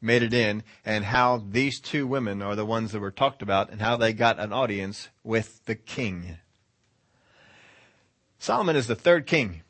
made 0.00 0.22
it 0.22 0.34
in 0.34 0.62
and 0.84 1.04
how 1.04 1.44
these 1.50 1.78
two 1.78 2.06
women 2.06 2.42
are 2.42 2.56
the 2.56 2.66
ones 2.66 2.92
that 2.92 3.00
were 3.00 3.10
talked 3.10 3.42
about 3.42 3.70
and 3.70 3.80
how 3.80 3.96
they 3.96 4.12
got 4.12 4.38
an 4.40 4.52
audience 4.52 5.08
with 5.22 5.64
the 5.66 5.74
king. 5.74 6.38
Solomon 8.38 8.74
is 8.74 8.86
the 8.86 8.96
third 8.96 9.26
king. 9.26 9.62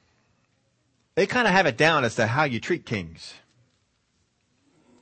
They 1.14 1.26
kind 1.26 1.46
of 1.46 1.52
have 1.52 1.66
it 1.66 1.76
down 1.76 2.04
as 2.04 2.14
to 2.14 2.28
how 2.28 2.44
you 2.44 2.60
treat 2.60 2.86
kings. 2.86 3.34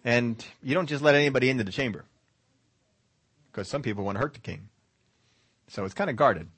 And 0.05 0.44
you 0.62 0.74
don't 0.74 0.88
just 0.88 1.03
let 1.03 1.14
anybody 1.14 1.51
into 1.51 1.64
the 1.64 1.72
chamber. 1.72 2.07
Because 3.53 3.68
some 3.68 3.83
people 3.83 4.05
want 4.05 4.16
to 4.16 4.20
hurt 4.20 4.35
the 4.35 4.40
king. 4.40 4.70
So 5.68 5.85
it's 5.85 5.94
kind 5.94 6.11
of 6.11 6.16
guarded. 6.16 6.48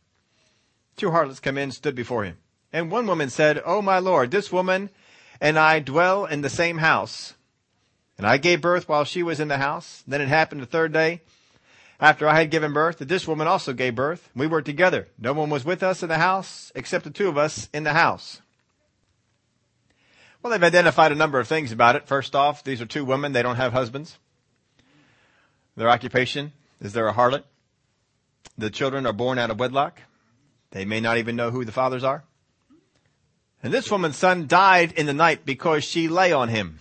Two 0.96 1.10
harlots 1.10 1.40
come 1.40 1.58
in, 1.58 1.70
stood 1.70 1.94
before 1.94 2.24
him. 2.24 2.38
And 2.72 2.90
one 2.90 3.06
woman 3.06 3.30
said, 3.30 3.62
Oh 3.64 3.82
my 3.82 3.98
lord, 3.98 4.30
this 4.30 4.52
woman 4.52 4.90
and 5.40 5.58
I 5.58 5.80
dwell 5.80 6.26
in 6.26 6.42
the 6.42 6.50
same 6.50 6.78
house. 6.78 7.34
And 8.18 8.26
I 8.26 8.36
gave 8.36 8.60
birth 8.60 8.88
while 8.88 9.04
she 9.04 9.22
was 9.22 9.40
in 9.40 9.48
the 9.48 9.56
house. 9.56 10.04
Then 10.06 10.20
it 10.20 10.28
happened 10.28 10.60
the 10.60 10.66
third 10.66 10.92
day 10.92 11.22
after 11.98 12.28
I 12.28 12.38
had 12.38 12.50
given 12.50 12.72
birth 12.72 12.98
that 12.98 13.08
this 13.08 13.26
woman 13.26 13.46
also 13.46 13.72
gave 13.72 13.94
birth. 13.94 14.30
We 14.34 14.46
were 14.46 14.62
together. 14.62 15.08
No 15.18 15.32
one 15.32 15.50
was 15.50 15.64
with 15.64 15.82
us 15.82 16.02
in 16.02 16.08
the 16.08 16.18
house 16.18 16.70
except 16.74 17.04
the 17.04 17.10
two 17.10 17.28
of 17.28 17.38
us 17.38 17.68
in 17.72 17.84
the 17.84 17.92
house. 17.92 18.40
Well, 20.42 20.50
they've 20.50 20.62
identified 20.62 21.12
a 21.12 21.16
number 21.16 21.38
of 21.38 21.48
things 21.48 21.72
about 21.72 21.96
it. 21.96 22.06
First 22.06 22.34
off, 22.34 22.64
these 22.64 22.80
are 22.80 22.86
two 22.86 23.04
women. 23.04 23.32
They 23.32 23.42
don't 23.42 23.56
have 23.56 23.72
husbands. 23.72 24.18
Their 25.76 25.90
occupation 25.90 26.52
is 26.80 26.92
they're 26.92 27.08
a 27.08 27.14
harlot. 27.14 27.44
The 28.56 28.70
children 28.70 29.06
are 29.06 29.12
born 29.12 29.38
out 29.38 29.50
of 29.50 29.58
wedlock. 29.58 30.00
They 30.70 30.84
may 30.84 31.00
not 31.00 31.18
even 31.18 31.36
know 31.36 31.50
who 31.50 31.64
the 31.64 31.72
fathers 31.72 32.04
are. 32.04 32.24
And 33.62 33.72
this 33.72 33.90
woman's 33.90 34.16
son 34.16 34.46
died 34.46 34.92
in 34.92 35.06
the 35.06 35.12
night 35.12 35.44
because 35.44 35.84
she 35.84 36.08
lay 36.08 36.32
on 36.32 36.48
him. 36.48 36.80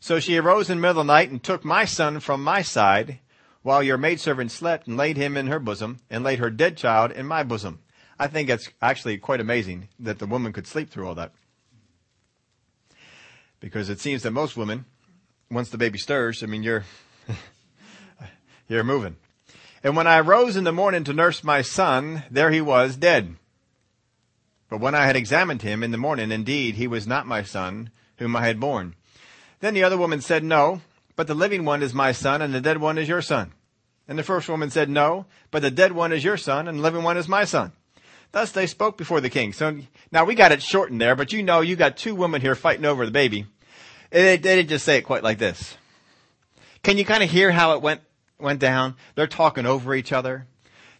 So 0.00 0.18
she 0.18 0.36
arose 0.36 0.68
in 0.68 0.78
the 0.78 0.82
middle 0.82 1.00
of 1.00 1.06
the 1.06 1.12
night 1.12 1.30
and 1.30 1.42
took 1.42 1.64
my 1.64 1.84
son 1.84 2.18
from 2.18 2.42
my 2.42 2.62
side 2.62 3.20
while 3.62 3.82
your 3.82 3.98
maidservant 3.98 4.50
slept 4.50 4.88
and 4.88 4.96
laid 4.96 5.16
him 5.16 5.36
in 5.36 5.46
her 5.46 5.60
bosom 5.60 6.00
and 6.10 6.24
laid 6.24 6.40
her 6.40 6.50
dead 6.50 6.76
child 6.76 7.12
in 7.12 7.26
my 7.26 7.44
bosom. 7.44 7.78
I 8.18 8.26
think 8.26 8.48
it's 8.48 8.68
actually 8.80 9.18
quite 9.18 9.40
amazing 9.40 9.88
that 10.00 10.18
the 10.18 10.26
woman 10.26 10.52
could 10.52 10.66
sleep 10.66 10.90
through 10.90 11.06
all 11.06 11.14
that 11.14 11.32
because 13.62 13.88
it 13.88 14.00
seems 14.00 14.24
that 14.24 14.32
most 14.32 14.56
women, 14.56 14.84
once 15.50 15.70
the 15.70 15.78
baby 15.78 15.96
stirs, 15.96 16.42
I 16.42 16.46
mean, 16.46 16.64
you're, 16.64 16.84
you're 18.68 18.82
moving. 18.82 19.16
And 19.84 19.96
when 19.96 20.06
I 20.06 20.20
rose 20.20 20.56
in 20.56 20.64
the 20.64 20.72
morning 20.72 21.04
to 21.04 21.12
nurse 21.12 21.42
my 21.42 21.62
son, 21.62 22.22
there 22.30 22.50
he 22.50 22.60
was 22.60 22.96
dead. 22.96 23.36
But 24.70 24.80
when 24.80 24.94
I 24.94 25.06
had 25.06 25.16
examined 25.16 25.62
him 25.62 25.82
in 25.82 25.90
the 25.90 25.98
morning, 25.98 26.30
indeed, 26.30 26.76
he 26.76 26.86
was 26.86 27.06
not 27.06 27.26
my 27.26 27.42
son, 27.42 27.90
whom 28.16 28.36
I 28.36 28.46
had 28.46 28.60
borne. 28.60 28.94
Then 29.60 29.74
the 29.74 29.82
other 29.82 29.98
woman 29.98 30.20
said, 30.20 30.44
No, 30.44 30.80
but 31.16 31.26
the 31.26 31.34
living 31.34 31.64
one 31.64 31.82
is 31.82 31.92
my 31.92 32.12
son, 32.12 32.40
and 32.40 32.54
the 32.54 32.60
dead 32.60 32.78
one 32.78 32.96
is 32.96 33.08
your 33.08 33.22
son. 33.22 33.52
And 34.08 34.18
the 34.18 34.22
first 34.22 34.48
woman 34.48 34.70
said, 34.70 34.88
No, 34.88 35.26
but 35.50 35.62
the 35.62 35.70
dead 35.70 35.92
one 35.92 36.12
is 36.12 36.24
your 36.24 36.36
son, 36.36 36.68
and 36.68 36.78
the 36.78 36.82
living 36.82 37.02
one 37.02 37.16
is 37.16 37.28
my 37.28 37.44
son. 37.44 37.72
Thus 38.30 38.50
they 38.52 38.66
spoke 38.66 38.96
before 38.96 39.20
the 39.20 39.28
king. 39.28 39.52
So 39.52 39.78
now 40.10 40.24
we 40.24 40.34
got 40.34 40.52
it 40.52 40.62
shortened 40.62 41.00
there, 41.00 41.14
but 41.14 41.32
you 41.32 41.42
know 41.42 41.60
you 41.60 41.76
got 41.76 41.98
two 41.98 42.14
women 42.14 42.40
here 42.40 42.54
fighting 42.54 42.86
over 42.86 43.04
the 43.04 43.12
baby. 43.12 43.46
They, 44.10 44.36
they 44.36 44.56
didn't 44.56 44.70
just 44.70 44.84
say 44.84 44.96
it 44.96 45.02
quite 45.02 45.22
like 45.22 45.38
this. 45.38 45.76
Can 46.82 46.98
you 46.98 47.04
kind 47.04 47.22
of 47.22 47.30
hear 47.30 47.52
how 47.52 47.74
it 47.74 47.82
went 47.82 48.00
went 48.42 48.60
down? 48.60 48.96
They're 49.14 49.26
talking 49.26 49.66
over 49.66 49.94
each 49.94 50.12
other. 50.12 50.46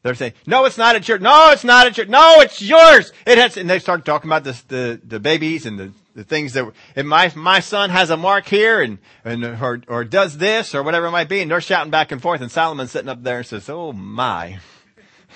They're 0.02 0.14
saying, 0.14 0.32
"No, 0.46 0.64
it's 0.64 0.78
not 0.78 0.96
at 0.96 1.08
your. 1.08 1.18
No, 1.18 1.50
it's 1.52 1.64
not 1.64 1.86
at 1.86 1.96
your. 1.96 2.06
No, 2.06 2.40
it's 2.40 2.60
yours. 2.60 3.12
It 3.26 3.38
has." 3.38 3.56
And 3.56 3.70
they 3.70 3.78
start 3.78 4.04
talking 4.04 4.28
about 4.28 4.44
this, 4.44 4.62
the 4.62 5.00
the 5.04 5.20
babies 5.20 5.64
and 5.64 5.78
the 5.78 5.92
the 6.14 6.24
things 6.24 6.54
that. 6.54 6.70
And 6.96 7.08
my 7.08 7.32
my 7.36 7.60
son 7.60 7.90
has 7.90 8.10
a 8.10 8.16
mark 8.16 8.46
here, 8.46 8.80
and 8.80 8.98
and 9.24 9.44
or 9.44 9.80
or 9.86 10.04
does 10.04 10.38
this 10.38 10.74
or 10.74 10.82
whatever 10.82 11.06
it 11.06 11.12
might 11.12 11.28
be, 11.28 11.40
and 11.40 11.50
they're 11.50 11.60
shouting 11.60 11.90
back 11.92 12.10
and 12.10 12.20
forth. 12.20 12.40
And 12.40 12.50
Solomon's 12.50 12.90
sitting 12.90 13.08
up 13.08 13.22
there 13.22 13.38
and 13.38 13.46
says, 13.46 13.68
"Oh 13.68 13.92
my." 13.92 14.58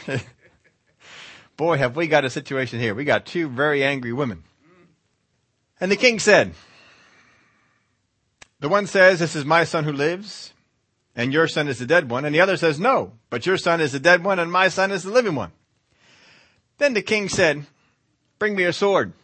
Boy, 1.57 1.79
have 1.79 1.97
we 1.97 2.07
got 2.07 2.25
a 2.25 2.31
situation 2.31 2.81
here. 2.81 2.95
We 2.95 3.05
got 3.05 3.25
two 3.25 3.49
very 3.49 3.83
angry 3.83 4.13
women. 4.13 4.43
And 5.81 5.91
the 5.91 5.97
king 5.97 6.19
said, 6.19 6.55
the 8.61 8.69
one 8.69 8.87
says, 8.87 9.19
this 9.19 9.37
is 9.37 9.45
my 9.45 9.65
son 9.65 9.85
who 9.85 9.93
lives, 9.93 10.53
and 11.17 11.33
your 11.33 11.49
son 11.49 11.67
is 11.67 11.79
the 11.79 11.87
dead 11.87 12.11
one. 12.11 12.27
And 12.27 12.35
the 12.35 12.41
other 12.41 12.59
says, 12.59 12.79
no, 12.79 13.15
but 13.31 13.47
your 13.47 13.57
son 13.57 13.81
is 13.81 13.93
the 13.93 13.99
dead 13.99 14.23
one, 14.23 14.39
and 14.39 14.53
my 14.53 14.69
son 14.69 14.93
is 14.93 15.03
the 15.03 15.11
living 15.11 15.35
one. 15.35 15.51
Then 16.79 16.93
the 16.93 17.03
king 17.03 17.31
said, 17.31 17.65
bring 18.39 18.55
me 18.55 18.65
a 18.65 18.73
sword. 18.73 19.15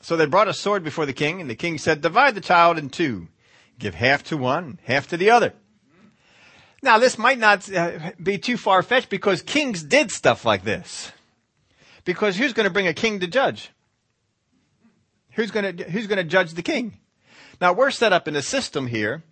So 0.00 0.16
they 0.16 0.26
brought 0.26 0.48
a 0.48 0.52
sword 0.52 0.82
before 0.82 1.06
the 1.06 1.12
king, 1.12 1.40
and 1.40 1.48
the 1.48 1.54
king 1.54 1.78
said, 1.78 2.00
divide 2.00 2.34
the 2.34 2.40
child 2.40 2.76
in 2.76 2.90
two. 2.90 3.28
Give 3.78 3.94
half 3.94 4.24
to 4.24 4.36
one, 4.36 4.78
half 4.82 5.06
to 5.08 5.16
the 5.16 5.30
other. 5.30 5.54
Now, 6.82 6.98
this 6.98 7.16
might 7.16 7.38
not 7.38 7.72
uh, 7.72 8.12
be 8.22 8.36
too 8.36 8.56
far 8.56 8.82
fetched 8.82 9.08
because 9.08 9.40
kings 9.40 9.82
did 9.82 10.10
stuff 10.10 10.44
like 10.44 10.64
this. 10.64 11.12
Because 12.04 12.36
who's 12.36 12.52
going 12.52 12.68
to 12.68 12.72
bring 12.72 12.86
a 12.86 12.92
king 12.92 13.20
to 13.20 13.26
judge? 13.26 13.70
Who's 15.32 15.50
going 15.50 15.76
to, 15.76 15.84
who's 15.84 16.06
going 16.06 16.18
to 16.18 16.24
judge 16.24 16.52
the 16.52 16.62
king? 16.62 16.98
Now, 17.60 17.72
we're 17.72 17.90
set 17.90 18.12
up 18.12 18.28
in 18.28 18.36
a 18.36 18.42
system 18.42 18.88
here 18.88 19.22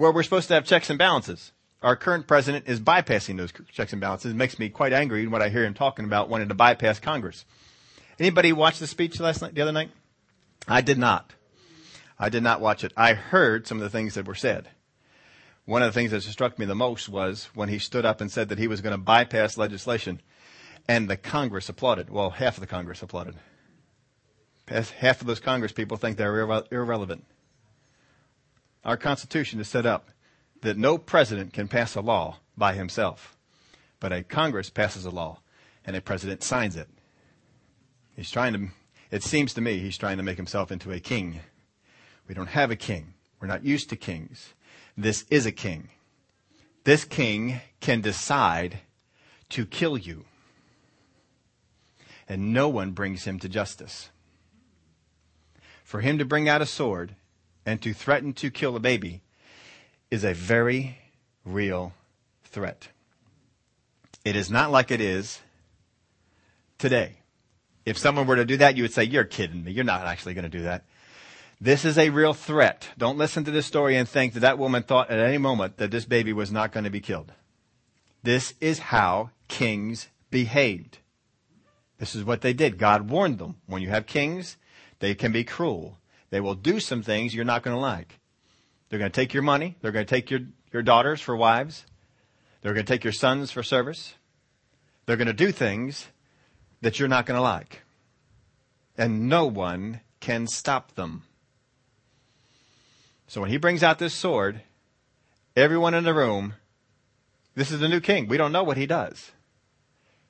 where 0.00 0.12
we're 0.12 0.22
supposed 0.22 0.48
to 0.48 0.54
have 0.54 0.64
checks 0.64 0.88
and 0.88 0.98
balances. 0.98 1.52
Our 1.82 1.94
current 1.94 2.26
president 2.26 2.66
is 2.66 2.80
bypassing 2.80 3.36
those 3.36 3.52
checks 3.70 3.92
and 3.92 4.00
balances. 4.00 4.32
It 4.32 4.36
makes 4.36 4.58
me 4.58 4.70
quite 4.70 4.94
angry 4.94 5.26
when 5.26 5.42
I 5.42 5.50
hear 5.50 5.64
him 5.64 5.74
talking 5.74 6.06
about 6.06 6.30
wanting 6.30 6.48
to 6.48 6.54
bypass 6.54 6.98
Congress. 6.98 7.44
Anybody 8.18 8.52
watch 8.52 8.78
the 8.78 8.86
speech 8.86 9.20
last 9.20 9.42
night, 9.42 9.54
the 9.54 9.60
other 9.60 9.72
night? 9.72 9.90
I 10.66 10.80
did 10.80 10.96
not. 10.96 11.34
I 12.18 12.30
did 12.30 12.42
not 12.42 12.62
watch 12.62 12.82
it. 12.82 12.92
I 12.96 13.12
heard 13.12 13.66
some 13.66 13.76
of 13.76 13.82
the 13.82 13.90
things 13.90 14.14
that 14.14 14.26
were 14.26 14.34
said. 14.34 14.68
One 15.66 15.82
of 15.82 15.92
the 15.92 15.98
things 15.98 16.12
that 16.12 16.22
struck 16.22 16.58
me 16.58 16.64
the 16.64 16.74
most 16.74 17.08
was 17.08 17.50
when 17.54 17.68
he 17.68 17.78
stood 17.78 18.06
up 18.06 18.22
and 18.22 18.30
said 18.30 18.48
that 18.48 18.58
he 18.58 18.68
was 18.68 18.80
going 18.80 18.94
to 18.94 18.98
bypass 18.98 19.58
legislation, 19.58 20.22
and 20.88 21.08
the 21.08 21.16
Congress 21.16 21.68
applauded. 21.68 22.08
Well, 22.08 22.30
half 22.30 22.56
of 22.56 22.62
the 22.62 22.66
Congress 22.66 23.02
applauded. 23.02 23.34
Half 24.66 25.20
of 25.20 25.26
those 25.26 25.40
Congress 25.40 25.72
people 25.72 25.96
think 25.98 26.16
they're 26.16 26.46
irre- 26.46 26.72
irrelevant. 26.72 27.24
Our 28.84 28.96
Constitution 28.96 29.60
is 29.60 29.68
set 29.68 29.84
up 29.84 30.10
that 30.62 30.78
no 30.78 30.98
president 30.98 31.52
can 31.52 31.68
pass 31.68 31.94
a 31.94 32.00
law 32.00 32.38
by 32.56 32.74
himself, 32.74 33.36
but 33.98 34.12
a 34.12 34.22
Congress 34.22 34.70
passes 34.70 35.04
a 35.04 35.10
law, 35.10 35.40
and 35.84 35.96
a 35.96 36.00
president 36.00 36.42
signs 36.42 36.76
it. 36.76 36.88
He's 38.16 38.30
trying 38.30 38.52
to, 38.52 38.68
it 39.10 39.22
seems 39.22 39.54
to 39.54 39.60
me, 39.60 39.78
he's 39.78 39.98
trying 39.98 40.16
to 40.18 40.22
make 40.22 40.36
himself 40.36 40.70
into 40.70 40.92
a 40.92 41.00
king. 41.00 41.40
We 42.28 42.34
don't 42.34 42.48
have 42.48 42.70
a 42.70 42.76
king. 42.76 43.14
We're 43.40 43.48
not 43.48 43.64
used 43.64 43.90
to 43.90 43.96
kings. 43.96 44.54
This 44.96 45.24
is 45.30 45.46
a 45.46 45.52
king. 45.52 45.88
This 46.84 47.04
king 47.04 47.60
can 47.80 48.00
decide 48.00 48.80
to 49.50 49.66
kill 49.66 49.96
you. 49.96 50.24
And 52.28 52.52
no 52.52 52.68
one 52.68 52.92
brings 52.92 53.24
him 53.24 53.38
to 53.40 53.48
justice. 53.48 54.10
For 55.82 56.00
him 56.00 56.18
to 56.18 56.24
bring 56.24 56.48
out 56.48 56.62
a 56.62 56.66
sword 56.66 57.16
and 57.64 57.80
to 57.82 57.92
threaten 57.92 58.32
to 58.34 58.50
kill 58.50 58.76
a 58.76 58.80
baby 58.80 59.22
is 60.10 60.24
a 60.24 60.34
very 60.34 60.98
real 61.44 61.92
threat. 62.44 62.88
It 64.24 64.36
is 64.36 64.50
not 64.50 64.70
like 64.70 64.90
it 64.90 65.00
is 65.00 65.40
today. 66.78 67.16
If 67.86 67.96
someone 67.96 68.26
were 68.26 68.36
to 68.36 68.44
do 68.44 68.58
that, 68.58 68.76
you 68.76 68.82
would 68.82 68.92
say, 68.92 69.04
You're 69.04 69.24
kidding 69.24 69.64
me. 69.64 69.72
You're 69.72 69.84
not 69.84 70.06
actually 70.06 70.34
going 70.34 70.50
to 70.50 70.58
do 70.58 70.64
that. 70.64 70.84
This 71.60 71.84
is 71.84 71.98
a 71.98 72.10
real 72.10 72.32
threat. 72.32 72.88
Don't 72.96 73.18
listen 73.18 73.44
to 73.44 73.50
this 73.50 73.66
story 73.66 73.96
and 73.96 74.08
think 74.08 74.32
that 74.32 74.40
that 74.40 74.58
woman 74.58 74.82
thought 74.82 75.10
at 75.10 75.18
any 75.18 75.38
moment 75.38 75.76
that 75.76 75.90
this 75.90 76.06
baby 76.06 76.32
was 76.32 76.50
not 76.50 76.72
going 76.72 76.84
to 76.84 76.90
be 76.90 77.00
killed. 77.00 77.32
This 78.22 78.54
is 78.60 78.78
how 78.78 79.30
kings 79.48 80.08
behaved. 80.30 80.98
This 81.98 82.14
is 82.14 82.24
what 82.24 82.40
they 82.40 82.54
did. 82.54 82.78
God 82.78 83.10
warned 83.10 83.38
them. 83.38 83.56
When 83.66 83.82
you 83.82 83.90
have 83.90 84.06
kings, 84.06 84.56
they 85.00 85.14
can 85.14 85.32
be 85.32 85.44
cruel. 85.44 85.98
They 86.30 86.40
will 86.40 86.54
do 86.54 86.80
some 86.80 87.02
things 87.02 87.34
you're 87.34 87.44
not 87.44 87.62
going 87.62 87.76
to 87.76 87.80
like. 87.80 88.18
They're 88.88 88.98
going 88.98 89.10
to 89.10 89.20
take 89.20 89.34
your 89.34 89.42
money. 89.42 89.76
They're 89.80 89.92
going 89.92 90.06
to 90.06 90.10
take 90.14 90.30
your, 90.30 90.40
your 90.72 90.82
daughters 90.82 91.20
for 91.20 91.36
wives. 91.36 91.84
They're 92.62 92.74
going 92.74 92.86
to 92.86 92.92
take 92.92 93.04
your 93.04 93.12
sons 93.12 93.50
for 93.50 93.62
service. 93.62 94.14
They're 95.06 95.16
going 95.16 95.26
to 95.26 95.32
do 95.32 95.52
things 95.52 96.08
that 96.82 96.98
you're 96.98 97.08
not 97.08 97.26
going 97.26 97.36
to 97.36 97.42
like. 97.42 97.82
And 98.96 99.28
no 99.28 99.46
one 99.46 100.00
can 100.20 100.46
stop 100.46 100.94
them. 100.94 101.22
So 103.26 103.40
when 103.40 103.50
he 103.50 103.56
brings 103.56 103.82
out 103.82 103.98
this 103.98 104.14
sword, 104.14 104.62
everyone 105.56 105.94
in 105.94 106.04
the 106.04 106.14
room, 106.14 106.54
this 107.54 107.70
is 107.70 107.80
the 107.80 107.88
new 107.88 108.00
king. 108.00 108.28
We 108.28 108.36
don't 108.36 108.52
know 108.52 108.64
what 108.64 108.76
he 108.76 108.86
does. 108.86 109.30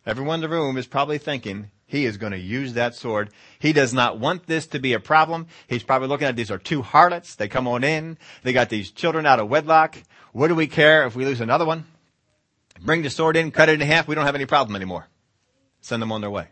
Everyone 0.07 0.37
in 0.37 0.41
the 0.43 0.49
room 0.49 0.77
is 0.77 0.87
probably 0.87 1.19
thinking, 1.19 1.71
he 1.91 2.05
is 2.05 2.19
going 2.19 2.31
to 2.31 2.39
use 2.39 2.75
that 2.75 2.95
sword. 2.95 3.31
He 3.59 3.73
does 3.73 3.93
not 3.93 4.21
want 4.21 4.47
this 4.47 4.69
to 4.69 4.79
be 4.79 4.93
a 4.93 5.01
problem. 5.01 5.49
He's 5.67 5.83
probably 5.83 6.07
looking 6.07 6.29
at 6.29 6.37
these 6.37 6.53
are 6.53 6.57
two 6.57 6.83
harlots. 6.83 7.35
They 7.35 7.49
come 7.49 7.67
on 7.67 7.83
in. 7.83 8.17
They 8.45 8.53
got 8.53 8.69
these 8.69 8.93
children 8.93 9.27
out 9.27 9.41
of 9.41 9.49
wedlock. 9.49 9.99
What 10.33 10.47
do 10.47 10.55
we 10.55 10.69
care 10.69 11.05
if 11.05 11.17
we 11.17 11.25
lose 11.25 11.41
another 11.41 11.65
one? 11.65 11.85
Bring 12.81 13.03
the 13.03 13.11
sword 13.11 13.37
in, 13.37 13.51
cut 13.51 13.69
it 13.69 13.81
in 13.81 13.89
half. 13.89 14.07
We 14.07 14.15
don't 14.15 14.25
have 14.25 14.37
any 14.37 14.47
problem 14.47 14.77
anymore. 14.77 15.09
Send 15.81 16.01
them 16.01 16.13
on 16.13 16.21
their 16.21 16.31
way. 16.31 16.47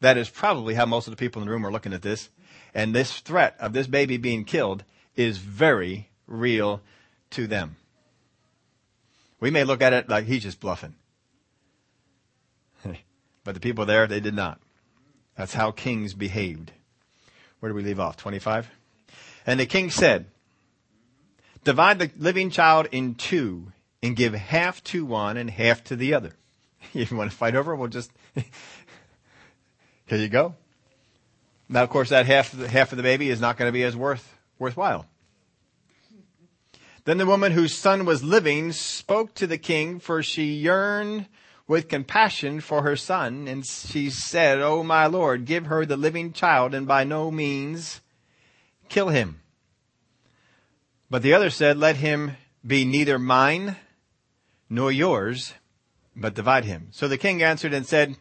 That 0.00 0.18
is 0.18 0.28
probably 0.28 0.74
how 0.74 0.86
most 0.86 1.06
of 1.06 1.12
the 1.12 1.16
people 1.16 1.40
in 1.40 1.46
the 1.46 1.52
room 1.52 1.64
are 1.64 1.70
looking 1.70 1.92
at 1.92 2.02
this. 2.02 2.28
And 2.74 2.92
this 2.92 3.20
threat 3.20 3.54
of 3.60 3.72
this 3.72 3.86
baby 3.86 4.16
being 4.16 4.44
killed 4.44 4.82
is 5.14 5.38
very 5.38 6.10
real 6.26 6.80
to 7.30 7.46
them. 7.46 7.76
We 9.38 9.52
may 9.52 9.62
look 9.62 9.82
at 9.82 9.92
it 9.92 10.08
like 10.08 10.24
he's 10.24 10.42
just 10.42 10.58
bluffing. 10.58 10.96
But 13.44 13.54
the 13.54 13.60
people 13.60 13.86
there, 13.86 14.06
they 14.06 14.20
did 14.20 14.34
not. 14.34 14.60
That's 15.36 15.54
how 15.54 15.70
kings 15.70 16.14
behaved. 16.14 16.72
Where 17.60 17.70
do 17.70 17.76
we 17.76 17.82
leave 17.82 18.00
off? 18.00 18.16
25? 18.16 18.70
And 19.46 19.58
the 19.58 19.66
king 19.66 19.90
said, 19.90 20.26
Divide 21.64 21.98
the 21.98 22.10
living 22.18 22.50
child 22.50 22.88
in 22.90 23.14
two 23.14 23.72
and 24.02 24.16
give 24.16 24.34
half 24.34 24.82
to 24.84 25.04
one 25.04 25.36
and 25.36 25.48
half 25.48 25.84
to 25.84 25.96
the 25.96 26.14
other. 26.14 26.32
If 26.94 27.12
you 27.12 27.16
want 27.16 27.30
to 27.30 27.36
fight 27.36 27.54
over, 27.54 27.76
we'll 27.76 27.88
just, 27.88 28.10
here 28.34 30.18
you 30.18 30.28
go. 30.28 30.56
Now, 31.68 31.84
of 31.84 31.90
course, 31.90 32.10
that 32.10 32.26
half, 32.26 32.52
half 32.52 32.92
of 32.92 32.96
the 32.96 33.02
baby 33.02 33.30
is 33.30 33.40
not 33.40 33.56
going 33.56 33.68
to 33.68 33.72
be 33.72 33.84
as 33.84 33.96
worth, 33.96 34.36
worthwhile. 34.58 35.06
Then 37.04 37.18
the 37.18 37.26
woman 37.26 37.52
whose 37.52 37.74
son 37.74 38.04
was 38.04 38.22
living 38.22 38.72
spoke 38.72 39.34
to 39.34 39.46
the 39.46 39.58
king, 39.58 40.00
for 40.00 40.22
she 40.22 40.54
yearned 40.54 41.26
with 41.72 41.88
compassion 41.88 42.60
for 42.60 42.82
her 42.82 42.94
son, 42.94 43.48
and 43.48 43.64
she 43.64 44.10
said, 44.10 44.58
O 44.58 44.80
oh, 44.80 44.82
my 44.82 45.06
lord, 45.06 45.46
give 45.46 45.64
her 45.64 45.86
the 45.86 45.96
living 45.96 46.30
child, 46.30 46.74
and 46.74 46.86
by 46.86 47.02
no 47.02 47.30
means 47.30 48.02
kill 48.90 49.08
him. 49.08 49.40
But 51.08 51.22
the 51.22 51.32
other 51.32 51.48
said, 51.48 51.78
Let 51.78 51.96
him 51.96 52.32
be 52.64 52.84
neither 52.84 53.18
mine 53.18 53.76
nor 54.68 54.92
yours, 54.92 55.54
but 56.14 56.34
divide 56.34 56.66
him. 56.66 56.88
So 56.90 57.08
the 57.08 57.16
king 57.16 57.42
answered 57.42 57.72
and 57.72 57.86
said, 57.86 58.16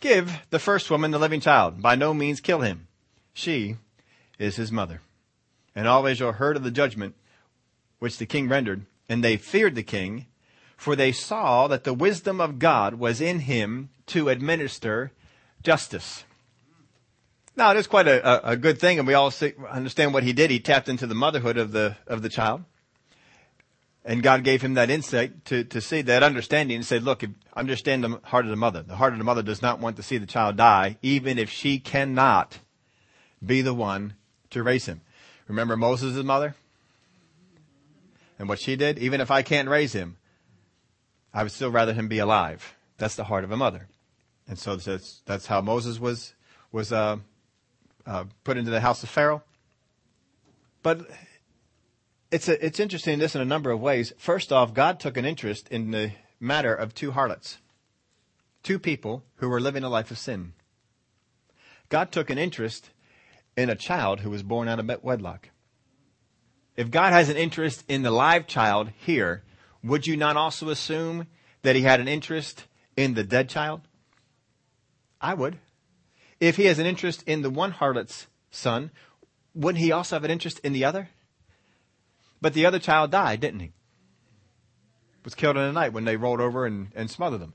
Give 0.00 0.40
the 0.50 0.58
first 0.58 0.90
woman 0.90 1.12
the 1.12 1.20
living 1.20 1.40
child. 1.40 1.80
By 1.80 1.94
no 1.94 2.12
means 2.12 2.40
kill 2.40 2.62
him. 2.62 2.88
She 3.32 3.76
is 4.40 4.56
his 4.56 4.72
mother. 4.72 5.02
And 5.76 5.86
all 5.86 6.04
Israel 6.04 6.32
heard 6.32 6.56
of 6.56 6.64
the 6.64 6.72
judgment 6.72 7.14
which 8.00 8.18
the 8.18 8.26
king 8.26 8.48
rendered, 8.48 8.86
and 9.08 9.22
they 9.22 9.36
feared 9.36 9.76
the 9.76 9.84
king, 9.84 10.26
for 10.82 10.96
they 10.96 11.12
saw 11.12 11.68
that 11.68 11.84
the 11.84 11.94
wisdom 11.94 12.40
of 12.40 12.58
God 12.58 12.94
was 12.94 13.20
in 13.20 13.38
him 13.38 13.88
to 14.06 14.28
administer 14.28 15.12
justice. 15.62 16.24
Now, 17.54 17.70
it 17.70 17.76
is 17.76 17.86
quite 17.86 18.08
a, 18.08 18.50
a, 18.50 18.56
good 18.56 18.80
thing, 18.80 18.98
and 18.98 19.06
we 19.06 19.14
all 19.14 19.30
see, 19.30 19.52
understand 19.70 20.12
what 20.12 20.24
he 20.24 20.32
did. 20.32 20.50
He 20.50 20.58
tapped 20.58 20.88
into 20.88 21.06
the 21.06 21.14
motherhood 21.14 21.56
of 21.56 21.70
the, 21.70 21.96
of 22.08 22.22
the 22.22 22.28
child. 22.28 22.64
And 24.04 24.24
God 24.24 24.42
gave 24.42 24.60
him 24.60 24.74
that 24.74 24.90
insight 24.90 25.44
to, 25.44 25.62
to 25.62 25.80
see 25.80 26.02
that 26.02 26.24
understanding 26.24 26.74
and 26.74 26.84
said, 26.84 27.04
look, 27.04 27.22
understand 27.54 28.02
the 28.02 28.20
heart 28.24 28.44
of 28.44 28.50
the 28.50 28.56
mother. 28.56 28.82
The 28.82 28.96
heart 28.96 29.12
of 29.12 29.20
the 29.20 29.24
mother 29.24 29.44
does 29.44 29.62
not 29.62 29.78
want 29.78 29.94
to 29.98 30.02
see 30.02 30.18
the 30.18 30.26
child 30.26 30.56
die, 30.56 30.96
even 31.00 31.38
if 31.38 31.48
she 31.48 31.78
cannot 31.78 32.58
be 33.44 33.62
the 33.62 33.74
one 33.74 34.14
to 34.50 34.64
raise 34.64 34.86
him. 34.86 35.00
Remember 35.46 35.76
Moses' 35.76 36.24
mother? 36.24 36.56
And 38.36 38.48
what 38.48 38.60
she 38.60 38.74
did? 38.74 38.98
Even 38.98 39.20
if 39.20 39.30
I 39.30 39.42
can't 39.42 39.68
raise 39.68 39.92
him, 39.92 40.16
I 41.32 41.42
would 41.42 41.52
still 41.52 41.70
rather 41.70 41.92
him 41.92 42.08
be 42.08 42.18
alive. 42.18 42.74
That's 42.98 43.16
the 43.16 43.24
heart 43.24 43.44
of 43.44 43.50
a 43.50 43.56
mother. 43.56 43.88
And 44.48 44.58
so 44.58 44.76
that's, 44.76 45.22
that's 45.24 45.46
how 45.46 45.60
Moses 45.60 45.98
was, 45.98 46.34
was, 46.70 46.92
uh, 46.92 47.18
uh, 48.06 48.24
put 48.44 48.56
into 48.56 48.70
the 48.70 48.80
house 48.80 49.02
of 49.02 49.08
Pharaoh. 49.08 49.42
But 50.82 51.08
it's 52.30 52.48
a, 52.48 52.64
it's 52.64 52.80
interesting 52.80 53.18
this 53.18 53.34
in 53.34 53.40
a 53.40 53.46
number 53.46 53.70
of 53.70 53.80
ways. 53.80 54.12
First 54.18 54.52
off, 54.52 54.74
God 54.74 54.98
took 54.98 55.16
an 55.16 55.24
interest 55.24 55.68
in 55.68 55.90
the 55.90 56.12
matter 56.40 56.74
of 56.74 56.94
two 56.94 57.12
harlots, 57.12 57.58
two 58.62 58.78
people 58.78 59.22
who 59.36 59.48
were 59.48 59.60
living 59.60 59.84
a 59.84 59.88
life 59.88 60.10
of 60.10 60.18
sin. 60.18 60.54
God 61.88 62.10
took 62.10 62.30
an 62.30 62.38
interest 62.38 62.90
in 63.56 63.70
a 63.70 63.76
child 63.76 64.20
who 64.20 64.30
was 64.30 64.42
born 64.42 64.66
out 64.66 64.78
of 64.78 65.04
wedlock. 65.04 65.50
If 66.76 66.90
God 66.90 67.12
has 67.12 67.28
an 67.28 67.36
interest 67.36 67.84
in 67.86 68.02
the 68.02 68.10
live 68.10 68.46
child 68.46 68.90
here, 69.04 69.42
would 69.82 70.06
you 70.06 70.16
not 70.16 70.36
also 70.36 70.68
assume 70.68 71.26
that 71.62 71.76
he 71.76 71.82
had 71.82 72.00
an 72.00 72.08
interest 72.08 72.66
in 72.96 73.14
the 73.14 73.24
dead 73.24 73.48
child? 73.48 73.82
I 75.20 75.34
would. 75.34 75.58
If 76.40 76.56
he 76.56 76.64
has 76.64 76.78
an 76.78 76.86
interest 76.86 77.22
in 77.26 77.42
the 77.42 77.50
one 77.50 77.70
harlot's 77.70 78.26
son, 78.50 78.90
wouldn't 79.54 79.82
he 79.82 79.92
also 79.92 80.16
have 80.16 80.24
an 80.24 80.30
interest 80.30 80.58
in 80.60 80.72
the 80.72 80.84
other? 80.84 81.08
But 82.40 82.54
the 82.54 82.66
other 82.66 82.78
child 82.78 83.12
died, 83.12 83.40
didn't 83.40 83.60
he? 83.60 83.72
Was 85.24 85.36
killed 85.36 85.56
in 85.56 85.62
the 85.62 85.72
night 85.72 85.92
when 85.92 86.04
they 86.04 86.16
rolled 86.16 86.40
over 86.40 86.66
and, 86.66 86.88
and 86.96 87.08
smothered 87.08 87.40
them. 87.40 87.54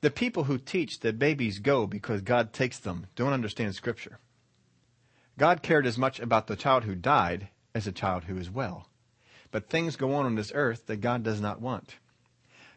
The 0.00 0.10
people 0.10 0.44
who 0.44 0.58
teach 0.58 1.00
that 1.00 1.18
babies 1.18 1.60
go 1.60 1.86
because 1.86 2.20
God 2.22 2.52
takes 2.52 2.78
them 2.78 3.06
don't 3.14 3.32
understand 3.32 3.74
Scripture. 3.74 4.18
God 5.38 5.62
cared 5.62 5.86
as 5.86 5.98
much 5.98 6.18
about 6.18 6.46
the 6.48 6.56
child 6.56 6.84
who 6.84 6.94
died 6.94 7.48
as 7.74 7.86
a 7.86 7.92
child 7.92 8.24
who 8.24 8.36
is 8.36 8.50
well. 8.50 8.88
But 9.56 9.70
things 9.70 9.96
go 9.96 10.12
on 10.16 10.26
on 10.26 10.34
this 10.34 10.52
earth 10.54 10.84
that 10.84 10.98
God 10.98 11.22
does 11.22 11.40
not 11.40 11.62
want, 11.62 11.94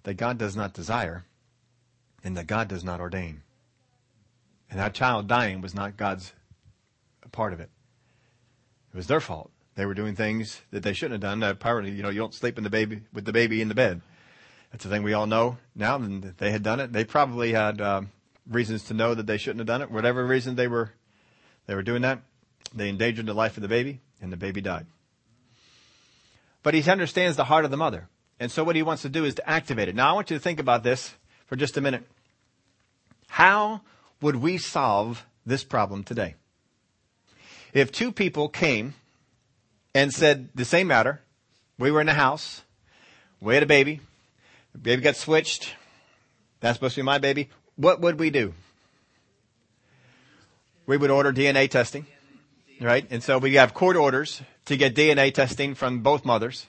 that 0.04 0.14
God 0.14 0.38
does 0.38 0.56
not 0.56 0.74
desire, 0.74 1.26
and 2.24 2.38
that 2.38 2.48
God 2.48 2.70
does 2.70 2.86
not 2.86 3.02
ordain. 3.02 3.42
And 4.72 4.80
that 4.80 4.94
child 4.94 5.28
dying 5.28 5.60
was 5.60 5.76
not 5.76 5.98
God's 5.98 6.32
part 7.34 7.52
of 7.52 7.60
it. 7.60 7.70
It 8.94 8.96
was 8.96 9.08
their 9.08 9.20
fault. 9.20 9.52
They 9.76 9.86
were 9.86 9.94
doing 9.94 10.16
things 10.16 10.62
that 10.72 10.84
they 10.84 10.94
shouldn't 10.94 11.22
have 11.22 11.30
done. 11.30 11.44
Apparently, 11.44 11.92
you 11.92 12.02
know, 12.02 12.08
you 12.08 12.20
don't 12.20 12.34
sleep 12.34 12.58
in 12.58 12.64
the 12.64 12.70
baby 12.70 13.02
with 13.12 13.26
the 13.26 13.34
baby 13.34 13.62
in 13.62 13.68
the 13.68 13.76
bed. 13.76 14.00
That's 14.72 14.86
the 14.86 14.90
thing 14.90 15.04
we 15.04 15.12
all 15.12 15.28
know 15.28 15.58
now. 15.76 15.98
And 15.98 16.24
they 16.38 16.52
had 16.52 16.64
done 16.64 16.80
it. 16.80 16.94
They 16.94 17.04
probably 17.04 17.52
had 17.52 17.82
uh, 17.82 18.04
reasons 18.50 18.86
to 18.86 18.94
know 18.94 19.14
that 19.16 19.28
they 19.28 19.38
shouldn't 19.38 19.60
have 19.60 19.68
done 19.68 19.82
it. 19.82 19.92
Whatever 19.92 20.26
reason 20.26 20.56
they 20.56 20.70
were, 20.70 20.94
they 21.68 21.76
were 21.76 21.84
doing 21.84 22.04
that. 22.04 22.22
They 22.74 22.88
endangered 22.88 23.26
the 23.26 23.34
life 23.34 23.58
of 23.58 23.64
the 23.64 23.68
baby, 23.68 24.00
and 24.22 24.32
the 24.32 24.38
baby 24.38 24.62
died. 24.62 24.86
But 26.64 26.74
he 26.74 26.90
understands 26.90 27.38
the 27.38 27.46
heart 27.46 27.66
of 27.66 27.72
the 27.72 27.78
mother. 27.78 28.08
And 28.40 28.52
so 28.52 28.64
what 28.64 28.76
he 28.76 28.84
wants 28.84 29.02
to 29.02 29.10
do 29.10 29.26
is 29.26 29.36
to 29.36 29.50
activate 29.50 29.90
it. 29.90 29.96
Now 29.96 30.10
I 30.10 30.14
want 30.14 30.30
you 30.30 30.38
to 30.38 30.42
think 30.42 30.60
about 30.60 30.84
this 30.84 31.14
for 31.46 31.56
just 31.56 31.78
a 31.78 31.82
minute. 31.82 32.04
How 33.28 33.82
would 34.22 34.38
we 34.38 34.58
solve 34.58 35.26
this 35.46 35.64
problem 35.64 36.04
today? 36.04 36.36
If 37.74 37.92
two 37.92 38.12
people 38.12 38.50
came 38.50 38.94
and 39.94 40.14
said 40.14 40.50
the 40.56 40.66
same 40.66 40.88
matter, 40.88 41.22
we 41.78 41.92
were 41.92 42.02
in 42.02 42.08
the 42.08 42.14
house, 42.14 42.64
we 43.40 43.54
had 43.54 43.64
a 43.64 43.68
baby, 43.68 44.02
the 44.74 44.80
baby 44.80 45.02
got 45.02 45.16
switched, 45.16 45.76
that's 46.60 46.78
supposed 46.78 46.96
to 46.96 47.02
be 47.02 47.06
my 47.06 47.20
baby, 47.20 47.50
what 47.76 48.02
would 48.02 48.20
we 48.20 48.30
do? 48.30 48.54
We 50.86 50.98
would 50.98 51.12
order 51.12 51.32
DNA 51.32 51.70
testing 51.70 52.06
right? 52.82 53.06
And 53.10 53.24
so 53.24 53.38
we 53.38 53.56
have 53.56 53.74
court 53.74 53.96
orders 53.96 54.42
to 54.66 54.78
get 54.78 54.96
DNA 54.96 55.34
testing 55.34 55.76
from 55.76 56.00
both 56.00 56.26
mothers. 56.26 56.68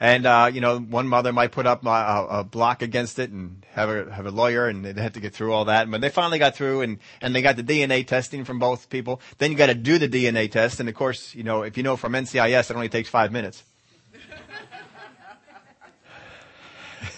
And, 0.00 0.26
uh, 0.26 0.50
you 0.52 0.60
know, 0.60 0.80
one 0.80 1.06
mother 1.06 1.32
might 1.32 1.52
put 1.52 1.64
up 1.64 1.86
a, 1.86 2.26
a, 2.28 2.44
block 2.44 2.82
against 2.82 3.20
it 3.20 3.30
and 3.30 3.64
have 3.70 3.88
a, 3.88 4.12
have 4.12 4.26
a 4.26 4.32
lawyer 4.32 4.66
and 4.66 4.84
they 4.84 5.00
had 5.00 5.14
to 5.14 5.20
get 5.20 5.32
through 5.32 5.52
all 5.52 5.66
that. 5.66 5.88
But 5.88 6.00
they 6.00 6.08
finally 6.08 6.40
got 6.40 6.56
through 6.56 6.80
and, 6.80 6.98
and 7.20 7.32
they 7.32 7.40
got 7.40 7.54
the 7.54 7.62
DNA 7.62 8.04
testing 8.04 8.44
from 8.44 8.58
both 8.58 8.90
people. 8.90 9.20
Then 9.38 9.52
you 9.52 9.56
got 9.56 9.66
to 9.66 9.74
do 9.74 9.98
the 9.98 10.08
DNA 10.08 10.50
test. 10.50 10.80
And 10.80 10.88
of 10.88 10.96
course, 10.96 11.36
you 11.36 11.44
know, 11.44 11.62
if 11.62 11.76
you 11.76 11.84
know 11.84 11.96
from 11.96 12.14
NCIS, 12.14 12.70
it 12.70 12.74
only 12.74 12.88
takes 12.88 13.08
five 13.08 13.30
minutes. 13.30 13.62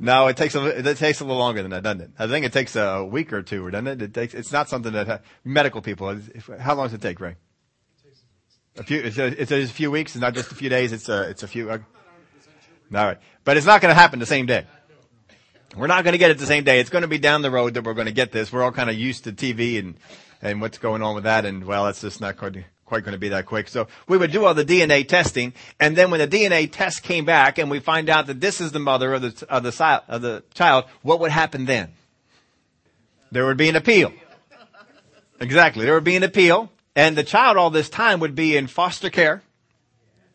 No, 0.00 0.28
it 0.28 0.36
takes 0.36 0.54
a 0.54 0.64
it 0.64 0.96
takes 0.96 1.20
a 1.20 1.24
little 1.24 1.38
longer 1.38 1.60
than 1.62 1.72
that, 1.72 1.82
doesn't 1.82 2.00
it? 2.02 2.10
I 2.18 2.28
think 2.28 2.46
it 2.46 2.52
takes 2.52 2.76
a 2.76 3.04
week 3.04 3.32
or 3.32 3.42
two, 3.42 3.68
doesn't 3.68 3.86
it? 3.86 4.02
It 4.02 4.14
takes. 4.14 4.32
It's 4.32 4.52
not 4.52 4.68
something 4.68 4.92
that 4.92 5.22
medical 5.44 5.82
people. 5.82 6.16
How 6.60 6.74
long 6.74 6.86
does 6.86 6.94
it 6.94 7.02
take, 7.02 7.18
Ray? 7.18 7.34
A 8.76 8.84
few. 8.84 9.00
It's 9.00 9.18
a, 9.18 9.26
it's 9.26 9.50
a 9.50 9.66
few 9.66 9.90
weeks. 9.90 10.14
It's 10.14 10.20
not 10.20 10.34
just 10.34 10.52
a 10.52 10.54
few 10.54 10.68
days. 10.68 10.92
It's 10.92 11.08
a 11.08 11.28
it's 11.30 11.42
a 11.42 11.48
few. 11.48 11.70
Uh, 11.70 11.78
all 12.94 13.06
right, 13.06 13.18
but 13.44 13.56
it's 13.56 13.66
not 13.66 13.80
going 13.80 13.90
to 13.90 14.00
happen 14.00 14.20
the 14.20 14.26
same 14.26 14.46
day. 14.46 14.66
We're 15.76 15.88
not 15.88 16.04
going 16.04 16.12
to 16.12 16.18
get 16.18 16.30
it 16.30 16.38
the 16.38 16.46
same 16.46 16.64
day. 16.64 16.80
It's 16.80 16.90
going 16.90 17.02
to 17.02 17.08
be 17.08 17.18
down 17.18 17.42
the 17.42 17.50
road 17.50 17.74
that 17.74 17.84
we're 17.84 17.94
going 17.94 18.06
to 18.06 18.12
get 18.12 18.32
this. 18.32 18.52
We're 18.52 18.62
all 18.62 18.72
kind 18.72 18.88
of 18.88 18.96
used 18.96 19.24
to 19.24 19.32
TV 19.32 19.78
and, 19.78 19.96
and 20.40 20.60
what's 20.60 20.78
going 20.78 21.02
on 21.02 21.14
with 21.14 21.24
that. 21.24 21.44
And 21.44 21.64
well, 21.64 21.86
it's 21.88 22.00
just 22.00 22.20
not 22.20 22.38
quite, 22.38 22.64
quite 22.88 23.04
going 23.04 23.12
to 23.12 23.18
be 23.18 23.28
that 23.28 23.46
quick. 23.46 23.68
So 23.68 23.86
we 24.08 24.16
would 24.18 24.32
do 24.32 24.44
all 24.44 24.54
the 24.54 24.64
DNA 24.64 25.06
testing. 25.06 25.52
And 25.78 25.94
then 25.94 26.10
when 26.10 26.20
the 26.20 26.26
DNA 26.26 26.70
test 26.72 27.02
came 27.02 27.24
back 27.24 27.58
and 27.58 27.70
we 27.70 27.80
find 27.80 28.08
out 28.08 28.26
that 28.26 28.40
this 28.40 28.60
is 28.60 28.72
the 28.72 28.80
mother 28.80 29.14
of 29.14 29.22
the, 29.22 29.46
of 29.48 29.62
the, 29.62 30.02
of 30.08 30.22
the 30.22 30.42
child, 30.54 30.86
what 31.02 31.20
would 31.20 31.30
happen 31.30 31.66
then? 31.66 31.92
There 33.30 33.44
would 33.46 33.58
be 33.58 33.68
an 33.68 33.76
appeal. 33.76 34.12
Exactly. 35.38 35.84
There 35.84 35.94
would 35.94 36.04
be 36.04 36.16
an 36.16 36.22
appeal. 36.22 36.72
And 36.96 37.16
the 37.16 37.22
child 37.22 37.56
all 37.56 37.70
this 37.70 37.88
time 37.88 38.20
would 38.20 38.34
be 38.34 38.56
in 38.56 38.66
foster 38.66 39.10
care 39.10 39.42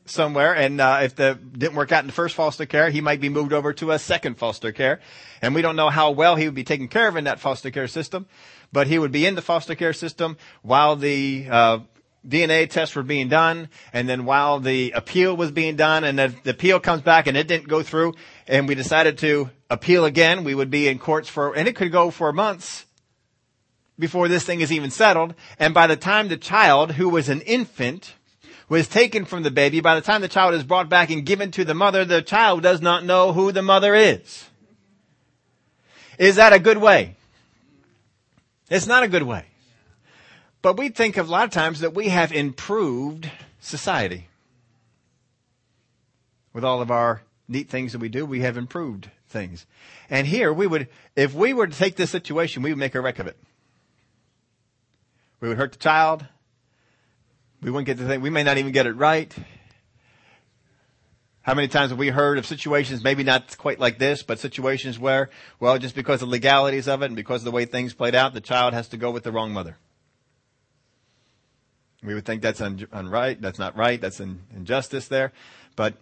somewhere. 0.05 0.55
And 0.55 0.79
uh, 0.79 1.01
if 1.03 1.15
the 1.15 1.35
didn't 1.35 1.75
work 1.75 1.91
out 1.91 2.03
in 2.03 2.07
the 2.07 2.13
first 2.13 2.35
foster 2.35 2.65
care, 2.65 2.89
he 2.89 3.01
might 3.01 3.19
be 3.19 3.29
moved 3.29 3.51
over 3.51 3.73
to 3.73 3.91
a 3.91 3.99
second 3.99 4.37
foster 4.37 4.71
care. 4.71 4.99
And 5.41 5.55
we 5.55 5.61
don't 5.61 5.75
know 5.75 5.89
how 5.89 6.11
well 6.11 6.35
he 6.35 6.45
would 6.45 6.55
be 6.55 6.63
taken 6.63 6.87
care 6.87 7.07
of 7.07 7.17
in 7.17 7.25
that 7.25 7.39
foster 7.39 7.71
care 7.71 7.87
system, 7.87 8.27
but 8.71 8.87
he 8.87 8.97
would 8.97 9.11
be 9.11 9.25
in 9.25 9.35
the 9.35 9.41
foster 9.41 9.75
care 9.75 9.93
system 9.93 10.37
while 10.61 10.95
the 10.95 11.47
uh, 11.49 11.79
DNA 12.27 12.69
tests 12.69 12.95
were 12.95 13.03
being 13.03 13.27
done, 13.27 13.69
and 13.91 14.07
then 14.07 14.25
while 14.25 14.59
the 14.59 14.91
appeal 14.91 15.35
was 15.35 15.51
being 15.51 15.75
done, 15.75 16.03
and 16.03 16.17
the, 16.17 16.33
the 16.43 16.51
appeal 16.51 16.79
comes 16.79 17.01
back 17.01 17.27
and 17.27 17.35
it 17.35 17.47
didn't 17.47 17.67
go 17.67 17.83
through, 17.83 18.13
and 18.47 18.67
we 18.67 18.75
decided 18.75 19.17
to 19.19 19.49
appeal 19.69 20.05
again, 20.05 20.43
we 20.43 20.55
would 20.55 20.69
be 20.69 20.87
in 20.87 20.99
courts 20.99 21.27
for, 21.27 21.53
and 21.53 21.67
it 21.67 21.75
could 21.75 21.91
go 21.91 22.11
for 22.11 22.31
months 22.31 22.85
before 23.99 24.27
this 24.27 24.45
thing 24.45 24.61
is 24.61 24.71
even 24.71 24.89
settled. 24.89 25.33
And 25.59 25.73
by 25.73 25.87
the 25.87 25.97
time 25.97 26.27
the 26.27 26.37
child, 26.37 26.93
who 26.93 27.09
was 27.09 27.29
an 27.29 27.41
infant, 27.41 28.13
was 28.69 28.87
taken 28.87 29.25
from 29.25 29.43
the 29.43 29.51
baby, 29.51 29.81
by 29.81 29.95
the 29.95 30.01
time 30.01 30.21
the 30.21 30.27
child 30.27 30.53
is 30.53 30.63
brought 30.63 30.89
back 30.89 31.09
and 31.09 31.25
given 31.25 31.51
to 31.51 31.65
the 31.65 31.73
mother, 31.73 32.05
the 32.05 32.21
child 32.21 32.63
does 32.63 32.81
not 32.81 33.03
know 33.03 33.33
who 33.33 33.51
the 33.51 33.61
mother 33.61 33.93
is. 33.93 34.49
Is 36.17 36.37
that 36.37 36.53
a 36.53 36.59
good 36.59 36.77
way? 36.77 37.15
It's 38.69 38.87
not 38.87 39.03
a 39.03 39.07
good 39.07 39.23
way. 39.23 39.45
But 40.63 40.77
we 40.77 40.89
think 40.89 41.17
of 41.17 41.27
a 41.27 41.31
lot 41.31 41.43
of 41.43 41.51
times 41.51 41.81
that 41.81 41.93
we 41.93 42.07
have 42.07 42.31
improved 42.31 43.29
society. 43.59 44.29
With 46.53 46.63
all 46.63 46.81
of 46.81 46.89
our 46.89 47.21
neat 47.49 47.69
things 47.69 47.91
that 47.91 47.99
we 47.99 48.07
do, 48.07 48.25
we 48.25 48.39
have 48.39 48.55
improved 48.55 49.11
things. 49.27 49.67
And 50.09 50.25
here 50.25 50.53
we 50.53 50.65
would, 50.65 50.87
if 51.17 51.33
we 51.33 51.53
were 51.53 51.67
to 51.67 51.77
take 51.77 51.97
this 51.97 52.11
situation, 52.11 52.63
we 52.63 52.71
would 52.71 52.79
make 52.79 52.95
a 52.95 53.01
wreck 53.01 53.19
of 53.19 53.27
it. 53.27 53.37
We 55.41 55.49
would 55.49 55.57
hurt 55.57 55.73
the 55.73 55.79
child. 55.79 56.25
We 57.61 57.69
wouldn't 57.69 57.87
get 57.87 57.97
the 57.97 58.07
thing. 58.07 58.21
We 58.21 58.29
may 58.29 58.43
not 58.43 58.57
even 58.57 58.71
get 58.71 58.87
it 58.87 58.93
right. 58.93 59.35
How 61.41 61.55
many 61.55 61.67
times 61.67 61.89
have 61.89 61.99
we 61.99 62.07
heard 62.07 62.37
of 62.37 62.45
situations, 62.45 63.03
maybe 63.03 63.25
not 63.25 63.57
quite 63.57 63.79
like 63.79 63.97
this, 63.97 64.23
but 64.23 64.39
situations 64.39 64.97
where, 64.97 65.29
well, 65.59 65.77
just 65.77 65.93
because 65.93 66.21
of 66.21 66.29
the 66.29 66.31
legalities 66.31 66.87
of 66.87 67.01
it 67.01 67.07
and 67.07 67.17
because 67.17 67.41
of 67.41 67.45
the 67.45 67.51
way 67.51 67.65
things 67.65 67.93
played 67.93 68.15
out, 68.15 68.33
the 68.33 68.39
child 68.39 68.73
has 68.73 68.87
to 68.89 68.97
go 68.97 69.11
with 69.11 69.23
the 69.23 69.31
wrong 69.33 69.51
mother. 69.51 69.77
We 72.03 72.13
would 72.13 72.25
think 72.25 72.41
that's 72.41 72.61
un- 72.61 72.87
unright, 72.91 73.39
that's 73.41 73.59
not 73.59 73.77
right, 73.77 73.99
that's 73.99 74.19
an 74.19 74.41
injustice 74.55 75.07
there. 75.07 75.31
But, 75.75 75.95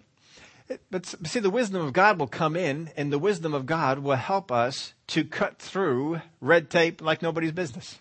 but 0.90 1.06
see, 1.06 1.40
the 1.40 1.50
wisdom 1.50 1.86
of 1.86 1.94
God 1.94 2.20
will 2.20 2.28
come 2.28 2.56
in, 2.56 2.90
and 2.98 3.12
the 3.12 3.20
wisdom 3.20 3.54
of 3.54 3.66
God 3.66 4.00
will 4.00 4.16
help 4.16 4.52
us 4.52 4.94
to 5.08 5.24
cut 5.24 5.60
through 5.60 6.22
red 6.40 6.70
tape 6.70 7.02
like 7.02 7.22
nobody's 7.22 7.52
business 7.52 8.00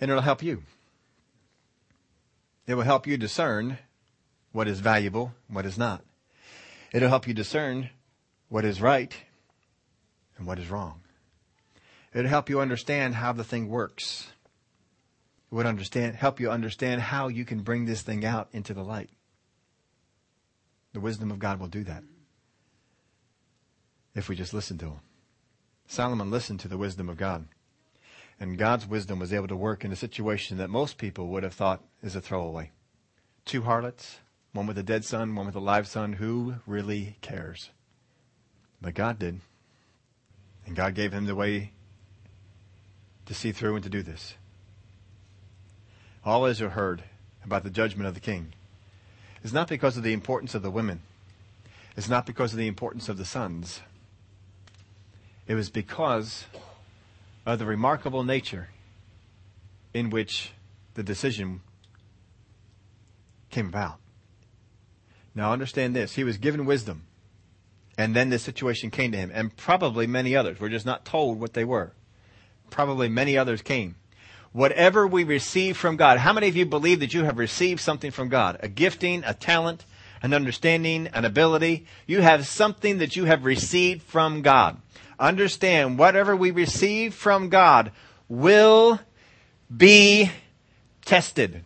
and 0.00 0.10
it'll 0.10 0.22
help 0.22 0.42
you. 0.42 0.62
It 2.66 2.74
will 2.74 2.82
help 2.82 3.06
you 3.06 3.16
discern 3.16 3.78
what 4.52 4.68
is 4.68 4.80
valuable, 4.80 5.32
what 5.48 5.66
is 5.66 5.78
not. 5.78 6.02
It'll 6.92 7.08
help 7.08 7.26
you 7.26 7.34
discern 7.34 7.90
what 8.48 8.64
is 8.64 8.80
right 8.80 9.14
and 10.36 10.46
what 10.46 10.58
is 10.58 10.70
wrong. 10.70 11.00
It'll 12.12 12.28
help 12.28 12.48
you 12.48 12.60
understand 12.60 13.14
how 13.16 13.32
the 13.32 13.44
thing 13.44 13.68
works. 13.68 14.28
Would 15.54 15.66
understand, 15.66 16.16
help 16.16 16.40
you 16.40 16.50
understand 16.50 17.00
how 17.00 17.28
you 17.28 17.44
can 17.44 17.60
bring 17.60 17.84
this 17.84 18.02
thing 18.02 18.24
out 18.24 18.48
into 18.50 18.74
the 18.74 18.82
light. 18.82 19.08
The 20.94 20.98
wisdom 20.98 21.30
of 21.30 21.38
God 21.38 21.60
will 21.60 21.68
do 21.68 21.84
that. 21.84 22.02
If 24.16 24.28
we 24.28 24.34
just 24.34 24.52
listen 24.52 24.78
to 24.78 24.86
him. 24.86 25.00
Solomon 25.86 26.28
listened 26.28 26.58
to 26.58 26.66
the 26.66 26.76
wisdom 26.76 27.08
of 27.08 27.16
God. 27.16 27.46
And 28.40 28.58
God's 28.58 28.88
wisdom 28.88 29.20
was 29.20 29.32
able 29.32 29.46
to 29.46 29.54
work 29.54 29.84
in 29.84 29.92
a 29.92 29.96
situation 29.96 30.58
that 30.58 30.70
most 30.70 30.98
people 30.98 31.28
would 31.28 31.44
have 31.44 31.54
thought 31.54 31.84
is 32.02 32.16
a 32.16 32.20
throwaway. 32.20 32.72
Two 33.44 33.62
harlots, 33.62 34.18
one 34.54 34.66
with 34.66 34.76
a 34.76 34.82
dead 34.82 35.04
son, 35.04 35.36
one 35.36 35.46
with 35.46 35.54
a 35.54 35.60
live 35.60 35.86
son. 35.86 36.14
Who 36.14 36.56
really 36.66 37.16
cares? 37.20 37.70
But 38.82 38.94
God 38.94 39.20
did. 39.20 39.40
And 40.66 40.74
God 40.74 40.96
gave 40.96 41.12
him 41.12 41.26
the 41.26 41.36
way 41.36 41.70
to 43.26 43.34
see 43.34 43.52
through 43.52 43.76
and 43.76 43.84
to 43.84 43.88
do 43.88 44.02
this. 44.02 44.34
All 46.24 46.46
Israel 46.46 46.70
heard 46.70 47.04
about 47.44 47.64
the 47.64 47.70
judgment 47.70 48.08
of 48.08 48.14
the 48.14 48.20
king 48.20 48.54
is 49.42 49.52
not 49.52 49.68
because 49.68 49.96
of 49.96 50.02
the 50.02 50.12
importance 50.14 50.54
of 50.54 50.62
the 50.62 50.70
women. 50.70 51.02
It's 51.96 52.08
not 52.08 52.26
because 52.26 52.52
of 52.52 52.58
the 52.58 52.66
importance 52.66 53.08
of 53.08 53.18
the 53.18 53.24
sons. 53.24 53.80
It 55.46 55.54
was 55.54 55.68
because 55.68 56.46
of 57.44 57.58
the 57.58 57.66
remarkable 57.66 58.24
nature 58.24 58.70
in 59.92 60.08
which 60.10 60.52
the 60.94 61.02
decision 61.02 61.60
came 63.50 63.68
about. 63.68 63.98
Now 65.34 65.52
understand 65.52 65.94
this. 65.94 66.14
He 66.14 66.24
was 66.24 66.38
given 66.38 66.64
wisdom. 66.64 67.04
And 67.98 68.16
then 68.16 68.30
this 68.30 68.42
situation 68.42 68.90
came 68.90 69.12
to 69.12 69.18
him. 69.18 69.30
And 69.32 69.56
probably 69.56 70.06
many 70.06 70.34
others. 70.34 70.58
We're 70.58 70.68
just 70.68 70.86
not 70.86 71.04
told 71.04 71.38
what 71.38 71.52
they 71.52 71.64
were. 71.64 71.92
Probably 72.70 73.08
many 73.08 73.36
others 73.36 73.62
came. 73.62 73.96
Whatever 74.54 75.06
we 75.06 75.24
receive 75.24 75.76
from 75.76 75.96
God, 75.96 76.16
how 76.16 76.32
many 76.32 76.48
of 76.48 76.56
you 76.56 76.64
believe 76.64 77.00
that 77.00 77.12
you 77.12 77.24
have 77.24 77.36
received 77.36 77.82
something 77.82 78.10
from 78.10 78.30
God? 78.30 78.56
A 78.60 78.68
gifting, 78.68 79.22
a 79.24 79.34
talent, 79.34 79.84
an 80.22 80.32
understanding, 80.32 81.08
an 81.08 81.26
ability. 81.26 81.84
You 82.06 82.22
have 82.22 82.46
something 82.46 82.96
that 82.96 83.16
you 83.16 83.26
have 83.26 83.44
received 83.44 84.00
from 84.02 84.40
God 84.40 84.80
understand 85.18 85.98
whatever 85.98 86.34
we 86.34 86.50
receive 86.50 87.14
from 87.14 87.48
God 87.48 87.92
will 88.28 89.00
be 89.74 90.30
tested. 91.04 91.62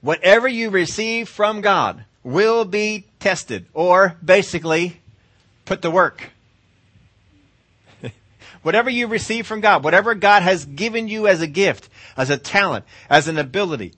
Whatever 0.00 0.48
you 0.48 0.70
receive 0.70 1.28
from 1.28 1.60
God 1.60 2.04
will 2.22 2.64
be 2.64 3.06
tested, 3.18 3.66
or 3.74 4.16
basically, 4.24 5.00
put 5.64 5.82
to 5.82 5.90
work. 5.90 6.30
Whatever 8.62 8.90
you 8.90 9.06
receive 9.06 9.46
from 9.46 9.60
God, 9.60 9.84
whatever 9.84 10.14
God 10.14 10.42
has 10.42 10.64
given 10.64 11.08
you 11.08 11.26
as 11.26 11.40
a 11.40 11.46
gift, 11.46 11.88
as 12.16 12.30
a 12.30 12.36
talent, 12.36 12.84
as 13.08 13.28
an 13.28 13.38
ability, 13.38 13.94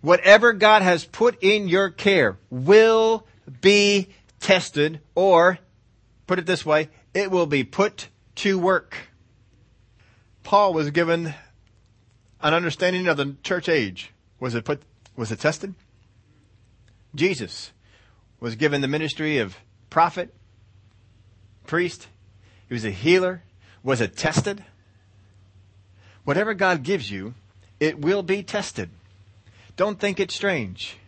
whatever 0.00 0.52
God 0.52 0.82
has 0.82 1.04
put 1.04 1.42
in 1.42 1.68
your 1.68 1.90
care 1.90 2.38
will 2.50 3.26
be 3.60 4.08
tested, 4.40 5.00
or, 5.14 5.58
put 6.26 6.38
it 6.38 6.46
this 6.46 6.64
way, 6.64 6.88
it 7.14 7.30
will 7.30 7.46
be 7.46 7.64
put 7.64 8.08
to 8.36 8.58
work. 8.58 8.96
Paul 10.42 10.72
was 10.72 10.90
given 10.90 11.34
an 12.40 12.54
understanding 12.54 13.08
of 13.08 13.16
the 13.16 13.36
church 13.42 13.68
age. 13.68 14.12
Was 14.40 14.54
it 14.54 14.64
put, 14.64 14.82
was 15.16 15.32
it 15.32 15.40
tested? 15.40 15.74
Jesus 17.14 17.72
was 18.40 18.54
given 18.54 18.80
the 18.80 18.88
ministry 18.88 19.38
of 19.38 19.56
prophet, 19.90 20.32
priest. 21.66 22.06
He 22.68 22.74
was 22.74 22.84
a 22.84 22.90
healer. 22.90 23.42
Was 23.88 24.02
it 24.02 24.18
tested? 24.18 24.62
Whatever 26.24 26.52
God 26.52 26.82
gives 26.82 27.10
you, 27.10 27.32
it 27.80 27.98
will 27.98 28.22
be 28.22 28.42
tested. 28.42 28.90
Don't 29.76 29.98
think 29.98 30.20
it's 30.20 30.34
strange. 30.34 30.98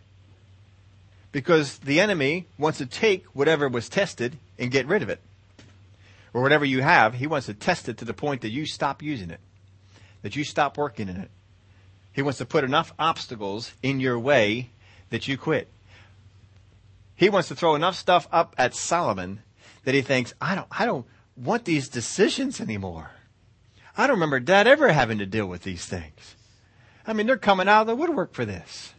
Because 1.31 1.77
the 1.77 1.99
enemy 1.99 2.47
wants 2.57 2.79
to 2.79 2.87
take 2.87 3.25
whatever 3.35 3.69
was 3.69 3.87
tested 3.87 4.35
and 4.57 4.71
get 4.71 4.87
rid 4.87 5.03
of 5.03 5.09
it 5.09 5.19
or 6.33 6.41
whatever 6.41 6.65
you 6.65 6.81
have, 6.81 7.13
he 7.13 7.27
wants 7.27 7.45
to 7.45 7.53
test 7.53 7.87
it 7.87 7.99
to 7.99 8.05
the 8.05 8.15
point 8.15 8.41
that 8.41 8.49
you 8.49 8.65
stop 8.65 9.03
using 9.03 9.29
it, 9.29 9.41
that 10.23 10.35
you 10.35 10.43
stop 10.43 10.75
working 10.75 11.07
in 11.07 11.17
it. 11.17 11.29
He 12.13 12.23
wants 12.23 12.39
to 12.39 12.47
put 12.47 12.63
enough 12.63 12.95
obstacles 12.97 13.73
in 13.83 13.99
your 13.99 14.17
way 14.17 14.71
that 15.11 15.27
you 15.27 15.37
quit. 15.37 15.67
He 17.15 17.29
wants 17.29 17.47
to 17.49 17.55
throw 17.55 17.75
enough 17.75 17.95
stuff 17.95 18.27
up 18.31 18.55
at 18.57 18.73
Solomon 18.73 19.43
that 19.83 19.93
he 19.93 20.01
thinks, 20.01 20.33
I 20.41 20.55
don't, 20.55 20.67
I 20.71 20.87
don't 20.87 21.05
want 21.41 21.65
these 21.65 21.89
decisions 21.89 22.61
anymore. 22.61 23.11
I 23.97 24.07
don't 24.07 24.15
remember 24.15 24.39
dad 24.39 24.67
ever 24.67 24.91
having 24.91 25.17
to 25.17 25.25
deal 25.25 25.47
with 25.47 25.63
these 25.63 25.85
things. 25.85 26.35
I 27.05 27.13
mean, 27.13 27.27
they're 27.27 27.37
coming 27.37 27.67
out 27.67 27.81
of 27.81 27.87
the 27.87 27.95
woodwork 27.95 28.33
for 28.33 28.45
this. 28.45 28.93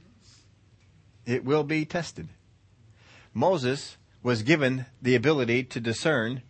It 1.25 1.45
will 1.45 1.65
be 1.65 1.85
tested. 1.85 2.29
Moses 3.33 3.97
was 4.23 4.43
given 4.43 4.87
the 5.01 5.15
ability 5.15 5.65
to 5.65 5.81
discern 5.81 6.43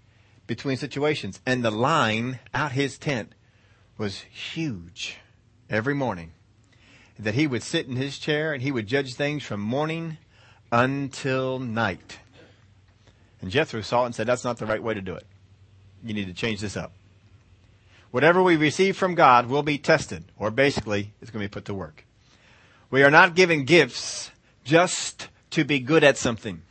between 0.47 0.77
situations. 0.77 1.41
And 1.47 1.65
the 1.65 1.71
line 1.71 2.41
out 2.53 2.73
his 2.73 2.99
tent 2.99 3.35
was 3.99 4.21
huge 4.21 5.19
every 5.71 5.95
morning. 5.95 6.33
That 7.19 7.35
he 7.35 7.47
would 7.47 7.63
sit 7.63 7.87
in 7.87 7.97
his 7.97 8.19
chair 8.19 8.53
and 8.53 8.63
he 8.63 8.73
would 8.73 8.87
judge 8.87 9.15
things 9.15 9.45
from 9.45 9.61
morning 9.61 10.17
until 10.71 11.59
night. 11.59 12.19
And 13.41 13.51
Jethro 13.51 13.83
saw 13.83 14.03
it 14.03 14.07
and 14.07 14.15
said, 14.15 14.27
that's 14.27 14.45
not 14.45 14.59
the 14.59 14.67
right 14.67 14.83
way 14.83 14.95
to 14.95 15.01
do 15.01 15.15
it. 15.15 15.27
You 16.05 16.15
need 16.15 16.27
to 16.27 16.35
change 16.35 16.61
this 16.61 16.77
up. 16.77 16.93
Whatever 18.11 18.43
we 18.43 18.57
receive 18.57 18.97
from 18.97 19.15
God 19.15 19.47
will 19.47 19.63
be 19.63 19.79
tested, 19.79 20.25
or 20.39 20.51
basically, 20.51 21.13
it's 21.21 21.31
going 21.31 21.43
to 21.43 21.49
be 21.49 21.53
put 21.53 21.65
to 21.67 21.75
work. 21.75 22.05
We 22.91 23.03
are 23.03 23.11
not 23.11 23.35
given 23.35 23.65
gifts 23.65 24.31
just 24.65 25.29
to 25.51 25.65
be 25.65 25.81
good 25.81 26.05
at 26.05 26.19
something. 26.19 26.63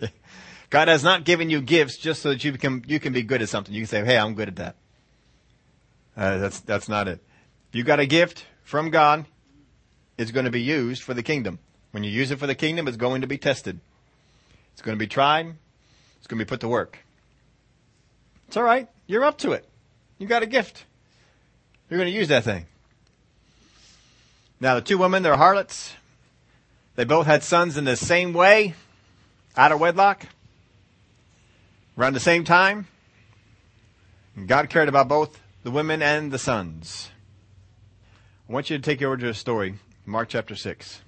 God 0.70 0.88
has 0.88 1.04
not 1.04 1.24
given 1.24 1.48
you 1.48 1.60
gifts 1.60 1.96
just 1.96 2.22
so 2.22 2.30
that 2.30 2.42
you 2.42 2.52
can, 2.52 2.84
you 2.88 2.98
can 2.98 3.12
be 3.12 3.22
good 3.22 3.40
at 3.40 3.48
something. 3.48 3.72
You 3.72 3.82
can 3.82 3.88
say, 3.88 4.04
hey, 4.04 4.18
I'm 4.18 4.34
good 4.34 4.48
at 4.48 4.56
that. 4.56 4.76
Uh, 6.16 6.38
that's, 6.38 6.60
that's 6.60 6.88
not 6.88 7.06
it. 7.06 7.20
If 7.70 7.76
you 7.76 7.84
got 7.84 8.00
a 8.00 8.06
gift 8.06 8.44
from 8.64 8.90
God, 8.90 9.26
it's 10.18 10.32
going 10.32 10.44
to 10.44 10.50
be 10.50 10.60
used 10.60 11.02
for 11.02 11.14
the 11.14 11.22
kingdom. 11.22 11.60
When 11.92 12.02
you 12.02 12.10
use 12.10 12.30
it 12.32 12.38
for 12.38 12.46
the 12.48 12.56
kingdom, 12.56 12.88
it's 12.88 12.96
going 12.96 13.20
to 13.20 13.28
be 13.28 13.38
tested. 13.38 13.78
It's 14.72 14.82
going 14.82 14.96
to 14.96 14.98
be 14.98 15.06
tried. 15.06 15.54
It's 16.18 16.26
going 16.26 16.38
to 16.38 16.44
be 16.44 16.48
put 16.48 16.60
to 16.60 16.68
work. 16.68 16.98
It's 18.48 18.56
all 18.56 18.62
right. 18.62 18.88
You're 19.06 19.24
up 19.24 19.38
to 19.38 19.52
it. 19.52 19.68
You 20.18 20.26
got 20.26 20.42
a 20.42 20.46
gift. 20.46 20.84
You're 21.88 21.98
going 21.98 22.10
to 22.10 22.18
use 22.18 22.28
that 22.28 22.44
thing. 22.44 22.66
Now, 24.58 24.74
the 24.74 24.80
two 24.80 24.98
women, 24.98 25.22
they're 25.22 25.36
harlots. 25.36 25.94
They 26.96 27.04
both 27.04 27.26
had 27.26 27.42
sons 27.42 27.76
in 27.76 27.84
the 27.84 27.94
same 27.94 28.32
way, 28.32 28.74
out 29.56 29.70
of 29.70 29.80
wedlock, 29.80 30.26
around 31.96 32.14
the 32.14 32.20
same 32.20 32.42
time. 32.42 32.88
And 34.34 34.48
God 34.48 34.70
cared 34.70 34.88
about 34.88 35.08
both 35.08 35.40
the 35.62 35.70
women 35.70 36.02
and 36.02 36.32
the 36.32 36.38
sons. 36.38 37.10
I 38.48 38.52
want 38.52 38.70
you 38.70 38.78
to 38.78 38.82
take 38.82 39.00
you 39.00 39.08
over 39.08 39.18
to 39.18 39.28
a 39.28 39.34
story, 39.34 39.74
Mark 40.06 40.30
chapter 40.30 40.56
6. 40.56 41.02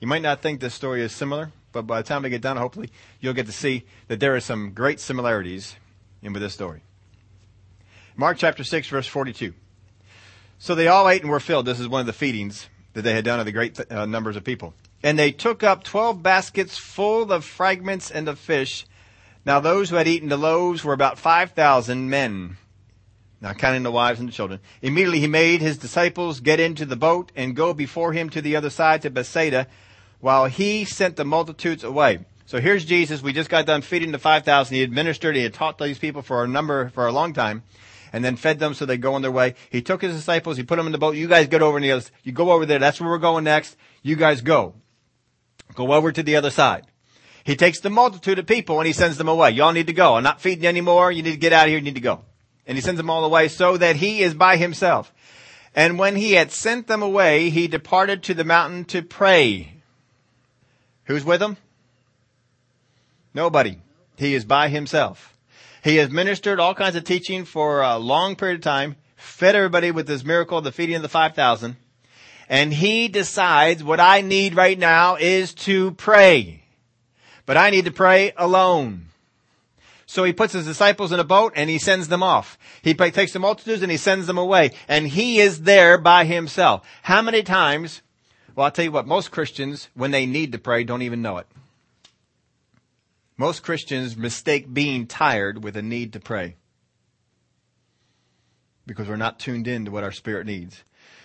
You 0.00 0.08
might 0.08 0.22
not 0.22 0.40
think 0.40 0.60
this 0.60 0.74
story 0.74 1.02
is 1.02 1.12
similar, 1.12 1.52
but 1.70 1.82
by 1.82 2.00
the 2.00 2.08
time 2.08 2.22
we 2.22 2.30
get 2.30 2.40
done, 2.40 2.56
hopefully, 2.56 2.90
you'll 3.20 3.34
get 3.34 3.46
to 3.46 3.52
see 3.52 3.84
that 4.08 4.20
there 4.20 4.34
are 4.34 4.40
some 4.40 4.72
great 4.72 4.98
similarities 4.98 5.76
in 6.22 6.32
with 6.32 6.42
this 6.42 6.54
story. 6.54 6.82
Mark 8.16 8.38
chapter 8.38 8.64
6, 8.64 8.88
verse 8.88 9.06
42. 9.06 9.54
So 10.58 10.74
they 10.74 10.86
all 10.86 11.08
ate 11.08 11.22
and 11.22 11.30
were 11.30 11.40
filled. 11.40 11.66
This 11.66 11.80
is 11.80 11.88
one 11.88 12.00
of 12.00 12.06
the 12.06 12.12
feedings 12.12 12.68
that 12.92 13.02
they 13.02 13.14
had 13.14 13.24
done 13.24 13.40
of 13.40 13.46
the 13.46 13.52
great 13.52 13.80
uh, 13.90 14.06
numbers 14.06 14.36
of 14.36 14.44
people. 14.44 14.74
And 15.02 15.18
they 15.18 15.32
took 15.32 15.62
up 15.64 15.82
twelve 15.82 16.22
baskets 16.22 16.78
full 16.78 17.32
of 17.32 17.44
fragments 17.44 18.10
and 18.10 18.28
of 18.28 18.38
fish. 18.38 18.86
Now 19.44 19.58
those 19.58 19.90
who 19.90 19.96
had 19.96 20.06
eaten 20.06 20.28
the 20.28 20.36
loaves 20.36 20.84
were 20.84 20.92
about 20.92 21.18
five 21.18 21.50
thousand 21.52 22.10
men. 22.10 22.58
Now 23.40 23.54
counting 23.54 23.82
the 23.82 23.90
wives 23.90 24.20
and 24.20 24.28
the 24.28 24.32
children. 24.32 24.60
Immediately 24.82 25.18
he 25.18 25.26
made 25.26 25.60
his 25.60 25.78
disciples 25.78 26.38
get 26.38 26.60
into 26.60 26.86
the 26.86 26.94
boat 26.94 27.32
and 27.34 27.56
go 27.56 27.74
before 27.74 28.12
him 28.12 28.30
to 28.30 28.40
the 28.40 28.54
other 28.54 28.70
side 28.70 29.02
to 29.02 29.10
Bethsaida, 29.10 29.66
while 30.20 30.46
he 30.46 30.84
sent 30.84 31.16
the 31.16 31.24
multitudes 31.24 31.82
away. 31.82 32.20
So 32.52 32.60
here's 32.60 32.84
Jesus. 32.84 33.22
We 33.22 33.32
just 33.32 33.48
got 33.48 33.64
done 33.64 33.80
feeding 33.80 34.12
the 34.12 34.18
5,000. 34.18 34.76
He 34.76 34.82
administered, 34.82 35.34
he 35.34 35.42
had 35.42 35.54
taught 35.54 35.78
these 35.78 35.98
people 35.98 36.20
for 36.20 36.44
a 36.44 36.46
number, 36.46 36.90
for 36.90 37.06
a 37.06 37.10
long 37.10 37.32
time, 37.32 37.62
and 38.12 38.22
then 38.22 38.36
fed 38.36 38.58
them 38.58 38.74
so 38.74 38.84
they 38.84 38.98
go 38.98 39.14
on 39.14 39.22
their 39.22 39.32
way. 39.32 39.54
He 39.70 39.80
took 39.80 40.02
his 40.02 40.14
disciples, 40.14 40.58
he 40.58 40.62
put 40.62 40.76
them 40.76 40.84
in 40.84 40.92
the 40.92 40.98
boat. 40.98 41.16
You 41.16 41.28
guys 41.28 41.46
get 41.46 41.62
over 41.62 41.78
in 41.78 41.82
the 41.82 42.10
you 42.24 42.32
go 42.32 42.52
over 42.52 42.66
there. 42.66 42.78
That's 42.78 43.00
where 43.00 43.08
we're 43.08 43.16
going 43.16 43.44
next. 43.44 43.74
You 44.02 44.16
guys 44.16 44.42
go. 44.42 44.74
Go 45.74 45.94
over 45.94 46.12
to 46.12 46.22
the 46.22 46.36
other 46.36 46.50
side. 46.50 46.84
He 47.42 47.56
takes 47.56 47.80
the 47.80 47.88
multitude 47.88 48.38
of 48.38 48.44
people 48.44 48.78
and 48.80 48.86
he 48.86 48.92
sends 48.92 49.16
them 49.16 49.28
away. 49.28 49.52
Y'all 49.52 49.72
need 49.72 49.86
to 49.86 49.94
go. 49.94 50.16
I'm 50.16 50.22
not 50.22 50.42
feeding 50.42 50.64
you 50.64 50.68
anymore. 50.68 51.10
You 51.10 51.22
need 51.22 51.32
to 51.32 51.38
get 51.38 51.54
out 51.54 51.64
of 51.64 51.68
here. 51.70 51.78
You 51.78 51.84
need 51.84 51.94
to 51.94 52.02
go. 52.02 52.20
And 52.66 52.76
he 52.76 52.82
sends 52.82 52.98
them 52.98 53.08
all 53.08 53.24
away 53.24 53.48
so 53.48 53.78
that 53.78 53.96
he 53.96 54.20
is 54.20 54.34
by 54.34 54.58
himself. 54.58 55.10
And 55.74 55.98
when 55.98 56.16
he 56.16 56.32
had 56.32 56.52
sent 56.52 56.86
them 56.86 57.00
away, 57.00 57.48
he 57.48 57.66
departed 57.66 58.22
to 58.24 58.34
the 58.34 58.44
mountain 58.44 58.84
to 58.84 59.00
pray. 59.00 59.80
Who's 61.04 61.24
with 61.24 61.40
him? 61.40 61.56
Nobody. 63.34 63.78
He 64.16 64.34
is 64.34 64.44
by 64.44 64.68
himself. 64.68 65.36
He 65.82 65.96
has 65.96 66.10
ministered 66.10 66.60
all 66.60 66.74
kinds 66.74 66.96
of 66.96 67.04
teaching 67.04 67.44
for 67.44 67.82
a 67.82 67.98
long 67.98 68.36
period 68.36 68.56
of 68.56 68.62
time, 68.62 68.96
fed 69.16 69.56
everybody 69.56 69.90
with 69.90 70.06
this 70.06 70.24
miracle 70.24 70.58
of 70.58 70.64
the 70.64 70.72
feeding 70.72 70.96
of 70.96 71.02
the 71.02 71.08
5,000 71.08 71.76
and 72.52 72.70
he 72.70 73.08
decides 73.08 73.82
what 73.82 73.98
I 73.98 74.20
need 74.20 74.54
right 74.54 74.78
now 74.78 75.16
is 75.16 75.54
to 75.54 75.92
pray. 75.92 76.64
But 77.46 77.56
I 77.56 77.70
need 77.70 77.86
to 77.86 77.90
pray 77.90 78.34
alone. 78.36 79.06
So 80.04 80.24
he 80.24 80.34
puts 80.34 80.52
his 80.52 80.66
disciples 80.66 81.12
in 81.12 81.18
a 81.18 81.24
boat 81.24 81.54
and 81.56 81.70
he 81.70 81.78
sends 81.78 82.08
them 82.08 82.22
off. 82.22 82.58
He 82.82 82.92
takes 82.92 83.32
the 83.32 83.38
multitudes 83.38 83.80
and 83.80 83.90
he 83.90 83.96
sends 83.96 84.26
them 84.26 84.36
away. 84.36 84.72
And 84.86 85.08
he 85.08 85.40
is 85.40 85.62
there 85.62 85.96
by 85.96 86.26
himself. 86.26 86.86
How 87.04 87.22
many 87.22 87.42
times, 87.42 88.02
well, 88.54 88.66
I'll 88.66 88.70
tell 88.70 88.84
you 88.84 88.92
what, 88.92 89.06
most 89.06 89.30
Christians, 89.30 89.88
when 89.94 90.10
they 90.10 90.26
need 90.26 90.52
to 90.52 90.58
pray, 90.58 90.84
don't 90.84 91.00
even 91.00 91.22
know 91.22 91.38
it. 91.38 91.46
Most 93.42 93.64
Christians 93.64 94.16
mistake 94.16 94.72
being 94.72 95.08
tired 95.08 95.64
with 95.64 95.76
a 95.76 95.82
need 95.82 96.12
to 96.12 96.20
pray. 96.20 96.54
Because 98.86 99.08
we're 99.08 99.16
not 99.16 99.40
tuned 99.40 99.66
in 99.66 99.84
to 99.84 99.90
what 99.90 100.04
our 100.04 100.12
spirit 100.12 100.46
needs. 100.46 100.84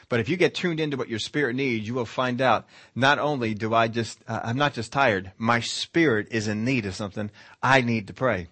But 0.09 0.19
if 0.19 0.27
you 0.27 0.35
get 0.35 0.55
tuned 0.55 0.79
into 0.79 0.97
what 0.97 1.09
your 1.09 1.19
spirit 1.19 1.55
needs, 1.55 1.87
you 1.87 1.93
will 1.93 2.07
find 2.07 2.41
out 2.41 2.65
not 2.95 3.19
only 3.19 3.53
do 3.53 3.71
I 3.71 3.87
just, 3.87 4.17
uh, 4.27 4.39
I'm 4.43 4.57
not 4.57 4.73
just 4.73 4.91
tired, 4.91 5.31
my 5.37 5.59
spirit 5.59 6.29
is 6.31 6.47
in 6.47 6.65
need 6.65 6.87
of 6.87 6.95
something. 6.95 7.29
I 7.61 7.81
need 7.81 8.07
to 8.07 8.15
pray. 8.15 8.47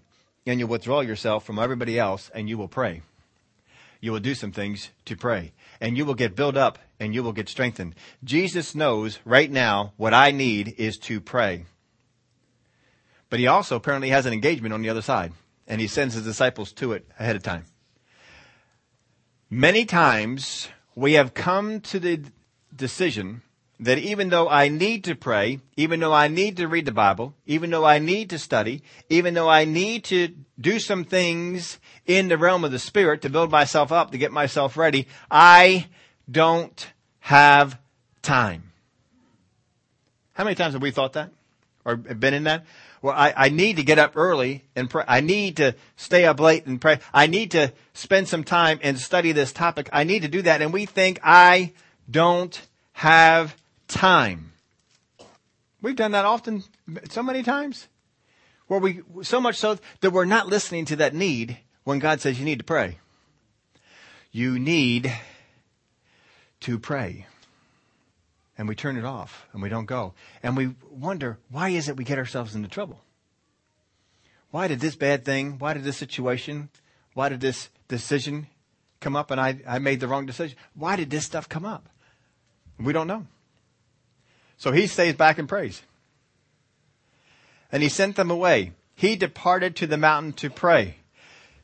And 0.45 0.59
you'll 0.59 0.70
withdraw 0.70 1.01
yourself 1.01 1.43
from 1.43 1.57
everybody 1.57 1.97
else 1.97 2.30
and 2.36 2.47
you 2.47 2.59
will 2.59 2.68
pray. 2.68 3.01
You 3.99 4.11
will 4.11 4.20
do 4.20 4.36
some 4.36 4.51
things 4.51 4.91
to 5.05 5.16
pray 5.16 5.53
and 5.82 5.97
you 5.97 6.05
will 6.05 6.13
get 6.13 6.36
built 6.36 6.55
up 6.55 6.78
and 6.99 7.16
you 7.16 7.24
will 7.24 7.34
get 7.34 7.49
strengthened. 7.49 7.95
Jesus 8.24 8.76
knows 8.76 9.18
right 9.26 9.49
now 9.49 9.93
what 9.97 10.13
I 10.13 10.30
need 10.30 10.76
is 10.78 10.99
to 10.99 11.20
pray. 11.20 11.66
But 13.36 13.41
he 13.41 13.47
also 13.47 13.75
apparently 13.75 14.11
has 14.11 14.25
an 14.25 14.31
engagement 14.31 14.73
on 14.73 14.81
the 14.81 14.88
other 14.88 15.01
side 15.01 15.33
and 15.67 15.81
he 15.81 15.88
sends 15.88 16.13
his 16.13 16.23
disciples 16.23 16.71
to 16.71 16.93
it 16.93 17.05
ahead 17.19 17.36
of 17.36 17.43
time. 17.43 17.65
Many 19.49 19.83
times 19.83 20.69
we 20.95 21.15
have 21.15 21.33
come 21.33 21.81
to 21.81 21.99
the 21.99 22.21
decision 22.73 23.41
that 23.77 23.97
even 23.97 24.29
though 24.29 24.47
I 24.47 24.69
need 24.69 25.03
to 25.03 25.15
pray, 25.15 25.59
even 25.75 25.99
though 25.99 26.13
I 26.13 26.29
need 26.29 26.55
to 26.55 26.69
read 26.69 26.86
the 26.86 26.93
Bible, 26.93 27.33
even 27.45 27.71
though 27.71 27.83
I 27.83 27.99
need 27.99 28.29
to 28.29 28.39
study, 28.39 28.83
even 29.09 29.33
though 29.33 29.49
I 29.49 29.65
need 29.65 30.05
to 30.05 30.29
do 30.57 30.79
some 30.79 31.03
things 31.03 31.77
in 32.05 32.29
the 32.29 32.38
realm 32.38 32.63
of 32.63 32.71
the 32.71 32.79
Spirit 32.79 33.21
to 33.23 33.29
build 33.29 33.51
myself 33.51 33.91
up, 33.91 34.11
to 34.11 34.17
get 34.17 34.31
myself 34.31 34.77
ready, 34.77 35.09
I 35.29 35.88
don't 36.31 36.88
have 37.19 37.81
time. 38.21 38.71
How 40.31 40.45
many 40.45 40.55
times 40.55 40.71
have 40.71 40.81
we 40.81 40.91
thought 40.91 41.11
that? 41.11 41.31
Or 41.83 41.97
been 41.97 42.33
in 42.33 42.45
that? 42.45 42.65
Well, 43.01 43.13
I, 43.15 43.33
I 43.35 43.49
need 43.49 43.77
to 43.77 43.83
get 43.83 43.99
up 43.99 44.13
early 44.15 44.63
and 44.75 44.89
pray. 44.89 45.03
I 45.07 45.21
need 45.21 45.57
to 45.57 45.75
stay 45.95 46.25
up 46.25 46.39
late 46.39 46.65
and 46.65 46.79
pray. 46.79 46.99
I 47.13 47.27
need 47.27 47.51
to 47.51 47.71
spend 47.93 48.27
some 48.27 48.43
time 48.43 48.79
and 48.81 48.99
study 48.99 49.31
this 49.31 49.53
topic. 49.53 49.89
I 49.93 50.03
need 50.03 50.21
to 50.23 50.27
do 50.27 50.41
that. 50.43 50.61
And 50.61 50.73
we 50.73 50.85
think 50.85 51.19
I 51.23 51.73
don't 52.09 52.59
have 52.93 53.55
time. 53.87 54.53
We've 55.81 55.95
done 55.95 56.11
that 56.11 56.25
often, 56.25 56.63
so 57.09 57.21
many 57.21 57.43
times. 57.43 57.87
Where 58.67 58.79
we, 58.79 59.01
so 59.21 59.39
much 59.39 59.57
so 59.57 59.77
that 60.01 60.11
we're 60.11 60.25
not 60.25 60.47
listening 60.47 60.85
to 60.85 60.95
that 60.95 61.13
need 61.13 61.59
when 61.83 61.99
God 61.99 62.21
says 62.21 62.39
you 62.39 62.45
need 62.45 62.57
to 62.57 62.65
pray. 62.65 62.97
You 64.31 64.57
need 64.57 65.13
to 66.61 66.79
pray 66.79 67.27
and 68.58 68.68
we 68.68 68.76
turn 68.76 68.97
it 68.97 69.06
off 69.06 69.47
and 69.53 69.62
we 69.62 69.70
don't 69.70 69.86
go. 69.86 70.14
And 70.41 70.56
we 70.56 70.76
wonder, 70.89 71.38
why 71.49 71.70
is 71.70 71.89
it 71.89 71.97
we 71.97 72.03
get 72.03 72.18
ourselves 72.18 72.56
into 72.56 72.70
trouble? 72.70 73.01
Why 74.51 74.68
did 74.68 74.80
this 74.80 74.95
bad 74.95 75.26
thing, 75.26 75.60
why 75.60 75.74
did 75.74 75.84
this 75.84 75.97
situation, 75.97 76.70
why 77.14 77.30
did 77.30 77.41
this 77.41 77.70
decision 77.88 78.47
come 79.01 79.16
up 79.16 79.32
and 79.32 79.39
I, 79.41 79.60
I 79.68 79.80
made 79.80 79.99
the 79.99 80.08
wrong 80.08 80.26
decision? 80.26 80.58
Why 80.74 80.95
did 80.95 81.10
this 81.10 81.26
stuff 81.26 81.49
come 81.49 81.66
up? 81.66 81.89
We 82.80 82.93
don't 82.93 83.08
know. 83.08 83.28
So 84.58 84.72
he 84.72 84.88
stays 84.88 85.16
back 85.16 85.38
and 85.38 85.49
prays. 85.49 85.82
And 87.72 87.84
he 87.84 87.89
sent 87.89 88.16
them 88.16 88.32
away. 88.32 88.72
He 88.95 89.18
departed 89.18 89.76
to 89.78 89.88
the 89.88 89.97
mountain 89.97 90.32
to 90.34 90.49
pray. 90.49 90.97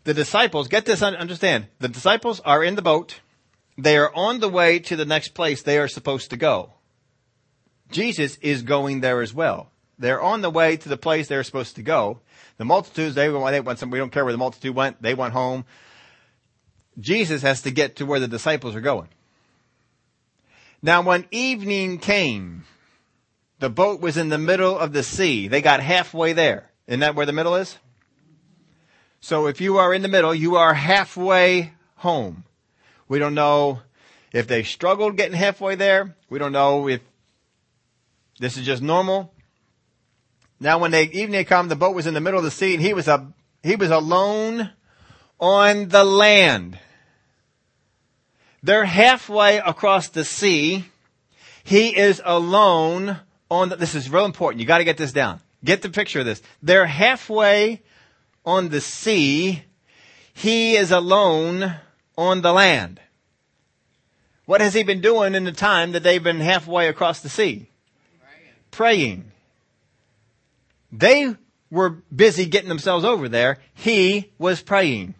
The 0.03 0.13
disciples, 0.13 0.67
get 0.67 0.85
this, 0.85 1.01
understand, 1.01 1.67
the 1.79 1.87
disciples 1.87 2.41
are 2.41 2.63
in 2.63 2.75
the 2.75 2.81
boat. 2.81 3.21
They 3.77 3.97
are 3.97 4.13
on 4.13 4.39
the 4.39 4.49
way 4.49 4.79
to 4.79 4.95
the 4.97 5.05
next 5.05 5.33
place 5.33 5.61
they 5.61 5.77
are 5.77 5.87
supposed 5.87 6.29
to 6.31 6.37
go. 6.37 6.73
Jesus 7.91 8.37
is 8.41 8.63
going 8.63 9.01
there 9.01 9.21
as 9.21 9.33
well. 9.33 9.69
They're 9.99 10.21
on 10.21 10.41
the 10.41 10.49
way 10.49 10.77
to 10.77 10.89
the 10.89 10.97
place 10.97 11.27
they're 11.27 11.43
supposed 11.43 11.75
to 11.75 11.83
go. 11.83 12.19
The 12.57 12.65
multitudes, 12.65 13.15
they, 13.15 13.27
they 13.27 13.61
went 13.61 13.79
some, 13.79 13.91
we 13.91 13.99
don't 13.99 14.11
care 14.11 14.23
where 14.23 14.33
the 14.33 14.37
multitude 14.37 14.75
went, 14.75 15.01
they 15.01 15.13
went 15.13 15.33
home. 15.33 15.65
Jesus 16.99 17.41
has 17.41 17.61
to 17.63 17.71
get 17.71 17.97
to 17.97 18.05
where 18.05 18.19
the 18.19 18.27
disciples 18.27 18.75
are 18.75 18.81
going. 18.81 19.09
Now 20.81 21.01
when 21.01 21.25
evening 21.31 21.99
came, 21.99 22.65
the 23.59 23.69
boat 23.69 24.01
was 24.01 24.17
in 24.17 24.29
the 24.29 24.39
middle 24.39 24.77
of 24.77 24.93
the 24.93 25.03
sea. 25.03 25.47
They 25.47 25.61
got 25.61 25.81
halfway 25.81 26.33
there. 26.33 26.71
Isn't 26.87 27.01
that 27.01 27.15
where 27.15 27.27
the 27.27 27.33
middle 27.33 27.55
is? 27.55 27.77
So 29.19 29.45
if 29.45 29.61
you 29.61 29.77
are 29.77 29.93
in 29.93 30.01
the 30.01 30.07
middle, 30.07 30.33
you 30.33 30.55
are 30.55 30.73
halfway 30.73 31.73
home. 31.97 32.43
We 33.07 33.19
don't 33.19 33.35
know 33.35 33.81
if 34.33 34.47
they 34.47 34.63
struggled 34.63 35.15
getting 35.15 35.37
halfway 35.37 35.75
there. 35.75 36.15
We 36.29 36.39
don't 36.39 36.53
know 36.53 36.89
if 36.89 37.01
this 38.41 38.57
is 38.57 38.65
just 38.65 38.81
normal. 38.81 39.31
Now 40.59 40.79
when 40.79 40.89
they, 40.89 41.03
evening 41.03 41.45
come, 41.45 41.67
the 41.67 41.75
boat 41.75 41.95
was 41.95 42.07
in 42.07 42.15
the 42.15 42.19
middle 42.19 42.39
of 42.39 42.43
the 42.43 42.49
sea 42.49 42.73
and 42.73 42.81
he 42.81 42.95
was 42.95 43.07
a, 43.07 43.31
he 43.61 43.75
was 43.75 43.91
alone 43.91 44.71
on 45.39 45.89
the 45.89 46.03
land. 46.03 46.79
They're 48.63 48.85
halfway 48.85 49.59
across 49.59 50.09
the 50.09 50.25
sea. 50.25 50.85
He 51.63 51.95
is 51.95 52.19
alone 52.25 53.19
on 53.51 53.69
the, 53.69 53.75
this 53.75 53.93
is 53.93 54.09
real 54.09 54.25
important. 54.25 54.59
You 54.59 54.65
gotta 54.65 54.85
get 54.85 54.97
this 54.97 55.13
down. 55.13 55.39
Get 55.63 55.83
the 55.83 55.89
picture 55.89 56.21
of 56.21 56.25
this. 56.25 56.41
They're 56.63 56.87
halfway 56.87 57.83
on 58.43 58.69
the 58.69 58.81
sea. 58.81 59.61
He 60.33 60.75
is 60.77 60.89
alone 60.89 61.75
on 62.17 62.41
the 62.41 62.53
land. 62.53 62.99
What 64.45 64.61
has 64.61 64.73
he 64.73 64.81
been 64.81 65.01
doing 65.01 65.35
in 65.35 65.43
the 65.43 65.51
time 65.51 65.91
that 65.91 66.01
they've 66.01 66.23
been 66.23 66.39
halfway 66.39 66.87
across 66.87 67.19
the 67.19 67.29
sea? 67.29 67.67
Praying. 68.71 69.31
They 70.91 71.35
were 71.69 71.89
busy 72.13 72.45
getting 72.45 72.69
themselves 72.69 73.05
over 73.05 73.29
there. 73.29 73.57
He 73.73 74.31
was 74.37 74.61
praying. 74.61 75.15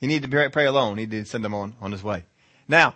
He 0.00 0.06
needed 0.06 0.30
to 0.30 0.50
pray 0.50 0.66
alone. 0.66 0.98
He 0.98 1.06
did 1.06 1.28
send 1.28 1.44
them 1.44 1.54
on, 1.54 1.74
on 1.80 1.92
his 1.92 2.02
way. 2.02 2.24
Now, 2.68 2.94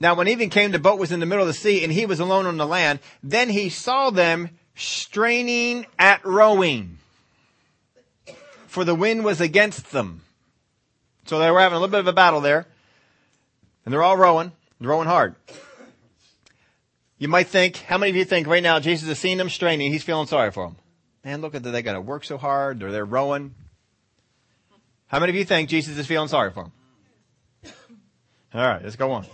now 0.00 0.14
when 0.14 0.28
evening 0.28 0.50
came, 0.50 0.72
the 0.72 0.78
boat 0.78 0.98
was 0.98 1.12
in 1.12 1.20
the 1.20 1.26
middle 1.26 1.42
of 1.42 1.48
the 1.48 1.54
sea 1.54 1.84
and 1.84 1.92
he 1.92 2.06
was 2.06 2.20
alone 2.20 2.46
on 2.46 2.56
the 2.56 2.66
land. 2.66 3.00
Then 3.22 3.48
he 3.48 3.68
saw 3.68 4.10
them 4.10 4.50
straining 4.74 5.86
at 5.98 6.24
rowing. 6.24 6.98
For 8.66 8.84
the 8.84 8.94
wind 8.94 9.24
was 9.24 9.40
against 9.40 9.92
them. 9.92 10.22
So 11.26 11.38
they 11.38 11.50
were 11.50 11.60
having 11.60 11.76
a 11.76 11.78
little 11.78 11.92
bit 11.92 12.00
of 12.00 12.06
a 12.06 12.12
battle 12.12 12.40
there. 12.40 12.66
And 13.84 13.92
they're 13.92 14.02
all 14.02 14.16
rowing. 14.16 14.52
Rowing 14.80 15.06
hard. 15.06 15.36
You 17.22 17.28
might 17.28 17.46
think, 17.46 17.76
how 17.76 17.98
many 17.98 18.10
of 18.10 18.16
you 18.16 18.24
think 18.24 18.48
right 18.48 18.64
now 18.64 18.80
Jesus 18.80 19.08
is 19.08 19.16
seeing 19.16 19.38
them 19.38 19.48
straining, 19.48 19.92
he's 19.92 20.02
feeling 20.02 20.26
sorry 20.26 20.50
for 20.50 20.66
them? 20.66 20.76
Man, 21.24 21.40
look 21.40 21.54
at 21.54 21.62
that, 21.62 21.70
they 21.70 21.80
gotta 21.80 22.00
work 22.00 22.24
so 22.24 22.36
hard, 22.36 22.82
or 22.82 22.90
they're 22.90 23.04
rowing. 23.04 23.54
How 25.06 25.20
many 25.20 25.30
of 25.30 25.36
you 25.36 25.44
think 25.44 25.68
Jesus 25.68 25.96
is 25.96 26.08
feeling 26.08 26.26
sorry 26.26 26.50
for 26.50 26.64
them? 26.64 27.72
Alright, 28.52 28.82
let's 28.82 28.96
go 28.96 29.12
on. 29.12 29.24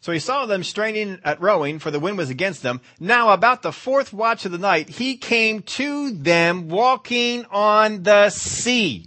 So 0.00 0.12
he 0.12 0.20
saw 0.20 0.46
them 0.46 0.62
straining 0.62 1.18
at 1.24 1.40
rowing, 1.40 1.80
for 1.80 1.90
the 1.90 1.98
wind 1.98 2.16
was 2.16 2.30
against 2.30 2.62
them. 2.62 2.82
Now 3.00 3.30
about 3.30 3.62
the 3.62 3.72
fourth 3.72 4.12
watch 4.12 4.44
of 4.44 4.52
the 4.52 4.58
night, 4.58 4.88
he 4.88 5.16
came 5.16 5.62
to 5.62 6.12
them 6.12 6.68
walking 6.68 7.46
on 7.46 8.04
the 8.04 8.30
sea. 8.30 9.06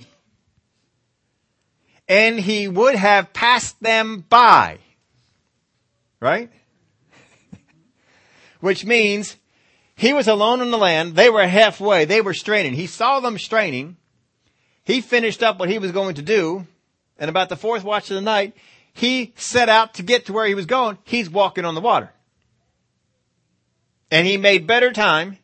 And 2.10 2.38
he 2.38 2.68
would 2.68 2.96
have 2.96 3.32
passed 3.32 3.80
them 3.80 4.26
by. 4.28 4.80
Right? 6.20 6.52
Which 8.62 8.86
means 8.86 9.36
he 9.96 10.14
was 10.14 10.28
alone 10.28 10.62
in 10.62 10.72
the 10.72 10.78
land. 10.78 11.16
They 11.16 11.30
were 11.30 11.46
halfway. 11.46 12.06
They 12.06 12.22
were 12.22 12.34
straining. 12.34 12.74
He 12.74 12.88
saw 12.88 13.20
them 13.20 13.38
straining. 13.38 13.98
He 14.84 15.02
finished 15.02 15.44
up 15.44 15.60
what 15.60 15.70
he 15.70 15.80
was 15.80 15.92
going 15.92 16.16
to 16.16 16.22
do. 16.22 16.66
And 17.18 17.30
about 17.30 17.50
the 17.50 17.56
fourth 17.56 17.84
watch 17.84 18.10
of 18.10 18.16
the 18.16 18.22
night, 18.22 18.56
he 18.94 19.34
set 19.36 19.70
out 19.70 19.96
to 19.96 20.04
get 20.04 20.26
to 20.26 20.34
where 20.34 20.48
he 20.48 20.56
was 20.56 20.66
going. 20.66 20.98
He's 21.04 21.30
walking 21.30 21.66
on 21.66 21.76
the 21.76 21.82
water. 21.82 22.12
And 24.10 24.26
he 24.26 24.38
made 24.38 24.68
better 24.68 24.92
time 24.92 25.38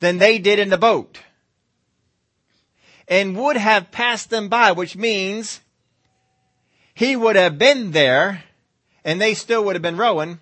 than 0.00 0.18
they 0.18 0.38
did 0.38 0.58
in 0.58 0.68
the 0.68 0.78
boat. 0.78 1.20
And 3.08 3.36
would 3.36 3.56
have 3.56 3.90
passed 3.90 4.30
them 4.30 4.48
by, 4.48 4.72
which 4.72 4.96
means 4.96 5.60
he 6.94 7.16
would 7.16 7.36
have 7.36 7.58
been 7.58 7.90
there 7.90 8.44
and 9.04 9.20
they 9.20 9.34
still 9.34 9.64
would 9.64 9.74
have 9.74 9.82
been 9.82 9.96
rowing 9.96 10.38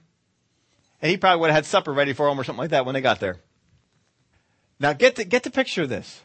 and 1.01 1.11
he 1.11 1.16
probably 1.16 1.40
would 1.40 1.51
have 1.51 1.57
had 1.57 1.66
supper 1.66 1.92
ready 1.92 2.12
for 2.12 2.28
them 2.28 2.38
or 2.38 2.44
something 2.44 2.61
like 2.61 2.70
that 2.70 2.84
when 2.84 2.94
they 2.94 3.01
got 3.01 3.20
there. 3.20 3.36
Now 4.78 4.92
get 4.92 5.16
the, 5.16 5.24
get 5.24 5.42
the 5.42 5.51
picture 5.51 5.82
of 5.82 5.88
this. 5.88 6.22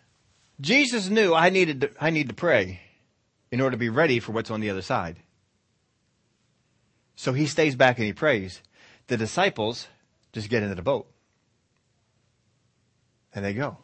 Jesus 0.62 1.10
knew 1.10 1.34
I 1.34 1.50
needed 1.50 1.82
to, 1.82 1.92
I 2.00 2.10
need 2.10 2.30
to 2.30 2.36
pray 2.36 2.82
in 3.52 3.62
order 3.62 3.72
to 3.72 3.78
be 3.78 3.90
ready 3.90 4.20
for 4.20 4.32
what's 4.32 4.52
on 4.52 4.62
the 4.62 4.70
other 4.70 4.82
side. 4.82 5.18
So 7.16 7.34
he 7.34 7.46
stays 7.46 7.76
back 7.76 7.98
and 7.98 8.06
he 8.06 8.14
prays. 8.14 8.62
The 9.08 9.18
disciples 9.18 9.88
just 10.34 10.50
get 10.50 10.64
into 10.64 10.76
the 10.76 10.82
boat. 10.82 11.10
And 13.34 13.44
they 13.44 13.54
go. 13.54 13.78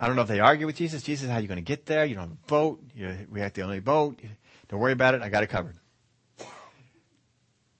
I 0.00 0.06
don't 0.06 0.14
know 0.14 0.22
if 0.22 0.28
they 0.28 0.40
argue 0.40 0.66
with 0.66 0.76
Jesus. 0.76 1.02
Jesus, 1.02 1.28
how 1.28 1.36
are 1.36 1.40
you 1.40 1.48
going 1.48 1.56
to 1.56 1.62
get 1.62 1.86
there? 1.86 2.04
You 2.04 2.14
don't 2.14 2.24
have 2.24 2.32
a 2.32 2.46
boat. 2.46 2.82
You're, 2.94 3.16
we 3.30 3.40
have 3.40 3.52
the 3.52 3.62
only 3.62 3.80
boat. 3.80 4.20
Don't 4.68 4.78
worry 4.80 4.92
about 4.92 5.14
it. 5.14 5.22
I 5.22 5.28
got 5.28 5.42
it 5.42 5.48
covered. 5.48 5.76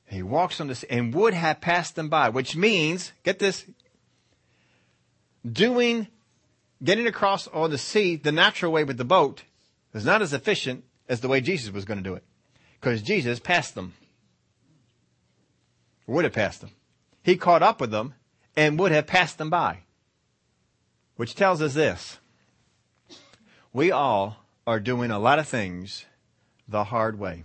He 0.08 0.22
walks 0.22 0.60
on 0.60 0.68
this 0.68 0.84
and 0.84 1.12
would 1.14 1.34
have 1.34 1.60
passed 1.60 1.94
them 1.94 2.08
by, 2.08 2.30
which 2.30 2.56
means, 2.56 3.12
get 3.24 3.38
this, 3.38 3.64
doing, 5.50 6.08
getting 6.82 7.06
across 7.06 7.46
on 7.48 7.70
the 7.70 7.78
sea 7.78 8.16
the 8.16 8.32
natural 8.32 8.72
way 8.72 8.84
with 8.84 8.96
the 8.96 9.04
boat 9.04 9.42
is 9.92 10.04
not 10.04 10.22
as 10.22 10.32
efficient 10.32 10.84
as 11.08 11.20
the 11.20 11.28
way 11.28 11.40
Jesus 11.40 11.72
was 11.72 11.84
going 11.84 11.98
to 11.98 12.04
do 12.04 12.14
it. 12.14 12.24
Because 12.80 13.02
Jesus 13.02 13.38
passed 13.38 13.74
them. 13.74 13.94
Would 16.06 16.24
have 16.24 16.32
passed 16.32 16.62
them. 16.62 16.70
He 17.22 17.36
caught 17.36 17.62
up 17.62 17.80
with 17.80 17.90
them 17.90 18.14
and 18.56 18.78
would 18.78 18.92
have 18.92 19.06
passed 19.06 19.36
them 19.36 19.50
by. 19.50 19.80
Which 21.16 21.34
tells 21.34 21.60
us 21.60 21.74
this. 21.74 22.18
We 23.72 23.90
all 23.90 24.36
are 24.66 24.80
doing 24.80 25.10
a 25.10 25.18
lot 25.18 25.38
of 25.38 25.46
things 25.46 26.06
the 26.66 26.84
hard 26.84 27.18
way. 27.18 27.44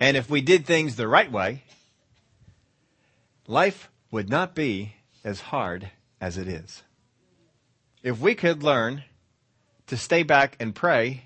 And 0.00 0.16
if 0.16 0.30
we 0.30 0.40
did 0.40 0.64
things 0.64 0.96
the 0.96 1.08
right 1.08 1.30
way, 1.30 1.64
life 3.46 3.90
would 4.10 4.28
not 4.28 4.54
be 4.54 4.94
as 5.24 5.40
hard 5.40 5.90
as 6.20 6.38
it 6.38 6.48
is. 6.48 6.82
If 8.02 8.20
we 8.20 8.34
could 8.34 8.62
learn 8.62 9.04
to 9.88 9.96
stay 9.96 10.22
back 10.22 10.56
and 10.60 10.74
pray, 10.74 11.24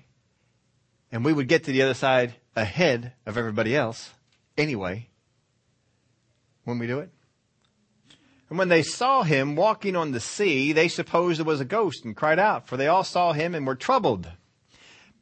and 1.11 1.23
we 1.23 1.33
would 1.33 1.47
get 1.47 1.65
to 1.65 1.71
the 1.71 1.83
other 1.83 1.93
side 1.93 2.33
ahead 2.55 3.13
of 3.25 3.37
everybody 3.37 3.75
else 3.75 4.11
anyway, 4.57 5.07
when 6.63 6.79
we 6.79 6.87
do 6.87 6.99
it. 6.99 7.09
And 8.49 8.57
when 8.57 8.69
they 8.69 8.83
saw 8.83 9.23
him 9.23 9.55
walking 9.55 9.95
on 9.95 10.11
the 10.11 10.19
sea, 10.19 10.73
they 10.73 10.87
supposed 10.87 11.39
it 11.39 11.45
was 11.45 11.59
a 11.59 11.65
ghost 11.65 12.05
and 12.05 12.15
cried 12.15 12.39
out, 12.39 12.67
for 12.67 12.77
they 12.77 12.87
all 12.87 13.03
saw 13.03 13.33
him 13.33 13.55
and 13.55 13.65
were 13.65 13.75
troubled. 13.75 14.29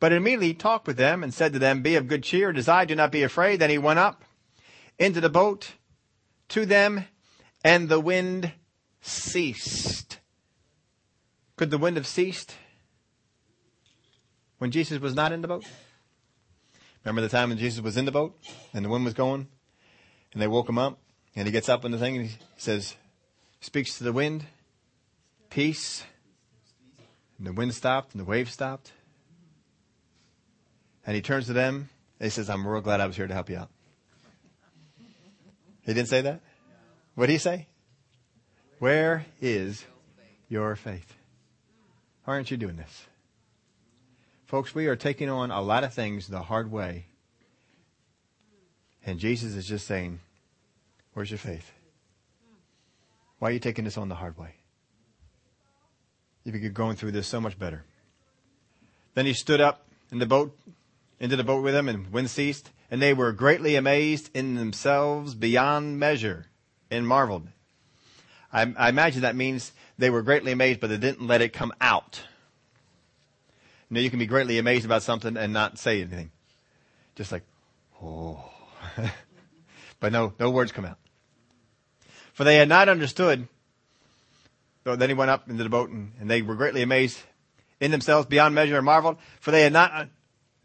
But 0.02 0.12
immediately 0.12 0.48
he 0.48 0.54
talked 0.56 0.88
with 0.88 0.98
them 0.98 1.24
and 1.24 1.32
said 1.32 1.54
to 1.54 1.60
them, 1.60 1.84
Be 1.84 1.96
of 1.96 2.08
good 2.08 2.24
cheer, 2.24 2.50
it 2.50 2.58
is 2.58 2.68
I, 2.68 2.86
do 2.86 2.96
not 2.96 3.12
be 3.12 3.22
afraid. 3.22 3.60
Then 3.60 3.70
he 3.70 3.78
went 3.78 4.00
up 4.00 4.26
into 4.98 5.22
the 5.22 5.30
boat 5.30 5.74
to 6.50 6.66
them, 6.66 7.06
and 7.64 7.88
the 7.88 8.00
wind 8.00 8.52
ceased. 9.02 10.18
Could 11.56 11.70
the 11.70 11.78
wind 11.78 11.98
have 11.98 12.08
ceased 12.08 12.56
when 14.58 14.72
Jesus 14.72 15.00
was 15.00 15.14
not 15.14 15.32
in 15.32 15.44
the 15.44 15.48
boat? 15.48 15.66
Remember 17.06 17.22
the 17.22 17.30
time 17.30 17.50
when 17.50 17.60
Jesus 17.60 17.82
was 17.82 17.96
in 17.96 18.06
the 18.06 18.12
boat 18.12 18.36
and 18.74 18.84
the 18.84 18.90
wind 18.90 19.06
was 19.06 19.14
going 19.14 19.48
and 20.34 20.42
they 20.42 20.48
woke 20.48 20.68
him 20.68 20.80
up 20.80 20.98
and 21.36 21.48
he 21.48 21.52
gets 21.52 21.70
up 21.70 21.86
in 21.86 21.92
the 21.92 22.00
thing 22.00 22.18
and 22.18 22.26
he 22.26 22.38
says, 22.58 22.96
speaks 23.60 24.00
to 24.00 24.04
the 24.04 24.14
wind, 24.14 24.46
peace, 25.52 26.04
and 27.38 27.46
the 27.46 27.54
wind 27.54 27.76
stopped 27.76 28.14
and 28.14 28.20
the 28.20 28.26
wave 28.26 28.50
stopped. 28.50 28.94
And 31.06 31.16
he 31.16 31.22
turns 31.22 31.48
to 31.48 31.54
them 31.54 31.90
and 32.20 32.26
he 32.26 32.30
says, 32.30 32.50
I'm 32.50 32.68
real 32.68 32.82
glad 32.82 33.02
I 33.02 33.08
was 33.08 33.16
here 33.16 33.28
to 33.28 33.34
help 33.34 33.50
you 33.50 33.58
out. 33.58 33.70
He 35.84 35.94
didn't 35.94 36.10
say 36.10 36.22
that? 36.22 36.42
What 37.16 37.28
did 37.28 37.34
he 37.34 37.40
say? 37.40 37.68
Where 38.80 39.26
is 39.42 39.84
your 40.48 40.76
faith? 40.76 41.14
Why 42.26 42.36
aren't 42.36 42.52
you 42.52 42.58
doing 42.58 42.78
this? 42.78 43.06
Folks, 44.46 44.76
we 44.76 44.88
are 44.88 44.96
taking 44.96 45.30
on 45.30 45.50
a 45.50 45.62
lot 45.62 45.84
of 45.84 45.94
things 45.94 46.28
the 46.28 46.42
hard 46.42 46.72
way. 46.72 47.06
And 49.06 49.18
Jesus 49.18 49.56
is 49.56 49.66
just 49.66 49.88
saying, 49.88 50.20
Where's 51.14 51.32
your 51.32 51.38
faith? 51.38 51.72
Why 53.40 53.50
are 53.50 53.52
you 53.54 53.60
taking 53.60 53.86
this 53.86 53.98
on 53.98 54.08
the 54.08 54.16
hard 54.16 54.38
way? 54.38 54.56
If 56.46 56.54
You 56.54 56.62
could 56.62 56.74
going 56.74 56.96
through 56.96 57.12
this 57.12 57.28
so 57.28 57.42
much 57.42 57.58
better. 57.58 57.84
Then 59.14 59.26
he 59.26 59.34
stood 59.34 59.62
up 59.62 59.86
in 60.12 60.20
the 60.20 60.26
boat 60.26 60.58
into 61.22 61.36
the 61.36 61.44
boat 61.44 61.64
with 61.64 61.76
them, 61.76 61.88
and 61.88 62.12
wind 62.12 62.32
ceased, 62.32 62.72
and 62.90 63.00
they 63.00 63.14
were 63.14 63.32
greatly 63.32 63.76
amazed 63.76 64.32
in 64.34 64.56
themselves 64.56 65.36
beyond 65.36 66.00
measure 66.00 66.48
and 66.90 67.08
marveled. 67.08 67.48
I, 68.52 68.74
I 68.76 68.90
imagine 68.90 69.22
that 69.22 69.36
means 69.36 69.72
they 70.00 70.10
were 70.10 70.24
greatly 70.24 70.52
amazed, 70.52 70.80
but 70.80 70.90
they 70.90 70.98
didn't 70.98 71.28
let 71.28 71.44
it 71.44 71.54
come 71.54 71.72
out. 71.80 72.24
You 73.88 73.96
know, 73.96 74.02
you 74.02 74.10
can 74.10 74.18
be 74.18 74.26
greatly 74.26 74.58
amazed 74.58 74.84
about 74.84 75.04
something 75.04 75.38
and 75.38 75.54
not 75.54 75.78
say 75.78 76.02
anything. 76.02 76.32
Just 77.16 77.32
like, 77.32 77.44
oh. 78.02 78.44
but 80.00 80.12
no, 80.12 80.34
no 80.40 80.50
words 80.50 80.72
come 80.72 80.86
out. 80.86 80.98
For 82.34 82.46
they 82.46 82.56
had 82.56 82.68
not 82.68 82.90
understood. 82.90 83.48
So 84.86 84.96
then 84.96 85.10
he 85.10 85.14
went 85.14 85.30
up 85.30 85.48
into 85.48 85.64
the 85.64 85.70
boat 85.70 85.92
and, 85.92 86.14
and 86.20 86.32
they 86.32 86.42
were 86.42 86.56
greatly 86.56 86.82
amazed 86.82 87.20
in 87.80 87.92
themselves 87.92 88.26
beyond 88.26 88.56
measure 88.56 88.78
and 88.78 88.86
marveled. 88.86 89.18
For 89.40 89.52
they 89.52 89.62
had 89.62 89.74
not 89.74 90.10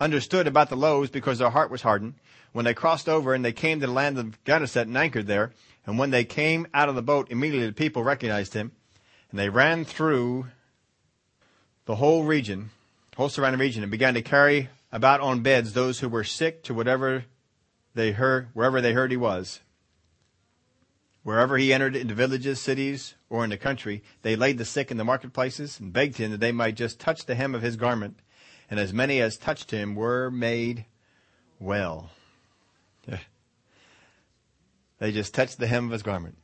understood 0.01 0.47
about 0.47 0.69
the 0.69 0.77
loaves 0.77 1.11
because 1.11 1.39
their 1.39 1.51
heart 1.51 1.71
was 1.71 1.83
hardened. 1.83 2.15
When 2.53 2.65
they 2.65 2.75
crossed 2.75 3.09
over 3.09 3.35
and 3.35 3.45
they 3.45 3.53
came 3.53 3.81
to 3.81 3.87
the 3.87 3.93
land 3.93 4.19
of 4.19 4.43
Gennesaret 4.45 4.89
and 4.89 4.97
anchored 4.97 5.27
there, 5.27 5.53
and 5.87 5.99
when 5.99 6.11
they 6.11 6.25
came 6.25 6.67
out 6.75 6.89
of 6.89 6.95
the 6.95 7.03
boat, 7.03 7.31
immediately 7.31 7.67
the 7.67 7.73
people 7.73 8.03
recognized 8.03 8.55
him, 8.55 8.73
and 9.31 9.39
they 9.39 9.49
ran 9.49 9.85
through 9.85 10.47
the 11.85 11.97
whole 11.97 12.25
region, 12.25 12.71
whole 13.17 13.29
surrounding 13.29 13.61
region, 13.61 13.83
and 13.83 13.93
began 13.93 14.15
to 14.15 14.23
carry 14.23 14.69
about 14.93 15.21
on 15.21 15.43
beds 15.43 15.73
those 15.73 16.01
who 16.01 16.09
were 16.09 16.25
sick 16.25 16.63
to 16.65 16.75
whatever 16.75 17.25
they 17.95 18.13
heard, 18.13 18.49
wherever 18.53 18.81
they 18.81 18.93
heard 18.93 19.11
he 19.11 19.17
was. 19.17 19.61
Wherever 21.23 21.59
he 21.59 21.73
entered 21.73 21.97
into 21.97 22.15
villages, 22.15 22.61
cities, 22.61 23.15
or 23.29 23.43
in 23.43 23.51
the 23.51 23.57
country, 23.57 24.03
they 24.23 24.37
laid 24.37 24.59
the 24.59 24.65
sick 24.65 24.91
in 24.91 24.97
the 24.97 25.05
marketplaces 25.05 25.81
and 25.81 25.93
begged 25.93 26.19
him 26.19 26.31
that 26.31 26.41
they 26.41 26.53
might 26.53 26.77
just 26.77 27.01
touch 27.01 27.27
the 27.27 27.35
hem 27.35 27.55
of 27.55 27.63
his 27.63 27.77
garment. 27.77 28.21
And 28.71 28.81
as 28.81 28.93
many 28.93 29.21
as 29.21 29.37
touched 29.37 29.71
him 29.71 29.95
were 29.95 30.31
made 30.31 30.87
well. 31.59 32.11
They 34.99 35.13
just 35.13 35.35
touched 35.35 35.59
the 35.59 35.67
hem 35.67 35.87
of 35.87 35.91
his 35.91 36.03
garment. 36.03 36.37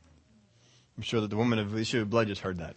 I'm 0.95 1.03
sure 1.03 1.21
that 1.21 1.29
the 1.29 1.37
woman 1.37 1.57
of 1.59 1.71
the 1.71 1.81
issue 1.81 2.01
of 2.01 2.09
blood 2.09 2.27
just 2.27 2.41
heard 2.41 2.59
that. 2.59 2.75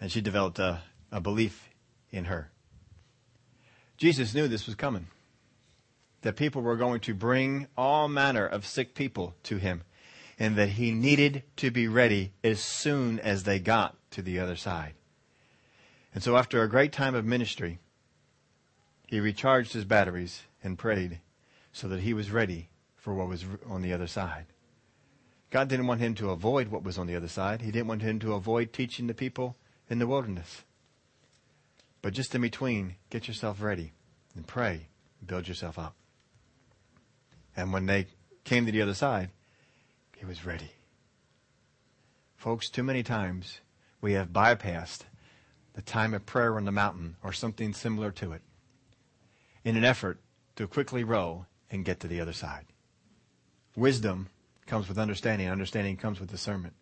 And 0.00 0.12
she 0.12 0.20
developed 0.20 0.58
a, 0.58 0.80
a 1.10 1.20
belief 1.20 1.68
in 2.10 2.26
her. 2.26 2.50
Jesus 3.96 4.34
knew 4.34 4.46
this 4.46 4.66
was 4.66 4.74
coming. 4.74 5.08
That 6.22 6.36
people 6.36 6.62
were 6.62 6.76
going 6.76 7.00
to 7.00 7.14
bring 7.14 7.66
all 7.76 8.08
manner 8.08 8.46
of 8.46 8.66
sick 8.66 8.94
people 8.94 9.34
to 9.44 9.56
him. 9.56 9.82
And 10.38 10.56
that 10.56 10.70
he 10.70 10.92
needed 10.92 11.42
to 11.56 11.70
be 11.70 11.88
ready 11.88 12.32
as 12.44 12.60
soon 12.60 13.18
as 13.18 13.44
they 13.44 13.58
got 13.58 13.96
to 14.12 14.22
the 14.22 14.38
other 14.38 14.54
side. 14.54 14.94
And 16.16 16.24
so 16.24 16.38
after 16.38 16.62
a 16.62 16.68
great 16.68 16.92
time 16.92 17.14
of 17.14 17.26
ministry, 17.26 17.78
he 19.06 19.20
recharged 19.20 19.74
his 19.74 19.84
batteries 19.84 20.44
and 20.64 20.78
prayed 20.78 21.20
so 21.74 21.88
that 21.88 22.00
he 22.00 22.14
was 22.14 22.30
ready 22.30 22.70
for 22.96 23.12
what 23.12 23.28
was 23.28 23.44
on 23.68 23.82
the 23.82 23.92
other 23.92 24.06
side. 24.06 24.46
God 25.50 25.68
didn't 25.68 25.88
want 25.88 26.00
him 26.00 26.14
to 26.14 26.30
avoid 26.30 26.68
what 26.68 26.84
was 26.84 26.96
on 26.96 27.06
the 27.06 27.16
other 27.16 27.28
side. 27.28 27.60
He 27.60 27.70
didn't 27.70 27.88
want 27.88 28.00
him 28.00 28.18
to 28.20 28.32
avoid 28.32 28.72
teaching 28.72 29.08
the 29.08 29.12
people 29.12 29.56
in 29.90 29.98
the 29.98 30.06
wilderness. 30.06 30.62
But 32.00 32.14
just 32.14 32.34
in 32.34 32.40
between, 32.40 32.96
get 33.10 33.28
yourself 33.28 33.60
ready 33.60 33.92
and 34.34 34.46
pray, 34.46 34.86
build 35.26 35.46
yourself 35.46 35.78
up. 35.78 35.96
And 37.54 37.74
when 37.74 37.84
they 37.84 38.06
came 38.42 38.64
to 38.64 38.72
the 38.72 38.80
other 38.80 38.94
side, 38.94 39.28
he 40.16 40.24
was 40.24 40.46
ready. 40.46 40.70
Folks, 42.36 42.70
too 42.70 42.82
many 42.82 43.02
times 43.02 43.60
we 44.00 44.14
have 44.14 44.28
bypassed 44.28 45.00
the 45.76 45.82
time 45.82 46.14
of 46.14 46.26
prayer 46.26 46.56
on 46.56 46.64
the 46.64 46.72
mountain 46.72 47.16
or 47.22 47.32
something 47.32 47.72
similar 47.72 48.10
to 48.10 48.32
it 48.32 48.42
in 49.62 49.76
an 49.76 49.84
effort 49.84 50.18
to 50.56 50.66
quickly 50.66 51.04
row 51.04 51.44
and 51.70 51.84
get 51.84 52.00
to 52.00 52.08
the 52.08 52.20
other 52.20 52.32
side. 52.32 52.64
Wisdom 53.76 54.28
comes 54.66 54.88
with 54.88 54.98
understanding. 54.98 55.48
Understanding 55.48 55.96
comes 55.96 56.18
with 56.18 56.30
discernment. 56.30 56.72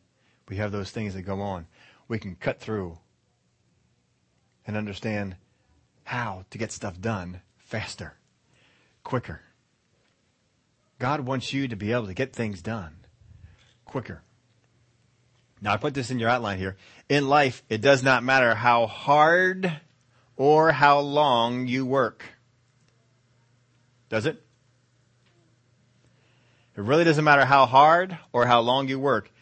We 0.48 0.56
have 0.56 0.70
those 0.70 0.92
things 0.92 1.14
that 1.14 1.22
go 1.22 1.40
on. 1.40 1.66
We 2.06 2.20
can 2.20 2.36
cut 2.36 2.60
through 2.60 2.98
and 4.66 4.76
understand 4.76 5.36
how 6.04 6.44
to 6.50 6.58
get 6.58 6.70
stuff 6.70 7.00
done 7.00 7.40
faster, 7.56 8.14
quicker. 9.02 9.42
God 10.98 11.20
wants 11.20 11.52
you 11.52 11.66
to 11.66 11.76
be 11.76 11.92
able 11.92 12.06
to 12.06 12.14
get 12.14 12.32
things 12.32 12.62
done 12.62 12.96
quicker. 13.84 14.22
Now, 15.64 15.72
I 15.72 15.78
put 15.78 15.94
this 15.94 16.10
in 16.10 16.18
your 16.18 16.28
outline 16.28 16.58
here. 16.58 16.76
In 17.08 17.26
life, 17.26 17.62
it 17.70 17.80
does 17.80 18.02
not 18.02 18.22
matter 18.22 18.54
how 18.54 18.86
hard 18.86 19.80
or 20.36 20.72
how 20.72 21.00
long 21.00 21.66
you 21.66 21.86
work. 21.86 22.22
Does 24.10 24.26
it? 24.26 24.44
It 26.76 26.82
really 26.82 27.04
doesn't 27.04 27.24
matter 27.24 27.46
how 27.46 27.64
hard 27.64 28.18
or 28.30 28.44
how 28.44 28.60
long 28.60 28.88
you 28.88 28.98
work. 28.98 29.32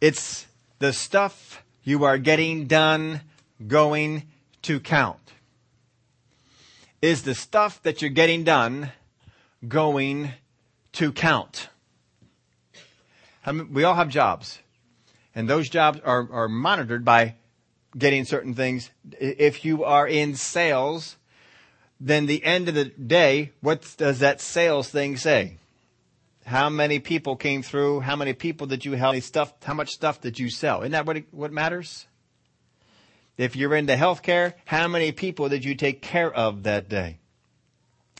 It's 0.00 0.46
the 0.78 0.94
stuff 0.94 1.62
you 1.84 2.04
are 2.04 2.16
getting 2.16 2.66
done 2.66 3.20
going 3.66 4.28
to 4.62 4.80
count. 4.80 5.34
Is 7.02 7.22
the 7.24 7.34
stuff 7.34 7.82
that 7.82 8.00
you're 8.00 8.10
getting 8.10 8.44
done 8.44 8.92
going 9.68 10.30
to 10.92 11.12
count? 11.12 11.68
I 13.44 13.52
mean, 13.52 13.74
we 13.74 13.84
all 13.84 13.94
have 13.94 14.08
jobs, 14.08 14.60
and 15.40 15.48
those 15.48 15.70
jobs 15.70 15.98
are, 16.04 16.28
are 16.30 16.48
monitored 16.48 17.02
by 17.02 17.34
getting 17.96 18.26
certain 18.26 18.52
things. 18.52 18.90
If 19.18 19.64
you 19.64 19.84
are 19.84 20.06
in 20.06 20.34
sales, 20.34 21.16
then 21.98 22.26
the 22.26 22.44
end 22.44 22.68
of 22.68 22.74
the 22.74 22.84
day, 22.84 23.52
what 23.62 23.94
does 23.96 24.18
that 24.18 24.42
sales 24.42 24.90
thing 24.90 25.16
say? 25.16 25.56
How 26.44 26.68
many 26.68 26.98
people 26.98 27.36
came 27.36 27.62
through? 27.62 28.00
How 28.00 28.16
many 28.16 28.34
people 28.34 28.66
did 28.66 28.84
you 28.84 28.92
help? 28.92 29.16
Stuff, 29.22 29.54
how 29.62 29.72
much 29.72 29.92
stuff 29.92 30.20
did 30.20 30.38
you 30.38 30.50
sell? 30.50 30.82
Isn't 30.82 30.92
that 30.92 31.06
what, 31.06 31.16
it, 31.16 31.24
what 31.30 31.52
matters? 31.52 32.06
If 33.38 33.56
you're 33.56 33.74
into 33.74 33.94
healthcare, 33.94 34.52
how 34.66 34.88
many 34.88 35.10
people 35.10 35.48
did 35.48 35.64
you 35.64 35.74
take 35.74 36.02
care 36.02 36.30
of 36.30 36.64
that 36.64 36.90
day? 36.90 37.18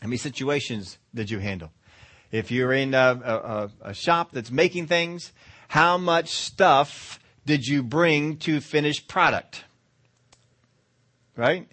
How 0.01 0.07
many 0.07 0.17
situations 0.17 0.97
did 1.13 1.29
you 1.29 1.37
handle? 1.37 1.71
If 2.31 2.49
you're 2.49 2.73
in 2.73 2.95
a, 2.95 3.69
a, 3.83 3.89
a 3.89 3.93
shop 3.93 4.31
that's 4.31 4.49
making 4.49 4.87
things, 4.87 5.33
how 5.71 5.97
much 5.97 6.31
stuff 6.31 7.17
did 7.45 7.65
you 7.65 7.81
bring 7.81 8.35
to 8.35 8.59
finished 8.59 9.07
product? 9.07 9.63
Right? 11.37 11.65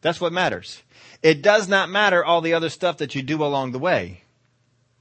That's 0.00 0.22
what 0.22 0.32
matters. 0.32 0.82
It 1.22 1.42
does 1.42 1.68
not 1.68 1.90
matter 1.90 2.24
all 2.24 2.40
the 2.40 2.54
other 2.54 2.70
stuff 2.70 2.96
that 2.96 3.14
you 3.14 3.20
do 3.20 3.44
along 3.44 3.72
the 3.72 3.78
way. 3.78 4.22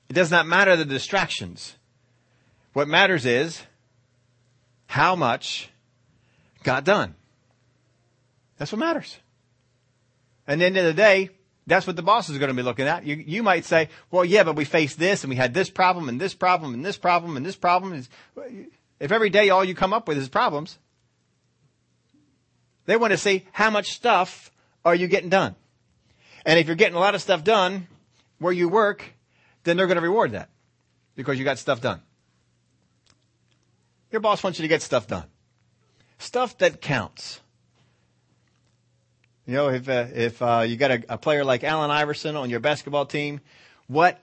It 0.10 0.14
does 0.16 0.30
not 0.30 0.48
matter 0.48 0.76
the 0.76 0.84
distractions. 0.84 1.78
What 2.74 2.90
matters 2.90 3.26
is 3.26 3.62
how 4.88 5.16
much 5.16 5.70
got 6.64 6.84
done. 6.84 7.16
That's 8.58 8.74
what 8.74 8.80
matters. 8.80 9.18
And 10.46 10.62
at 10.62 10.74
the 10.74 10.80
end 10.80 10.90
of 10.90 10.94
the 10.94 11.02
day, 11.02 11.30
that's 11.68 11.86
what 11.86 11.96
the 11.96 12.02
boss 12.02 12.30
is 12.30 12.38
going 12.38 12.50
to 12.50 12.56
be 12.56 12.64
looking 12.64 12.88
at. 12.88 13.06
You, 13.06 13.16
you 13.16 13.44
might 13.44 13.66
say, 13.66 13.90
well, 14.10 14.26
yeah, 14.26 14.44
but 14.44 14.56
we 14.56 14.66
faced 14.66 14.98
this 14.98 15.24
and 15.24 15.30
we 15.30 15.36
had 15.36 15.54
this 15.54 15.70
problem 15.70 16.10
and 16.10 16.20
this 16.20 16.34
problem 16.34 16.74
and 16.74 16.86
this 16.86 16.98
problem 16.98 17.38
and 17.38 17.46
this 17.46 17.56
problem. 17.56 18.08
If 19.00 19.12
every 19.12 19.30
day 19.30 19.50
all 19.50 19.64
you 19.64 19.76
come 19.76 19.94
up 19.94 20.08
with 20.08 20.18
is 20.18 20.28
problems, 20.28 20.80
they 22.86 22.98
want 22.98 23.12
to 23.12 23.18
see 23.18 23.46
how 23.52 23.70
much 23.70 23.92
stuff 23.92 24.52
are 24.84 24.96
you 24.96 25.08
getting 25.08 25.30
done. 25.30 25.56
And 26.46 26.58
if 26.58 26.68
you're 26.68 26.76
getting 26.76 26.96
a 26.96 27.00
lot 27.00 27.14
of 27.14 27.22
stuff 27.22 27.44
done 27.44 27.88
where 28.40 28.54
you 28.54 28.68
work, 28.68 29.14
then 29.64 29.78
they're 29.78 29.88
going 29.88 29.98
to 29.98 30.02
reward 30.02 30.32
that 30.32 30.50
because 31.16 31.38
you 31.38 31.46
got 31.46 31.60
stuff 31.60 31.82
done. 31.82 32.02
Your 34.12 34.22
boss 34.22 34.44
wants 34.44 34.58
you 34.58 34.64
to 34.64 34.68
get 34.68 34.82
stuff 34.82 35.08
done. 35.08 35.26
Stuff 36.18 36.58
that 36.58 36.82
counts. 36.82 37.40
You 39.46 39.56
know, 39.56 39.70
if 39.70 39.90
uh, 39.90 40.06
if 40.14 40.42
uh, 40.42 40.66
you 40.68 40.78
got 40.78 40.92
a, 40.92 41.04
a 41.10 41.18
player 41.18 41.44
like 41.44 41.64
Allen 41.64 41.92
Iverson 41.92 42.36
on 42.36 42.50
your 42.50 42.60
basketball 42.60 43.06
team, 43.06 43.42
what 43.88 44.20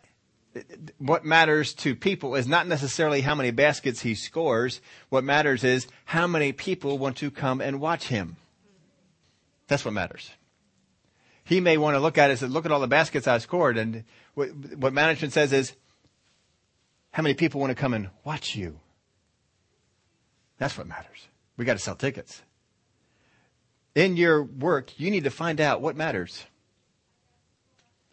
what 0.99 1.25
matters 1.25 1.75
to 1.75 1.95
people 1.95 2.35
is 2.35 2.47
not 2.47 2.67
necessarily 2.67 3.21
how 3.21 3.35
many 3.35 3.51
baskets 3.51 4.01
he 4.01 4.15
scores. 4.15 4.81
What 5.09 5.25
matters 5.25 5.65
is 5.65 5.87
how 6.05 6.27
many 6.27 6.53
people 6.53 6.99
want 6.99 7.17
to 7.19 7.31
come 7.31 7.61
and 7.61 7.81
watch 7.81 8.09
him. 8.09 8.37
That's 9.67 9.85
what 9.85 9.95
matters. 9.95 10.31
He 11.45 11.61
may 11.61 11.79
want 11.79 11.95
to 11.95 12.01
look 12.01 12.19
at 12.19 12.31
it 12.31 12.33
and 12.33 12.41
say, 12.41 12.47
look 12.47 12.67
at 12.67 12.73
all 12.73 12.81
the 12.81 12.89
baskets 12.89 13.27
I 13.27 13.39
scored. 13.39 13.79
And 13.79 14.05
what, 14.35 14.49
what 14.77 14.93
management 14.93 15.33
says 15.33 15.53
is, 15.53 15.73
how 17.11 17.23
many 17.23 17.35
people 17.35 17.61
want 17.61 17.71
to 17.71 17.75
come 17.75 17.95
and 17.95 18.11
watch 18.25 18.55
you? 18.55 18.81
That's 20.59 20.77
what 20.77 20.87
matters. 20.87 21.29
We 21.57 21.65
got 21.65 21.75
to 21.75 21.79
sell 21.79 21.95
tickets. 21.95 22.43
In 23.95 24.17
your 24.17 24.43
work, 24.43 24.99
you 24.99 25.11
need 25.11 25.25
to 25.25 25.31
find 25.31 25.61
out 25.61 25.81
what 25.81 25.97
matters. 25.97 26.45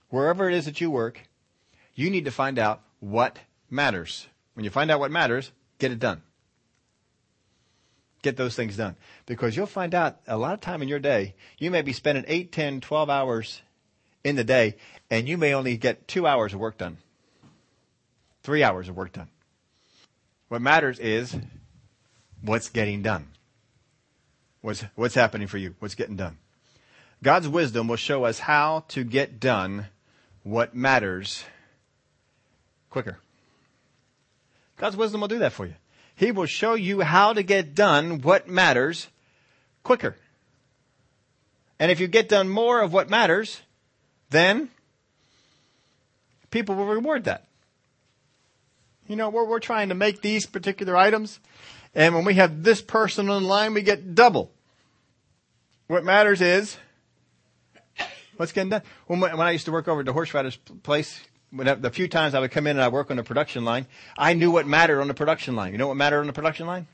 Wherever 0.10 0.50
it 0.50 0.56
is 0.56 0.66
that 0.66 0.82
you 0.82 0.90
work, 0.90 1.28
you 1.94 2.10
need 2.10 2.26
to 2.26 2.32
find 2.32 2.58
out 2.58 2.82
what 3.00 3.38
matters. 3.70 4.28
When 4.54 4.64
you 4.64 4.72
find 4.72 4.90
out 4.90 5.00
what 5.00 5.12
matters, 5.12 5.52
get 5.80 5.92
it 5.92 6.00
done 6.00 6.22
get 8.26 8.36
those 8.36 8.56
things 8.56 8.76
done. 8.76 8.96
Because 9.26 9.56
you'll 9.56 9.68
find 9.68 9.96
out 9.96 10.18
a 10.28 10.38
lot 10.38 10.56
of 10.56 10.60
time 10.60 10.82
in 10.82 10.90
your 10.90 11.00
day, 11.00 11.36
you 11.60 11.72
may 11.72 11.84
be 11.84 11.94
spending 11.94 12.26
8, 12.28 12.52
10, 12.52 12.82
12 12.82 13.10
hours 13.10 13.62
in 14.24 14.36
the 14.36 14.44
day, 14.44 14.76
and 15.10 15.30
you 15.30 15.38
may 15.38 15.54
only 15.54 15.78
get 15.78 16.08
two 16.08 16.28
hours 16.28 16.54
of 16.54 16.60
work 16.60 16.78
done. 16.78 16.98
Three 18.42 18.64
hours 18.64 18.90
of 18.90 18.98
work 18.98 19.14
done. 19.14 19.30
What 20.50 20.62
matters 20.62 21.00
is 21.00 21.38
what's 22.42 22.70
getting 22.70 23.04
done. 23.04 23.28
What's, 24.66 24.84
what's 24.96 25.14
happening 25.14 25.46
for 25.46 25.60
you? 25.60 25.76
What's 25.78 25.94
getting 25.94 26.16
done? 26.16 26.40
God's 27.22 27.48
wisdom 27.48 27.88
will 27.88 27.98
show 27.98 28.24
us 28.24 28.40
how 28.40 28.84
to 28.88 29.04
get 29.04 29.40
done 29.40 29.86
what 30.42 30.74
matters 30.74 31.44
quicker. 32.90 33.20
God's 34.78 34.98
wisdom 34.98 35.22
will 35.22 35.28
do 35.28 35.38
that 35.38 35.54
for 35.54 35.68
you. 35.68 35.76
He 36.16 36.32
will 36.32 36.48
show 36.48 36.74
you 36.74 37.02
how 37.02 37.34
to 37.34 37.44
get 37.44 37.76
done 37.76 38.22
what 38.22 38.48
matters 38.48 39.08
quicker. 39.84 40.16
And 41.78 41.92
if 41.92 42.00
you 42.00 42.08
get 42.08 42.28
done 42.28 42.50
more 42.50 42.82
of 42.82 42.92
what 42.92 43.08
matters, 43.08 43.62
then 44.32 44.70
people 46.50 46.74
will 46.74 46.88
reward 46.88 47.26
that. 47.26 47.46
You 49.08 49.16
know, 49.16 49.30
we're, 49.30 49.46
we're 49.46 49.60
trying 49.60 49.90
to 49.90 49.96
make 49.96 50.24
these 50.24 50.48
particular 50.48 50.98
items, 50.98 51.40
and 51.94 52.16
when 52.16 52.26
we 52.26 52.34
have 52.34 52.64
this 52.64 52.82
person 52.82 53.30
on 53.30 53.44
the 53.44 53.48
line, 53.48 53.76
we 53.76 53.84
get 53.84 54.16
double. 54.16 54.52
What 55.88 56.04
matters 56.04 56.42
is 56.42 56.78
what's 58.38 58.52
getting 58.52 58.70
done. 58.70 58.82
When, 59.08 59.20
when 59.20 59.40
I 59.42 59.52
used 59.52 59.66
to 59.66 59.72
work 59.72 59.88
over 59.88 60.00
at 60.00 60.06
the 60.06 60.14
horse 60.14 60.34
riders 60.34 60.58
place, 60.84 61.20
when 61.52 61.68
I, 61.68 61.76
the 61.76 61.92
few 61.92 62.08
times 62.08 62.34
I 62.34 62.40
would 62.40 62.52
come 62.52 62.68
in 62.68 62.78
and 62.78 62.84
I 62.84 62.88
work 62.88 63.12
on 63.12 63.18
the 63.18 63.24
production 63.24 63.66
line, 63.66 63.88
I 64.18 64.34
knew 64.34 64.52
what 64.52 64.68
mattered 64.68 65.02
on 65.02 65.08
the 65.08 65.14
production 65.14 65.56
line. 65.56 65.72
You 65.72 65.78
know 65.78 65.88
what 65.88 65.98
mattered 65.98 66.22
on 66.22 66.28
the 66.28 66.34
production 66.34 66.68
line? 66.68 66.88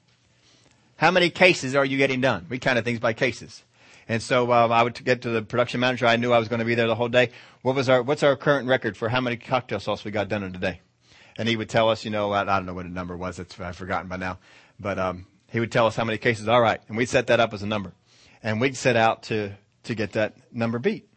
How 0.98 1.10
many 1.10 1.30
cases 1.30 1.74
are 1.74 1.86
you 1.86 1.98
getting 1.98 2.22
done? 2.22 2.46
We 2.50 2.60
count 2.60 2.84
things 2.86 3.00
by 3.00 3.14
cases. 3.14 3.64
And 4.08 4.22
so 4.22 4.52
uh, 4.52 4.68
I 4.68 4.84
would 4.84 5.04
get 5.04 5.22
to 5.22 5.30
the 5.30 5.42
production 5.42 5.80
manager. 5.80 6.06
I 6.06 6.18
knew 6.18 6.34
I 6.34 6.38
was 6.38 6.48
going 6.48 6.60
to 6.60 6.66
be 6.66 6.76
there 6.76 6.88
the 6.88 6.96
whole 6.96 7.08
day. 7.08 7.32
What 7.62 7.76
was 7.76 7.88
our 7.88 8.02
what's 8.02 8.24
our 8.24 8.36
current 8.36 8.68
record 8.68 8.98
for 8.98 9.10
how 9.10 9.22
many 9.22 9.38
cocktail 9.38 9.80
sauce 9.80 10.04
we 10.04 10.12
got 10.12 10.28
done 10.28 10.44
in 10.44 10.54
a 10.54 10.60
day? 10.60 10.82
And 11.38 11.48
he 11.48 11.56
would 11.56 11.70
tell 11.70 11.90
us, 11.90 12.04
you 12.04 12.12
know, 12.12 12.32
I, 12.32 12.42
I 12.42 12.58
don't 12.58 12.66
know 12.66 12.74
what 12.74 12.84
the 12.84 12.90
number 12.90 13.16
was. 13.16 13.40
It's 13.40 13.60
I've 13.60 13.78
forgotten 13.78 14.10
by 14.10 14.18
now, 14.18 14.38
but 14.80 15.00
um, 15.00 15.28
he 15.50 15.60
would 15.60 15.72
tell 15.72 15.88
us 15.88 15.96
how 15.96 16.04
many 16.04 16.18
cases. 16.18 16.48
All 16.48 16.62
right, 16.62 16.82
and 16.88 16.98
we'd 16.98 17.10
set 17.10 17.28
that 17.28 17.40
up 17.40 17.54
as 17.54 17.64
a 17.64 17.68
number, 17.68 17.94
and 18.44 18.62
we'd 18.62 18.78
set 18.78 18.96
out 18.96 19.24
to 19.24 19.52
to 19.84 19.96
get 19.96 20.14
that 20.14 20.36
number 20.52 20.80
beat. 20.80 21.08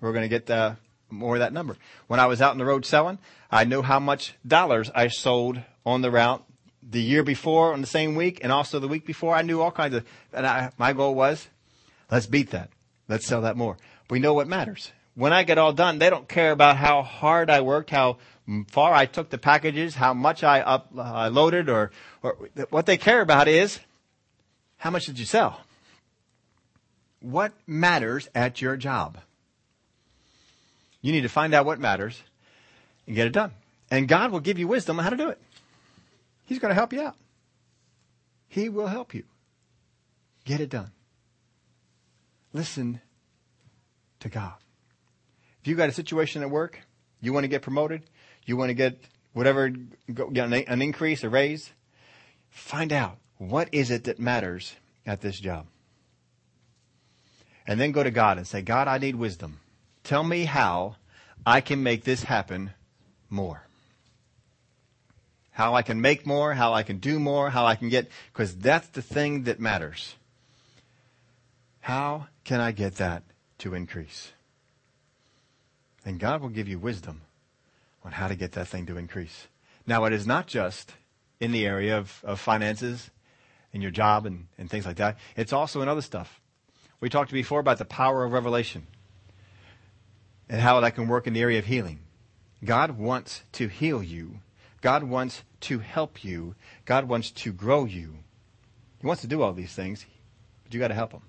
We're 0.00 0.12
going 0.12 0.22
to 0.22 0.28
get 0.28 0.50
uh, 0.50 0.74
more 1.10 1.36
of 1.36 1.40
that 1.40 1.52
number. 1.52 1.76
When 2.06 2.20
I 2.20 2.26
was 2.26 2.40
out 2.40 2.52
on 2.52 2.58
the 2.58 2.64
road 2.64 2.84
selling, 2.84 3.18
I 3.50 3.64
knew 3.64 3.82
how 3.82 4.00
much 4.00 4.34
dollars 4.46 4.90
I 4.94 5.08
sold 5.08 5.60
on 5.84 6.02
the 6.02 6.10
route 6.10 6.44
the 6.88 7.00
year 7.00 7.22
before 7.22 7.72
on 7.72 7.80
the 7.80 7.86
same 7.86 8.14
week 8.14 8.40
and 8.42 8.52
also 8.52 8.78
the 8.78 8.88
week 8.88 9.06
before. 9.06 9.34
I 9.34 9.42
knew 9.42 9.60
all 9.60 9.70
kinds 9.70 9.94
of, 9.94 10.06
and 10.32 10.46
I, 10.46 10.70
my 10.78 10.92
goal 10.92 11.14
was, 11.14 11.48
let's 12.10 12.26
beat 12.26 12.50
that. 12.50 12.70
Let's 13.08 13.26
sell 13.26 13.42
that 13.42 13.56
more. 13.56 13.76
We 14.08 14.18
know 14.18 14.34
what 14.34 14.48
matters. 14.48 14.92
When 15.14 15.32
I 15.32 15.44
get 15.44 15.58
all 15.58 15.72
done, 15.72 15.98
they 15.98 16.10
don't 16.10 16.28
care 16.28 16.52
about 16.52 16.76
how 16.76 17.02
hard 17.02 17.50
I 17.50 17.60
worked, 17.62 17.90
how 17.90 18.18
far 18.68 18.92
I 18.92 19.06
took 19.06 19.30
the 19.30 19.38
packages, 19.38 19.94
how 19.94 20.14
much 20.14 20.44
I 20.44 20.60
up, 20.60 20.90
uh, 20.96 21.30
or, 21.34 21.90
or 22.22 22.48
what 22.70 22.86
they 22.86 22.96
care 22.96 23.20
about 23.20 23.48
is 23.48 23.80
how 24.76 24.90
much 24.90 25.06
did 25.06 25.18
you 25.18 25.24
sell? 25.24 25.60
What 27.20 27.52
matters 27.66 28.28
at 28.34 28.60
your 28.60 28.76
job? 28.76 29.18
You 31.00 31.12
need 31.12 31.22
to 31.22 31.28
find 31.28 31.54
out 31.54 31.66
what 31.66 31.78
matters 31.78 32.20
and 33.06 33.14
get 33.14 33.26
it 33.26 33.32
done. 33.32 33.52
And 33.90 34.08
God 34.08 34.32
will 34.32 34.40
give 34.40 34.58
you 34.58 34.66
wisdom 34.66 34.98
on 34.98 35.04
how 35.04 35.10
to 35.10 35.16
do 35.16 35.28
it. 35.28 35.40
He's 36.46 36.58
going 36.58 36.70
to 36.70 36.74
help 36.74 36.92
you 36.92 37.02
out. 37.02 37.16
He 38.48 38.68
will 38.68 38.86
help 38.86 39.14
you. 39.14 39.24
Get 40.44 40.60
it 40.60 40.70
done. 40.70 40.90
Listen 42.52 43.00
to 44.20 44.28
God. 44.28 44.54
If 45.60 45.68
you 45.68 45.74
got 45.74 45.88
a 45.88 45.92
situation 45.92 46.42
at 46.42 46.50
work, 46.50 46.80
you 47.20 47.32
want 47.32 47.44
to 47.44 47.48
get 47.48 47.62
promoted, 47.62 48.02
you 48.44 48.56
want 48.56 48.70
to 48.70 48.74
get 48.74 48.98
whatever, 49.32 49.68
get 49.68 50.52
an 50.52 50.82
increase, 50.82 51.22
a 51.24 51.28
raise, 51.28 51.72
find 52.50 52.92
out 52.92 53.18
what 53.38 53.68
is 53.72 53.90
it 53.90 54.04
that 54.04 54.18
matters 54.18 54.76
at 55.04 55.20
this 55.20 55.38
job. 55.38 55.66
And 57.66 57.80
then 57.80 57.92
go 57.92 58.02
to 58.02 58.10
God 58.10 58.38
and 58.38 58.46
say, 58.46 58.62
God, 58.62 58.88
I 58.88 58.98
need 58.98 59.16
wisdom. 59.16 59.60
Tell 60.04 60.22
me 60.22 60.44
how 60.44 60.96
I 61.44 61.60
can 61.60 61.82
make 61.82 62.04
this 62.04 62.22
happen 62.22 62.70
more. 63.28 63.62
How 65.50 65.74
I 65.74 65.82
can 65.82 66.00
make 66.00 66.26
more, 66.26 66.54
how 66.54 66.74
I 66.74 66.82
can 66.82 66.98
do 66.98 67.18
more, 67.18 67.50
how 67.50 67.66
I 67.66 67.76
can 67.76 67.88
get, 67.88 68.08
because 68.32 68.56
that's 68.56 68.88
the 68.88 69.02
thing 69.02 69.44
that 69.44 69.58
matters. 69.58 70.14
How 71.80 72.28
can 72.44 72.60
I 72.60 72.72
get 72.72 72.96
that 72.96 73.22
to 73.58 73.74
increase? 73.74 74.32
And 76.04 76.20
God 76.20 76.40
will 76.40 76.50
give 76.50 76.68
you 76.68 76.78
wisdom 76.78 77.22
on 78.04 78.12
how 78.12 78.28
to 78.28 78.36
get 78.36 78.52
that 78.52 78.68
thing 78.68 78.86
to 78.86 78.96
increase. 78.96 79.48
Now, 79.86 80.04
it 80.04 80.12
is 80.12 80.26
not 80.26 80.46
just 80.46 80.92
in 81.40 81.52
the 81.52 81.66
area 81.66 81.98
of, 81.98 82.20
of 82.24 82.38
finances 82.38 83.10
and 83.72 83.82
your 83.82 83.92
job 83.92 84.26
and, 84.26 84.46
and 84.58 84.70
things 84.70 84.86
like 84.86 84.96
that. 84.96 85.18
It's 85.36 85.52
also 85.52 85.80
in 85.80 85.88
other 85.88 86.02
stuff. 86.02 86.40
We 87.00 87.08
talked 87.08 87.32
before 87.32 87.60
about 87.60 87.78
the 87.78 87.84
power 87.84 88.24
of 88.24 88.32
revelation 88.32 88.86
and 90.48 90.60
how 90.60 90.80
that 90.80 90.94
can 90.94 91.08
work 91.08 91.26
in 91.26 91.34
the 91.34 91.42
area 91.42 91.58
of 91.58 91.66
healing. 91.66 92.00
God 92.64 92.92
wants 92.92 93.42
to 93.52 93.68
heal 93.68 94.02
you. 94.02 94.40
God 94.80 95.04
wants 95.04 95.42
to 95.62 95.78
help 95.80 96.24
you. 96.24 96.54
God 96.84 97.08
wants 97.08 97.30
to 97.32 97.52
grow 97.52 97.84
you. 97.84 98.18
He 99.00 99.06
wants 99.06 99.22
to 99.22 99.28
do 99.28 99.42
all 99.42 99.52
these 99.52 99.74
things, 99.74 100.06
but 100.64 100.72
you 100.72 100.80
got 100.80 100.88
to 100.88 100.94
help 100.94 101.12
him. 101.12 101.22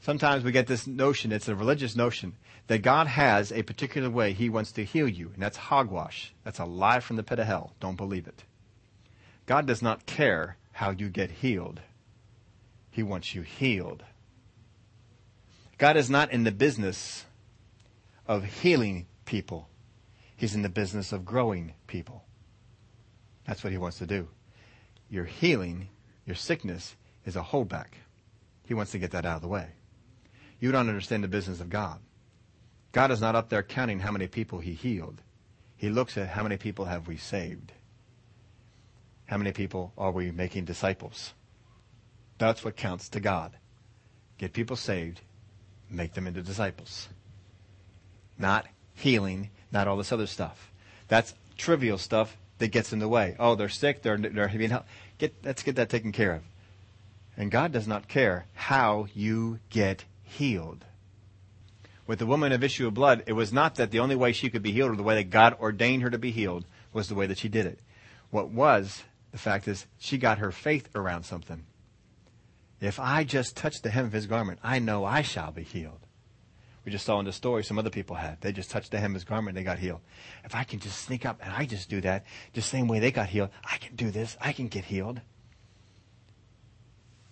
Sometimes 0.00 0.42
we 0.42 0.50
get 0.50 0.66
this 0.66 0.86
notion, 0.86 1.30
it's 1.30 1.48
a 1.48 1.54
religious 1.54 1.94
notion, 1.94 2.34
that 2.66 2.82
God 2.82 3.06
has 3.06 3.52
a 3.52 3.62
particular 3.62 4.10
way 4.10 4.32
he 4.32 4.48
wants 4.48 4.72
to 4.72 4.84
heal 4.84 5.08
you, 5.08 5.30
and 5.32 5.42
that's 5.42 5.56
hogwash. 5.56 6.34
That's 6.44 6.58
a 6.58 6.64
lie 6.64 7.00
from 7.00 7.16
the 7.16 7.22
pit 7.22 7.38
of 7.38 7.46
hell. 7.46 7.72
Don't 7.78 7.96
believe 7.96 8.26
it. 8.26 8.42
God 9.46 9.66
does 9.66 9.80
not 9.80 10.06
care 10.06 10.56
how 10.72 10.90
you 10.90 11.08
get 11.08 11.30
healed. 11.30 11.80
He 12.92 13.02
wants 13.02 13.34
you 13.34 13.42
healed. 13.42 14.04
God 15.78 15.96
is 15.96 16.08
not 16.08 16.30
in 16.30 16.44
the 16.44 16.52
business 16.52 17.24
of 18.28 18.44
healing 18.44 19.06
people. 19.24 19.68
He's 20.36 20.54
in 20.54 20.62
the 20.62 20.68
business 20.68 21.10
of 21.10 21.24
growing 21.24 21.72
people. 21.86 22.22
That's 23.46 23.64
what 23.64 23.72
he 23.72 23.78
wants 23.78 23.98
to 23.98 24.06
do. 24.06 24.28
Your 25.08 25.24
healing, 25.24 25.88
your 26.26 26.36
sickness, 26.36 26.94
is 27.24 27.34
a 27.34 27.42
holdback. 27.42 27.94
He 28.64 28.74
wants 28.74 28.92
to 28.92 28.98
get 28.98 29.10
that 29.12 29.26
out 29.26 29.36
of 29.36 29.42
the 29.42 29.48
way. 29.48 29.68
You 30.60 30.70
don't 30.70 30.88
understand 30.88 31.24
the 31.24 31.28
business 31.28 31.60
of 31.60 31.70
God. 31.70 31.98
God 32.92 33.10
is 33.10 33.20
not 33.20 33.34
up 33.34 33.48
there 33.48 33.62
counting 33.62 34.00
how 34.00 34.12
many 34.12 34.28
people 34.28 34.58
he 34.58 34.74
healed. 34.74 35.22
He 35.76 35.88
looks 35.88 36.16
at 36.18 36.28
how 36.28 36.42
many 36.42 36.58
people 36.58 36.84
have 36.84 37.08
we 37.08 37.16
saved. 37.16 37.72
How 39.24 39.38
many 39.38 39.52
people 39.52 39.92
are 39.96 40.12
we 40.12 40.30
making 40.30 40.66
disciples? 40.66 41.32
That's 42.46 42.64
what 42.64 42.76
counts 42.76 43.08
to 43.10 43.20
God. 43.20 43.52
Get 44.38 44.52
people 44.52 44.76
saved, 44.76 45.20
make 45.88 46.14
them 46.14 46.26
into 46.26 46.42
disciples 46.42 47.08
not 48.38 48.66
healing, 48.94 49.50
not 49.70 49.88
all 49.88 49.96
this 49.96 50.12
other 50.12 50.26
stuff. 50.26 50.72
That's 51.08 51.34
trivial 51.56 51.96
stuff 51.96 52.36
that 52.58 52.68
gets 52.68 52.92
in 52.92 52.98
the 52.98 53.08
way. 53.08 53.36
Oh, 53.38 53.54
they're 53.54 53.68
sick, 53.68 54.02
they're, 54.02 54.18
they're 54.18 54.48
being 54.48 54.70
helped. 54.70 54.88
Get, 55.18 55.34
let's 55.44 55.62
get 55.62 55.76
that 55.76 55.88
taken 55.88 56.12
care 56.12 56.34
of. 56.34 56.42
And 57.36 57.50
God 57.50 57.72
does 57.72 57.88
not 57.88 58.08
care 58.08 58.46
how 58.54 59.06
you 59.14 59.60
get 59.70 60.04
healed. 60.24 60.84
With 62.06 62.18
the 62.18 62.26
woman 62.26 62.52
of 62.52 62.64
issue 62.64 62.88
of 62.88 62.94
blood, 62.94 63.22
it 63.26 63.32
was 63.32 63.52
not 63.52 63.76
that 63.76 63.90
the 63.90 64.00
only 64.00 64.16
way 64.16 64.32
she 64.32 64.50
could 64.50 64.62
be 64.62 64.72
healed 64.72 64.90
or 64.90 64.96
the 64.96 65.02
way 65.02 65.14
that 65.14 65.30
God 65.30 65.56
ordained 65.60 66.02
her 66.02 66.10
to 66.10 66.18
be 66.18 66.32
healed 66.32 66.64
was 66.92 67.08
the 67.08 67.14
way 67.14 67.26
that 67.26 67.38
she 67.38 67.48
did 67.48 67.64
it. 67.64 67.78
What 68.30 68.50
was, 68.50 69.04
the 69.30 69.38
fact 69.38 69.68
is, 69.68 69.86
she 69.98 70.18
got 70.18 70.38
her 70.38 70.50
faith 70.50 70.88
around 70.94 71.22
something. 71.22 71.64
If 72.82 72.98
I 72.98 73.22
just 73.22 73.56
touch 73.56 73.80
the 73.80 73.90
hem 73.90 74.06
of 74.06 74.12
his 74.12 74.26
garment, 74.26 74.58
I 74.60 74.80
know 74.80 75.04
I 75.04 75.22
shall 75.22 75.52
be 75.52 75.62
healed. 75.62 76.00
We 76.84 76.90
just 76.90 77.06
saw 77.06 77.20
in 77.20 77.26
the 77.26 77.32
story 77.32 77.62
some 77.62 77.78
other 77.78 77.90
people 77.90 78.16
had. 78.16 78.40
They 78.40 78.50
just 78.50 78.72
touched 78.72 78.90
the 78.90 78.98
hem 78.98 79.12
of 79.12 79.14
his 79.14 79.24
garment 79.24 79.56
and 79.56 79.64
they 79.64 79.70
got 79.70 79.78
healed. 79.78 80.00
If 80.44 80.56
I 80.56 80.64
can 80.64 80.80
just 80.80 80.98
sneak 80.98 81.24
up 81.24 81.38
and 81.40 81.52
I 81.52 81.64
just 81.64 81.88
do 81.88 82.00
that, 82.00 82.24
just 82.52 82.72
the 82.72 82.76
same 82.76 82.88
way 82.88 82.98
they 82.98 83.12
got 83.12 83.28
healed, 83.28 83.50
I 83.64 83.76
can 83.76 83.94
do 83.94 84.10
this. 84.10 84.36
I 84.40 84.52
can 84.52 84.66
get 84.66 84.86
healed. 84.86 85.20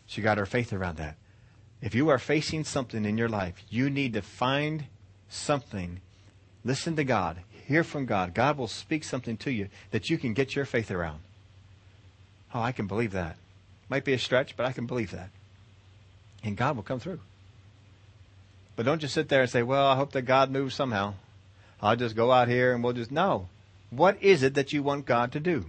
She 0.07 0.23
got 0.23 0.39
her 0.39 0.47
faith 0.47 0.73
around 0.73 0.99
that. 0.99 1.17
If 1.83 1.97
you 1.97 2.11
are 2.11 2.19
facing 2.19 2.63
something 2.63 3.05
in 3.05 3.19
your 3.19 3.29
life, 3.29 3.57
you 3.69 3.91
need 3.91 4.13
to 4.13 4.23
find 4.23 4.85
something. 5.29 6.01
Listen 6.63 6.95
to 6.95 7.03
God. 7.03 7.39
Hear 7.67 7.83
from 7.83 8.07
God. 8.07 8.35
God 8.35 8.57
will 8.57 8.69
speak 8.69 9.03
something 9.03 9.37
to 9.39 9.51
you 9.51 9.69
that 9.91 10.11
you 10.11 10.17
can 10.17 10.33
get 10.33 10.55
your 10.55 10.65
faith 10.65 10.93
around. 10.93 11.23
Oh, 12.55 12.61
I 12.61 12.71
can 12.71 12.87
believe 12.87 13.13
that. 13.13 13.37
Might 13.89 14.05
be 14.05 14.13
a 14.13 14.19
stretch, 14.19 14.57
but 14.57 14.67
I 14.67 14.73
can 14.73 14.87
believe 14.87 15.11
that. 15.11 15.31
And 16.43 16.57
God 16.57 16.77
will 16.77 16.83
come 16.83 17.01
through. 17.01 17.21
But 18.77 18.87
don't 18.87 19.01
just 19.01 19.15
sit 19.15 19.29
there 19.29 19.43
and 19.43 19.51
say, 19.51 19.63
well, 19.63 19.87
I 19.87 19.97
hope 19.97 20.13
that 20.13 20.23
God 20.23 20.51
moves 20.51 20.75
somehow. 20.75 21.15
I'll 21.83 21.97
just 21.97 22.17
go 22.17 22.33
out 22.33 22.49
here 22.49 22.73
and 22.73 22.83
we'll 22.83 22.95
just, 22.95 23.11
no. 23.11 23.49
What 23.91 24.23
is 24.23 24.43
it 24.43 24.55
that 24.55 24.73
you 24.73 24.83
want 24.83 25.07
God 25.07 25.33
to 25.33 25.41
do? 25.41 25.67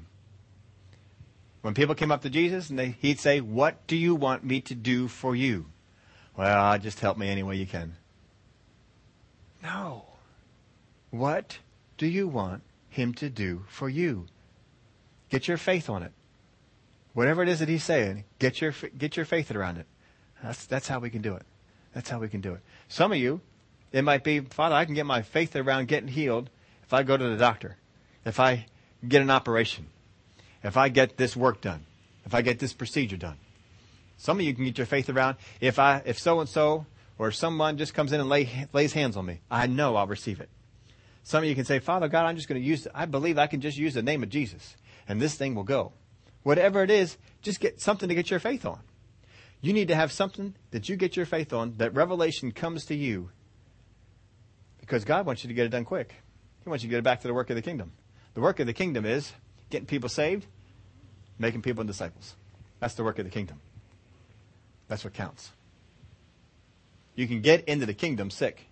When 1.62 1.74
people 1.74 1.96
came 1.96 2.12
up 2.12 2.22
to 2.22 2.30
Jesus 2.30 2.70
and 2.70 2.80
they, 2.80 2.96
he'd 3.02 3.20
say, 3.20 3.42
what 3.42 3.86
do 3.88 3.96
you 3.96 4.16
want 4.16 4.44
me 4.44 4.62
to 4.62 4.76
do 4.76 5.08
for 5.08 5.36
you? 5.36 5.66
Well, 6.38 6.78
just 6.80 7.00
help 7.00 7.18
me 7.18 7.28
any 7.30 7.44
way 7.44 7.58
you 7.58 7.66
can. 7.66 7.96
No. 9.62 10.06
What 11.10 11.60
do 11.98 12.08
you 12.08 12.28
want 12.28 12.64
him 12.90 13.14
to 13.16 13.30
do 13.30 13.64
for 13.68 13.90
you? 13.90 14.28
Get 15.30 15.48
your 15.48 15.58
faith 15.58 15.90
on 15.90 16.04
it. 16.04 16.12
Whatever 17.14 17.44
it 17.44 17.50
is 17.50 17.60
that 17.60 17.70
he's 17.70 17.84
saying, 17.84 18.24
get 18.40 18.62
your, 18.62 18.74
get 18.98 19.18
your 19.18 19.26
faith 19.26 19.52
around 19.52 19.78
it. 19.78 19.86
That's, 20.44 20.66
that's 20.66 20.88
how 20.88 21.00
we 21.00 21.10
can 21.10 21.22
do 21.22 21.36
it. 21.36 21.44
That's 21.94 22.10
how 22.10 22.20
we 22.20 22.30
can 22.30 22.42
do 22.42 22.54
it. 22.54 22.62
Some 22.88 23.12
of 23.12 23.18
you, 23.18 23.42
it 23.92 24.04
might 24.04 24.24
be, 24.24 24.40
Father, 24.40 24.76
I 24.76 24.86
can 24.86 24.94
get 24.94 25.06
my 25.06 25.22
faith 25.22 25.56
around 25.56 25.88
getting 25.88 26.10
healed 26.10 26.50
if 26.84 26.94
I 26.94 27.04
go 27.04 27.18
to 27.18 27.30
the 27.30 27.38
doctor, 27.38 27.78
if 28.26 28.40
I 28.40 28.66
get 29.08 29.22
an 29.22 29.30
operation, 29.30 29.88
if 30.64 30.78
I 30.78 30.90
get 30.90 31.18
this 31.18 31.36
work 31.36 31.62
done, 31.62 31.86
if 32.26 32.34
I 32.34 32.42
get 32.42 32.60
this 32.60 32.74
procedure 32.74 33.18
done. 33.18 33.38
Some 34.18 34.40
of 34.40 34.46
you 34.46 34.54
can 34.54 34.66
get 34.66 34.78
your 34.78 34.88
faith 34.88 35.10
around 35.10 35.38
if 35.60 35.80
I, 35.80 36.02
if 36.06 36.20
so 36.20 36.40
and 36.40 36.50
so 36.50 36.86
or 37.18 37.30
if 37.30 37.36
someone 37.36 37.78
just 37.78 37.94
comes 37.94 38.14
in 38.14 38.20
and 38.20 38.30
lay, 38.30 38.68
lays 38.74 38.94
hands 38.94 39.18
on 39.18 39.26
me, 39.26 39.42
I 39.50 39.68
know 39.68 39.96
I'll 39.96 40.08
receive 40.08 40.40
it. 40.40 40.50
Some 41.24 41.44
of 41.44 41.50
you 41.50 41.56
can 41.56 41.66
say, 41.66 41.80
Father 41.80 42.08
God, 42.08 42.26
I'm 42.26 42.36
just 42.36 42.48
going 42.48 42.62
to 42.62 42.68
use, 42.68 42.88
I 42.94 43.06
believe 43.06 43.38
I 43.38 43.48
can 43.48 43.62
just 43.62 43.78
use 43.78 43.94
the 43.94 44.02
name 44.02 44.24
of 44.24 44.30
Jesus 44.30 44.76
and 45.08 45.22
this 45.22 45.36
thing 45.36 45.56
will 45.56 45.64
go. 45.64 45.92
Whatever 46.44 46.84
it 46.84 46.90
is, 46.90 47.18
just 47.42 47.60
get 47.60 47.82
something 47.82 48.10
to 48.10 48.16
get 48.16 48.30
your 48.30 48.40
faith 48.40 48.66
on. 48.66 48.80
You 49.62 49.74
need 49.74 49.90
to 49.90 49.96
have 49.96 50.12
something 50.12 50.56
that 50.72 50.90
you 50.90 50.96
get 50.96 51.16
your 51.16 51.26
faith 51.26 51.54
on, 51.54 51.76
that 51.78 51.94
revelation 51.94 52.52
comes 52.52 52.86
to 52.86 52.96
you 52.96 53.30
because 54.80 55.06
God 55.06 55.26
wants 55.26 55.44
you 55.44 55.48
to 55.48 55.54
get 55.54 55.66
it 55.66 55.70
done 55.70 55.86
quick. 55.86 56.16
He 56.64 56.70
wants 56.70 56.84
you 56.84 56.90
to 56.90 56.92
get 56.92 57.00
it 57.00 57.04
back 57.04 57.22
to 57.22 57.28
the 57.28 57.34
work 57.34 57.50
of 57.50 57.56
the 57.56 57.62
kingdom. 57.62 57.92
The 58.34 58.42
work 58.42 58.60
of 58.60 58.68
the 58.68 58.74
kingdom 58.74 59.06
is 59.06 59.32
getting 59.70 59.86
people 59.86 60.10
saved, 60.10 60.46
making 61.38 61.62
people 61.62 61.84
disciples. 61.84 62.36
That's 62.80 62.96
the 62.96 63.04
work 63.04 63.20
of 63.20 63.26
the 63.26 63.32
kingdom. 63.32 63.60
That's 64.88 65.04
what 65.04 65.14
counts. 65.14 65.52
You 67.16 67.28
can 67.28 67.42
get 67.42 67.66
into 67.66 67.86
the 67.86 67.94
kingdom 67.94 68.30
sick, 68.30 68.66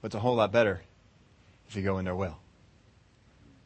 but 0.00 0.06
it's 0.06 0.14
a 0.14 0.20
whole 0.20 0.36
lot 0.36 0.50
better 0.50 0.80
if 1.68 1.76
you 1.76 1.82
go 1.82 1.98
in 1.98 2.04
there 2.04 2.16
well. 2.16 2.38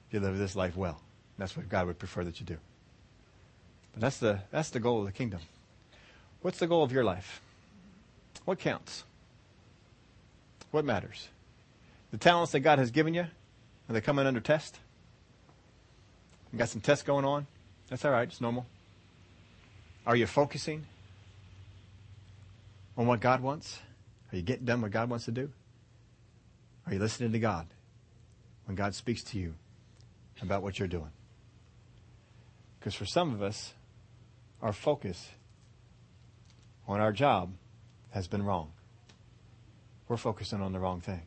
If 0.09 0.15
you 0.15 0.21
live 0.21 0.37
this 0.37 0.57
life 0.57 0.77
well. 0.77 1.01
That's 1.39 1.57
what 1.57 1.69
God 1.69 1.87
would 1.87 1.99
prefer 1.99 2.25
that 2.25 2.41
you 2.41 2.47
do. 2.47 2.59
But 3.93 4.03
that's 4.03 4.19
the, 4.19 4.41
that's 4.51 4.71
the 4.71 4.81
goal 4.81 5.01
of 5.01 5.07
the 5.07 5.13
kingdom. 5.13 5.41
What's 6.43 6.59
the 6.59 6.67
goal 6.67 6.83
of 6.83 6.93
your 6.93 7.05
life? 7.05 7.41
What 8.45 8.59
counts? 8.59 9.05
What 10.73 10.85
matters? 10.85 11.29
The 12.11 12.19
talents 12.19 12.53
that 12.53 12.61
God 12.61 12.79
has 12.79 12.91
given 12.91 13.15
you, 13.15 13.23
are 13.23 13.93
they 13.93 14.01
coming 14.01 14.27
under 14.27 14.41
test? 14.41 14.79
You 16.53 16.59
got 16.59 16.69
some 16.69 16.81
tests 16.81 17.05
going 17.05 17.25
on? 17.25 17.47
That's 17.89 18.05
all 18.05 18.11
right, 18.11 18.29
it's 18.29 18.41
normal. 18.41 18.67
Are 20.07 20.17
you 20.17 20.27
focusing 20.27 20.85
on 22.97 23.07
what 23.07 23.21
God 23.21 23.41
wants? 23.41 23.79
Are 24.33 24.37
you 24.37 24.43
getting 24.43 24.65
done 24.65 24.83
what 24.83 24.91
God 24.91 25.09
wants 25.09 25.27
to 25.27 25.31
do? 25.31 25.51
Are 26.87 26.93
you 26.93 26.99
listening 26.99 27.33
to 27.33 27.39
God 27.39 27.67
when 28.67 28.75
God 28.75 28.95
speaks 28.95 29.23
to 29.25 29.39
you 29.39 29.55
about 30.43 30.63
what 30.63 30.79
you're 30.79 30.89
doing? 30.89 31.11
Because 32.81 32.95
for 32.95 33.07
some 33.07 33.33
of 33.33 33.43
us, 33.43 33.75
our 34.61 34.73
focus 34.73 35.29
on 36.87 37.01
our 37.01 37.13
job 37.13 37.53
has 38.11 38.27
been 38.27 38.43
wrong. 38.43 38.73
We're 40.09 40.17
focusing 40.17 40.61
on 40.61 40.73
the 40.73 40.79
wrong 40.79 41.01
thing. 41.01 41.23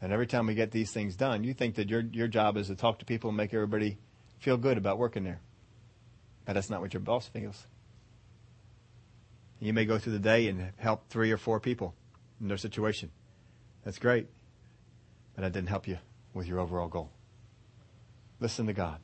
And 0.00 0.12
every 0.12 0.26
time 0.26 0.46
we 0.46 0.54
get 0.54 0.70
these 0.70 0.90
things 0.90 1.16
done, 1.16 1.44
you 1.44 1.54
think 1.54 1.76
that 1.76 1.88
your, 1.88 2.00
your 2.00 2.28
job 2.28 2.56
is 2.56 2.68
to 2.68 2.76
talk 2.76 2.98
to 2.98 3.04
people 3.04 3.30
and 3.30 3.36
make 3.36 3.54
everybody 3.54 3.98
feel 4.38 4.56
good 4.56 4.76
about 4.76 4.98
working 4.98 5.24
there. 5.24 5.40
But 6.44 6.54
that's 6.54 6.68
not 6.68 6.80
what 6.80 6.92
your 6.92 7.00
boss 7.00 7.26
feels. 7.28 7.66
You 9.60 9.72
may 9.72 9.86
go 9.86 9.98
through 9.98 10.12
the 10.12 10.18
day 10.18 10.48
and 10.48 10.72
help 10.76 11.08
three 11.08 11.32
or 11.32 11.38
four 11.38 11.58
people 11.58 11.94
in 12.40 12.48
their 12.48 12.58
situation. 12.58 13.10
That's 13.82 13.98
great. 13.98 14.26
But 15.34 15.42
that 15.42 15.52
didn't 15.52 15.70
help 15.70 15.88
you 15.88 15.98
with 16.34 16.46
your 16.46 16.60
overall 16.60 16.88
goal. 16.88 17.10
Listen 18.40 18.66
to 18.66 18.72
God. 18.72 19.00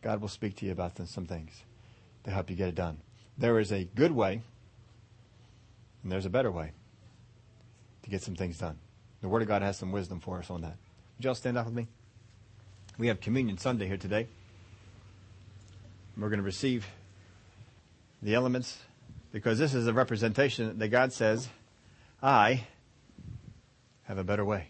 God 0.00 0.20
will 0.20 0.28
speak 0.28 0.56
to 0.56 0.66
you 0.66 0.72
about 0.72 0.96
some 1.06 1.26
things 1.26 1.62
to 2.24 2.30
help 2.30 2.50
you 2.50 2.56
get 2.56 2.68
it 2.68 2.74
done. 2.74 2.98
There 3.38 3.58
is 3.58 3.72
a 3.72 3.84
good 3.84 4.12
way, 4.12 4.42
and 6.02 6.12
there's 6.12 6.26
a 6.26 6.30
better 6.30 6.50
way 6.50 6.72
to 8.02 8.10
get 8.10 8.22
some 8.22 8.34
things 8.34 8.58
done. 8.58 8.78
The 9.20 9.28
Word 9.28 9.42
of 9.42 9.48
God 9.48 9.62
has 9.62 9.78
some 9.78 9.92
wisdom 9.92 10.20
for 10.20 10.38
us 10.38 10.50
on 10.50 10.62
that. 10.62 10.76
Would 11.16 11.24
y'all 11.24 11.34
stand 11.34 11.56
up 11.56 11.66
with 11.66 11.74
me? 11.74 11.86
We 12.98 13.06
have 13.08 13.20
Communion 13.20 13.56
Sunday 13.58 13.86
here 13.86 13.96
today. 13.96 14.26
We're 16.16 16.28
going 16.28 16.40
to 16.40 16.44
receive 16.44 16.86
the 18.20 18.34
elements 18.34 18.78
because 19.32 19.58
this 19.58 19.72
is 19.72 19.86
a 19.86 19.92
representation 19.92 20.78
that 20.78 20.88
God 20.88 21.12
says, 21.12 21.48
I 22.22 22.66
have 24.04 24.18
a 24.18 24.24
better 24.24 24.44
way. 24.44 24.68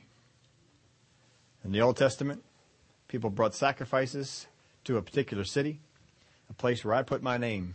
In 1.64 1.72
the 1.72 1.80
Old 1.80 1.96
Testament, 1.96 2.44
people 3.08 3.28
brought 3.28 3.54
sacrifices 3.54 4.46
to 4.84 4.96
a 4.96 5.02
particular 5.02 5.44
city, 5.44 5.80
a 6.48 6.52
place 6.54 6.84
where 6.84 6.94
I 6.94 7.02
put 7.02 7.22
my 7.22 7.38
name. 7.38 7.74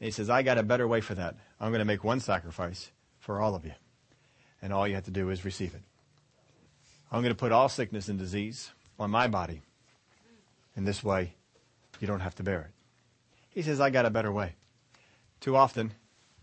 And 0.00 0.06
he 0.06 0.10
says, 0.10 0.30
I 0.30 0.42
got 0.42 0.58
a 0.58 0.62
better 0.62 0.86
way 0.86 1.00
for 1.00 1.14
that. 1.14 1.36
I'm 1.60 1.70
going 1.70 1.80
to 1.80 1.84
make 1.84 2.04
one 2.04 2.20
sacrifice 2.20 2.90
for 3.18 3.40
all 3.40 3.54
of 3.54 3.64
you. 3.64 3.72
And 4.62 4.72
all 4.72 4.86
you 4.86 4.94
have 4.94 5.04
to 5.04 5.10
do 5.10 5.30
is 5.30 5.44
receive 5.44 5.74
it. 5.74 5.82
I'm 7.10 7.22
going 7.22 7.34
to 7.34 7.38
put 7.38 7.52
all 7.52 7.68
sickness 7.68 8.08
and 8.08 8.18
disease 8.18 8.70
on 8.98 9.10
my 9.10 9.28
body. 9.28 9.62
In 10.76 10.84
this 10.84 11.02
way, 11.02 11.34
you 12.00 12.06
don't 12.06 12.20
have 12.20 12.34
to 12.36 12.42
bear 12.42 12.60
it. 12.60 12.70
He 13.50 13.62
says, 13.62 13.80
I 13.80 13.90
got 13.90 14.06
a 14.06 14.10
better 14.10 14.30
way. 14.30 14.54
Too 15.40 15.56
often, 15.56 15.92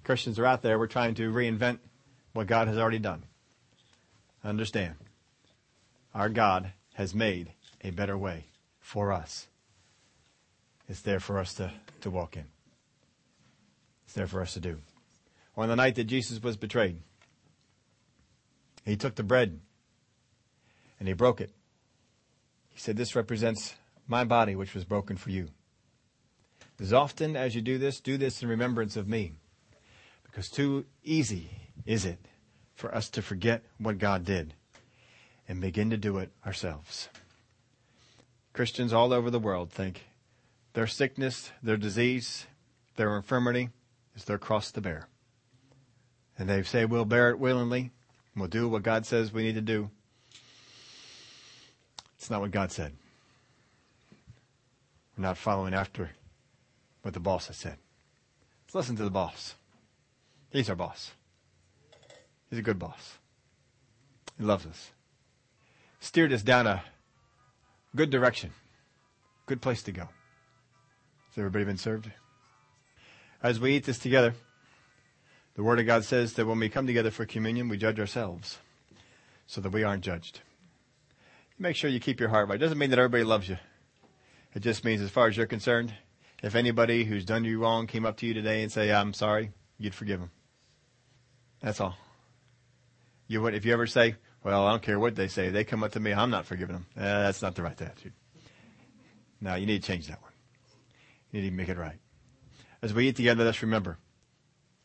Christians 0.03 0.39
are 0.39 0.45
out 0.45 0.61
there, 0.61 0.77
we're 0.77 0.87
trying 0.87 1.15
to 1.15 1.31
reinvent 1.31 1.79
what 2.33 2.47
God 2.47 2.67
has 2.67 2.77
already 2.77 2.99
done. 2.99 3.23
Understand, 4.43 4.95
our 6.13 6.29
God 6.29 6.71
has 6.93 7.15
made 7.15 7.51
a 7.83 7.91
better 7.91 8.17
way 8.17 8.45
for 8.79 9.11
us. 9.11 9.47
It's 10.87 11.01
there 11.01 11.19
for 11.19 11.39
us 11.39 11.53
to, 11.55 11.71
to 12.01 12.09
walk 12.09 12.37
in. 12.37 12.45
There 14.15 14.27
for 14.27 14.41
us 14.41 14.53
to 14.53 14.61
do. 14.61 14.79
On 15.57 15.67
the 15.67 15.75
night 15.75 15.95
that 15.95 16.05
Jesus 16.05 16.41
was 16.41 16.55
betrayed, 16.55 17.01
he 18.85 18.95
took 18.95 19.15
the 19.15 19.23
bread 19.23 19.59
and 20.97 21.07
he 21.07 21.13
broke 21.13 21.41
it. 21.41 21.51
He 22.69 22.79
said, 22.79 22.95
This 22.95 23.15
represents 23.15 23.75
my 24.07 24.23
body, 24.23 24.55
which 24.55 24.73
was 24.73 24.85
broken 24.85 25.17
for 25.17 25.31
you. 25.31 25.49
As 26.79 26.93
often 26.93 27.35
as 27.35 27.55
you 27.55 27.61
do 27.61 27.77
this, 27.77 27.99
do 27.99 28.17
this 28.17 28.41
in 28.41 28.47
remembrance 28.47 28.95
of 28.95 29.05
me. 29.05 29.33
Because 30.23 30.49
too 30.49 30.85
easy 31.03 31.49
is 31.85 32.05
it 32.05 32.19
for 32.73 32.95
us 32.95 33.09
to 33.11 33.21
forget 33.21 33.63
what 33.79 33.97
God 33.97 34.23
did 34.23 34.53
and 35.45 35.59
begin 35.59 35.89
to 35.89 35.97
do 35.97 36.19
it 36.19 36.31
ourselves. 36.45 37.09
Christians 38.53 38.93
all 38.93 39.11
over 39.11 39.29
the 39.29 39.39
world 39.39 39.71
think 39.71 40.05
their 40.71 40.87
sickness, 40.87 41.51
their 41.61 41.77
disease, 41.77 42.47
their 42.95 43.17
infirmity 43.17 43.71
is 44.15 44.23
their 44.25 44.37
cross 44.37 44.71
to 44.71 44.81
bear. 44.81 45.07
And 46.37 46.49
they 46.49 46.63
say, 46.63 46.85
we'll 46.85 47.05
bear 47.05 47.29
it 47.29 47.39
willingly. 47.39 47.91
We'll 48.35 48.47
do 48.47 48.67
what 48.67 48.83
God 48.83 49.05
says 49.05 49.31
we 49.31 49.43
need 49.43 49.55
to 49.55 49.61
do. 49.61 49.89
It's 52.17 52.29
not 52.29 52.41
what 52.41 52.51
God 52.51 52.71
said. 52.71 52.93
We're 55.17 55.23
not 55.23 55.37
following 55.37 55.73
after 55.73 56.11
what 57.01 57.13
the 57.13 57.19
boss 57.19 57.47
has 57.47 57.55
said. 57.55 57.77
Let's 58.65 58.75
listen 58.75 58.97
to 58.97 59.03
the 59.03 59.11
boss. 59.11 59.55
He's 60.49 60.69
our 60.69 60.75
boss. 60.75 61.11
He's 62.49 62.59
a 62.59 62.63
good 62.63 62.79
boss. 62.79 63.17
He 64.37 64.43
loves 64.43 64.65
us. 64.65 64.91
Steered 65.99 66.33
us 66.33 66.43
down 66.43 66.67
a 66.67 66.83
good 67.95 68.09
direction. 68.09 68.51
Good 69.45 69.61
place 69.61 69.83
to 69.83 69.91
go. 69.91 70.01
Has 70.01 71.37
everybody 71.37 71.65
been 71.65 71.77
served? 71.77 72.09
As 73.45 73.59
we 73.59 73.75
eat 73.75 73.83
this 73.83 73.99
together, 73.99 74.33
the 75.53 75.61
Word 75.61 75.79
of 75.79 75.85
God 75.85 76.03
says 76.03 76.33
that 76.33 76.47
when 76.47 76.57
we 76.57 76.67
come 76.67 76.87
together 76.87 77.11
for 77.11 77.27
communion, 77.27 77.69
we 77.69 77.77
judge 77.77 77.99
ourselves 77.99 78.57
so 79.45 79.61
that 79.61 79.69
we 79.69 79.83
aren't 79.83 80.03
judged. 80.03 80.41
Make 81.59 81.75
sure 81.75 81.91
you 81.91 81.99
keep 81.99 82.19
your 82.19 82.29
heart 82.29 82.49
right. 82.49 82.55
It 82.55 82.57
doesn't 82.57 82.79
mean 82.79 82.89
that 82.89 82.97
everybody 82.97 83.23
loves 83.23 83.47
you. 83.47 83.59
It 84.55 84.61
just 84.61 84.83
means 84.83 84.99
as 84.99 85.11
far 85.11 85.27
as 85.27 85.37
you're 85.37 85.45
concerned, 85.45 85.93
if 86.41 86.55
anybody 86.55 87.03
who's 87.03 87.23
done 87.23 87.45
you 87.45 87.59
wrong 87.59 87.85
came 87.85 88.03
up 88.03 88.17
to 88.17 88.25
you 88.25 88.33
today 88.33 88.63
and 88.63 88.71
say, 88.71 88.91
I'm 88.91 89.13
sorry, 89.13 89.51
you'd 89.77 89.93
forgive 89.93 90.21
them. 90.21 90.31
That's 91.61 91.79
all. 91.79 91.95
You 93.27 93.43
would, 93.43 93.53
if 93.53 93.63
you 93.63 93.73
ever 93.73 93.85
say, 93.85 94.15
well, 94.43 94.65
I 94.65 94.71
don't 94.71 94.81
care 94.81 94.97
what 94.97 95.15
they 95.15 95.27
say. 95.27 95.49
They 95.49 95.63
come 95.63 95.83
up 95.83 95.91
to 95.91 95.99
me, 95.99 96.13
I'm 96.13 96.31
not 96.31 96.47
forgiving 96.47 96.77
them. 96.77 96.87
Uh, 96.97 97.21
that's 97.21 97.43
not 97.43 97.53
the 97.53 97.61
right 97.61 97.79
attitude. 97.79 98.13
Now, 99.39 99.53
you 99.53 99.67
need 99.67 99.83
to 99.83 99.87
change 99.87 100.07
that 100.07 100.19
one. 100.23 100.31
You 101.31 101.43
need 101.43 101.51
to 101.51 101.55
make 101.55 101.69
it 101.69 101.77
right. 101.77 101.99
As 102.81 102.93
we 102.93 103.07
eat 103.07 103.15
together, 103.15 103.43
let's 103.43 103.61
remember 103.61 103.97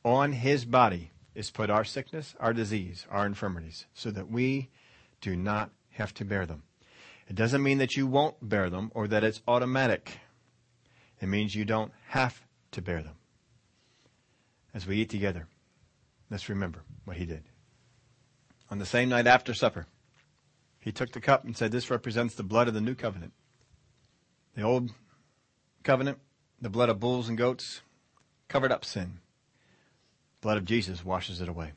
on 0.05 0.33
his 0.33 0.65
body 0.65 1.11
is 1.35 1.51
put 1.51 1.71
our 1.71 1.85
sickness, 1.85 2.35
our 2.41 2.53
disease, 2.53 3.07
our 3.11 3.27
infirmities, 3.27 3.87
so 3.95 4.11
that 4.11 4.31
we 4.31 4.69
do 5.21 5.37
not 5.37 5.71
have 5.91 6.15
to 6.15 6.25
bear 6.25 6.47
them. 6.47 6.63
It 7.29 7.37
doesn't 7.37 7.63
mean 7.63 7.79
that 7.79 7.97
you 7.97 8.07
won't 8.07 8.37
bear 8.49 8.71
them 8.71 8.91
or 8.95 9.07
that 9.09 9.23
it's 9.23 9.43
automatic. 9.47 10.19
It 11.21 11.29
means 11.29 11.55
you 11.55 11.65
don't 11.65 11.93
have 12.09 12.43
to 12.73 12.83
bear 12.83 13.03
them. 13.03 13.15
As 14.73 14.87
we 14.87 14.97
eat 14.97 15.11
together, 15.11 15.47
let's 16.31 16.49
remember 16.49 16.83
what 17.05 17.17
he 17.17 17.27
did. 17.27 17.45
On 18.71 18.79
the 18.79 18.87
same 18.87 19.09
night 19.09 19.27
after 19.27 19.53
supper, 19.53 19.87
he 20.79 20.93
took 20.93 21.13
the 21.13 21.21
cup 21.21 21.45
and 21.45 21.57
said, 21.57 21.73
This 21.73 21.91
represents 21.91 22.35
the 22.35 22.43
blood 22.43 22.69
of 22.69 22.75
the 22.75 22.81
new 22.81 22.95
covenant. 22.95 23.33
The 24.57 24.63
old 24.63 24.93
covenant, 25.83 26.19
the 26.61 26.71
blood 26.71 26.89
of 26.89 27.01
bulls 27.01 27.29
and 27.29 27.39
goats, 27.39 27.81
covered 28.49 28.73
up 28.73 28.85
sin. 28.85 29.19
Blood 30.41 30.57
of 30.57 30.65
Jesus 30.65 31.05
washes 31.05 31.41
it 31.41 31.49
away. 31.49 31.73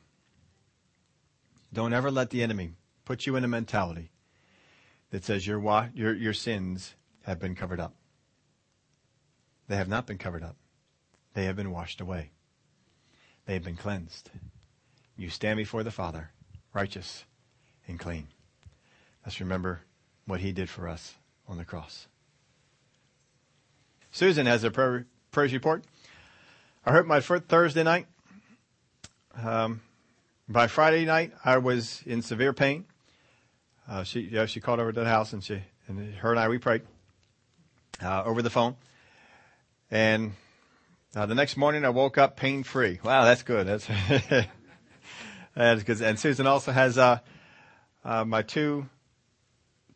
Don't 1.72 1.92
ever 1.92 2.10
let 2.10 2.30
the 2.30 2.42
enemy 2.42 2.72
put 3.04 3.26
you 3.26 3.36
in 3.36 3.44
a 3.44 3.48
mentality 3.48 4.10
that 5.10 5.24
says 5.24 5.46
your, 5.46 5.58
wa- 5.58 5.88
your, 5.94 6.14
your 6.14 6.32
sins 6.32 6.94
have 7.24 7.38
been 7.38 7.54
covered 7.54 7.80
up. 7.80 7.94
They 9.68 9.76
have 9.76 9.88
not 9.88 10.06
been 10.06 10.18
covered 10.18 10.42
up. 10.42 10.56
They 11.34 11.44
have 11.46 11.56
been 11.56 11.70
washed 11.70 12.00
away. 12.00 12.30
they've 13.46 13.64
been 13.64 13.76
cleansed. 13.76 14.30
You 15.16 15.30
stand 15.30 15.56
before 15.56 15.82
the 15.82 15.90
Father, 15.90 16.30
righteous 16.72 17.24
and 17.86 17.98
clean. 17.98 18.28
Let's 19.24 19.40
remember 19.40 19.80
what 20.26 20.40
he 20.40 20.52
did 20.52 20.68
for 20.68 20.88
us 20.88 21.14
on 21.48 21.56
the 21.56 21.64
cross. 21.64 22.06
Susan 24.14 24.46
has 24.46 24.62
a 24.62 24.70
prayer, 24.70 25.06
report. 25.34 25.82
I 26.86 26.92
hurt 26.92 27.04
my 27.04 27.18
foot 27.18 27.48
Thursday 27.48 27.82
night. 27.82 28.06
Um, 29.42 29.80
by 30.48 30.68
Friday 30.68 31.04
night, 31.04 31.32
I 31.44 31.58
was 31.58 32.00
in 32.06 32.22
severe 32.22 32.52
pain. 32.52 32.84
Uh, 33.88 34.04
she, 34.04 34.20
yeah, 34.20 34.46
she 34.46 34.60
called 34.60 34.78
over 34.78 34.92
to 34.92 35.00
the 35.00 35.08
house 35.08 35.32
and 35.32 35.42
she, 35.42 35.60
and 35.88 36.14
her 36.14 36.30
and 36.30 36.38
I, 36.38 36.48
we 36.48 36.58
prayed, 36.58 36.82
uh, 38.00 38.22
over 38.24 38.40
the 38.40 38.50
phone. 38.50 38.76
And, 39.90 40.34
uh, 41.16 41.26
the 41.26 41.34
next 41.34 41.56
morning 41.56 41.84
I 41.84 41.88
woke 41.88 42.16
up 42.16 42.36
pain 42.36 42.62
free. 42.62 43.00
Wow, 43.02 43.24
that's 43.24 43.42
good. 43.42 43.66
That's, 43.66 43.88
that's 45.56 45.82
good. 45.82 46.00
And 46.00 46.20
Susan 46.20 46.46
also 46.46 46.70
has, 46.70 46.98
uh, 46.98 47.18
uh, 48.04 48.24
my 48.24 48.42
two, 48.42 48.88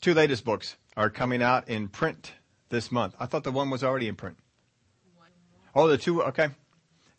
two 0.01 0.15
latest 0.15 0.45
books 0.45 0.75
are 0.97 1.09
coming 1.09 1.41
out 1.41 1.69
in 1.69 1.87
print 1.87 2.33
this 2.69 2.93
month. 2.93 3.15
I 3.19 3.27
thought 3.27 3.45
the 3.45 3.53
one 3.53 3.71
was 3.71 3.83
already 3.83 4.09
in 4.09 4.15
print. 4.15 4.37
Oh, 5.75 5.89
the 5.89 5.99
two, 5.99 6.23
okay. 6.25 6.49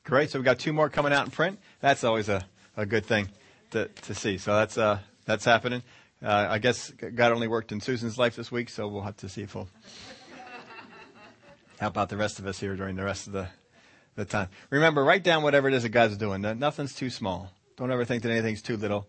Great. 0.03 0.31
So 0.31 0.39
we 0.39 0.45
got 0.45 0.59
two 0.59 0.73
more 0.73 0.89
coming 0.89 1.13
out 1.13 1.25
in 1.25 1.31
print. 1.31 1.59
That's 1.79 2.03
always 2.03 2.29
a, 2.29 2.45
a 2.75 2.85
good 2.85 3.05
thing 3.05 3.29
to, 3.71 3.87
to 3.87 4.15
see. 4.15 4.37
So 4.37 4.53
that's, 4.53 4.77
uh, 4.77 4.99
that's 5.25 5.45
happening. 5.45 5.83
Uh, 6.21 6.47
I 6.49 6.57
guess 6.57 6.89
God 6.91 7.31
only 7.31 7.47
worked 7.47 7.71
in 7.71 7.79
Susan's 7.79 8.17
life 8.17 8.35
this 8.35 8.51
week, 8.51 8.69
so 8.69 8.87
we'll 8.87 9.03
have 9.03 9.17
to 9.17 9.29
see 9.29 9.43
if 9.43 9.55
we'll 9.55 9.69
help 11.79 11.97
out 11.97 12.09
the 12.09 12.17
rest 12.17 12.39
of 12.39 12.47
us 12.47 12.59
here 12.59 12.75
during 12.75 12.95
the 12.95 13.03
rest 13.03 13.27
of 13.27 13.33
the, 13.33 13.47
the 14.15 14.25
time. 14.25 14.49
Remember, 14.69 15.03
write 15.03 15.23
down 15.23 15.43
whatever 15.43 15.69
it 15.69 15.73
is 15.73 15.83
that 15.83 15.89
God's 15.89 16.17
doing. 16.17 16.41
Nothing's 16.41 16.93
too 16.93 17.09
small. 17.09 17.51
Don't 17.77 17.91
ever 17.91 18.03
think 18.03 18.23
that 18.23 18.31
anything's 18.31 18.61
too 18.61 18.75
little. 18.75 19.07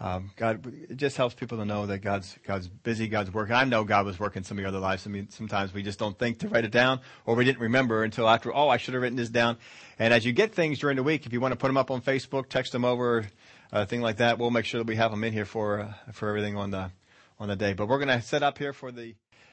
Um, 0.00 0.30
God, 0.36 0.72
it 0.88 0.96
just 0.96 1.16
helps 1.16 1.34
people 1.34 1.58
to 1.58 1.64
know 1.64 1.86
that 1.86 1.98
God's 1.98 2.36
God's 2.44 2.66
busy, 2.66 3.08
God's 3.08 3.32
working. 3.32 3.54
I 3.54 3.64
know 3.64 3.84
God 3.84 4.06
was 4.06 4.18
working 4.18 4.42
some 4.42 4.56
of 4.56 4.60
your 4.60 4.68
other 4.68 4.78
lives. 4.78 5.06
I 5.06 5.10
mean, 5.10 5.28
sometimes 5.30 5.72
we 5.72 5.82
just 5.82 5.98
don't 5.98 6.18
think 6.18 6.38
to 6.40 6.48
write 6.48 6.64
it 6.64 6.72
down, 6.72 7.00
or 7.26 7.34
we 7.36 7.44
didn't 7.44 7.60
remember 7.60 8.02
until 8.02 8.28
after. 8.28 8.54
Oh, 8.54 8.68
I 8.68 8.78
should 8.78 8.94
have 8.94 9.02
written 9.02 9.16
this 9.16 9.28
down. 9.28 9.58
And 9.98 10.12
as 10.12 10.24
you 10.24 10.32
get 10.32 10.54
things 10.54 10.78
during 10.78 10.96
the 10.96 11.02
week, 11.02 11.26
if 11.26 11.32
you 11.32 11.40
want 11.40 11.52
to 11.52 11.56
put 11.56 11.68
them 11.68 11.76
up 11.76 11.90
on 11.90 12.00
Facebook, 12.00 12.48
text 12.48 12.72
them 12.72 12.84
over, 12.84 13.26
uh, 13.72 13.84
thing 13.86 14.00
like 14.00 14.16
that, 14.16 14.38
we'll 14.38 14.50
make 14.50 14.64
sure 14.64 14.80
that 14.80 14.86
we 14.86 14.96
have 14.96 15.10
them 15.10 15.24
in 15.24 15.32
here 15.32 15.44
for 15.44 15.80
uh, 15.80 15.92
for 16.12 16.28
everything 16.28 16.56
on 16.56 16.70
the 16.70 16.90
on 17.38 17.48
the 17.48 17.56
day. 17.56 17.74
But 17.74 17.86
we're 17.86 17.98
going 17.98 18.08
to 18.08 18.22
set 18.22 18.42
up 18.42 18.58
here 18.58 18.72
for 18.72 18.90
the 18.90 19.14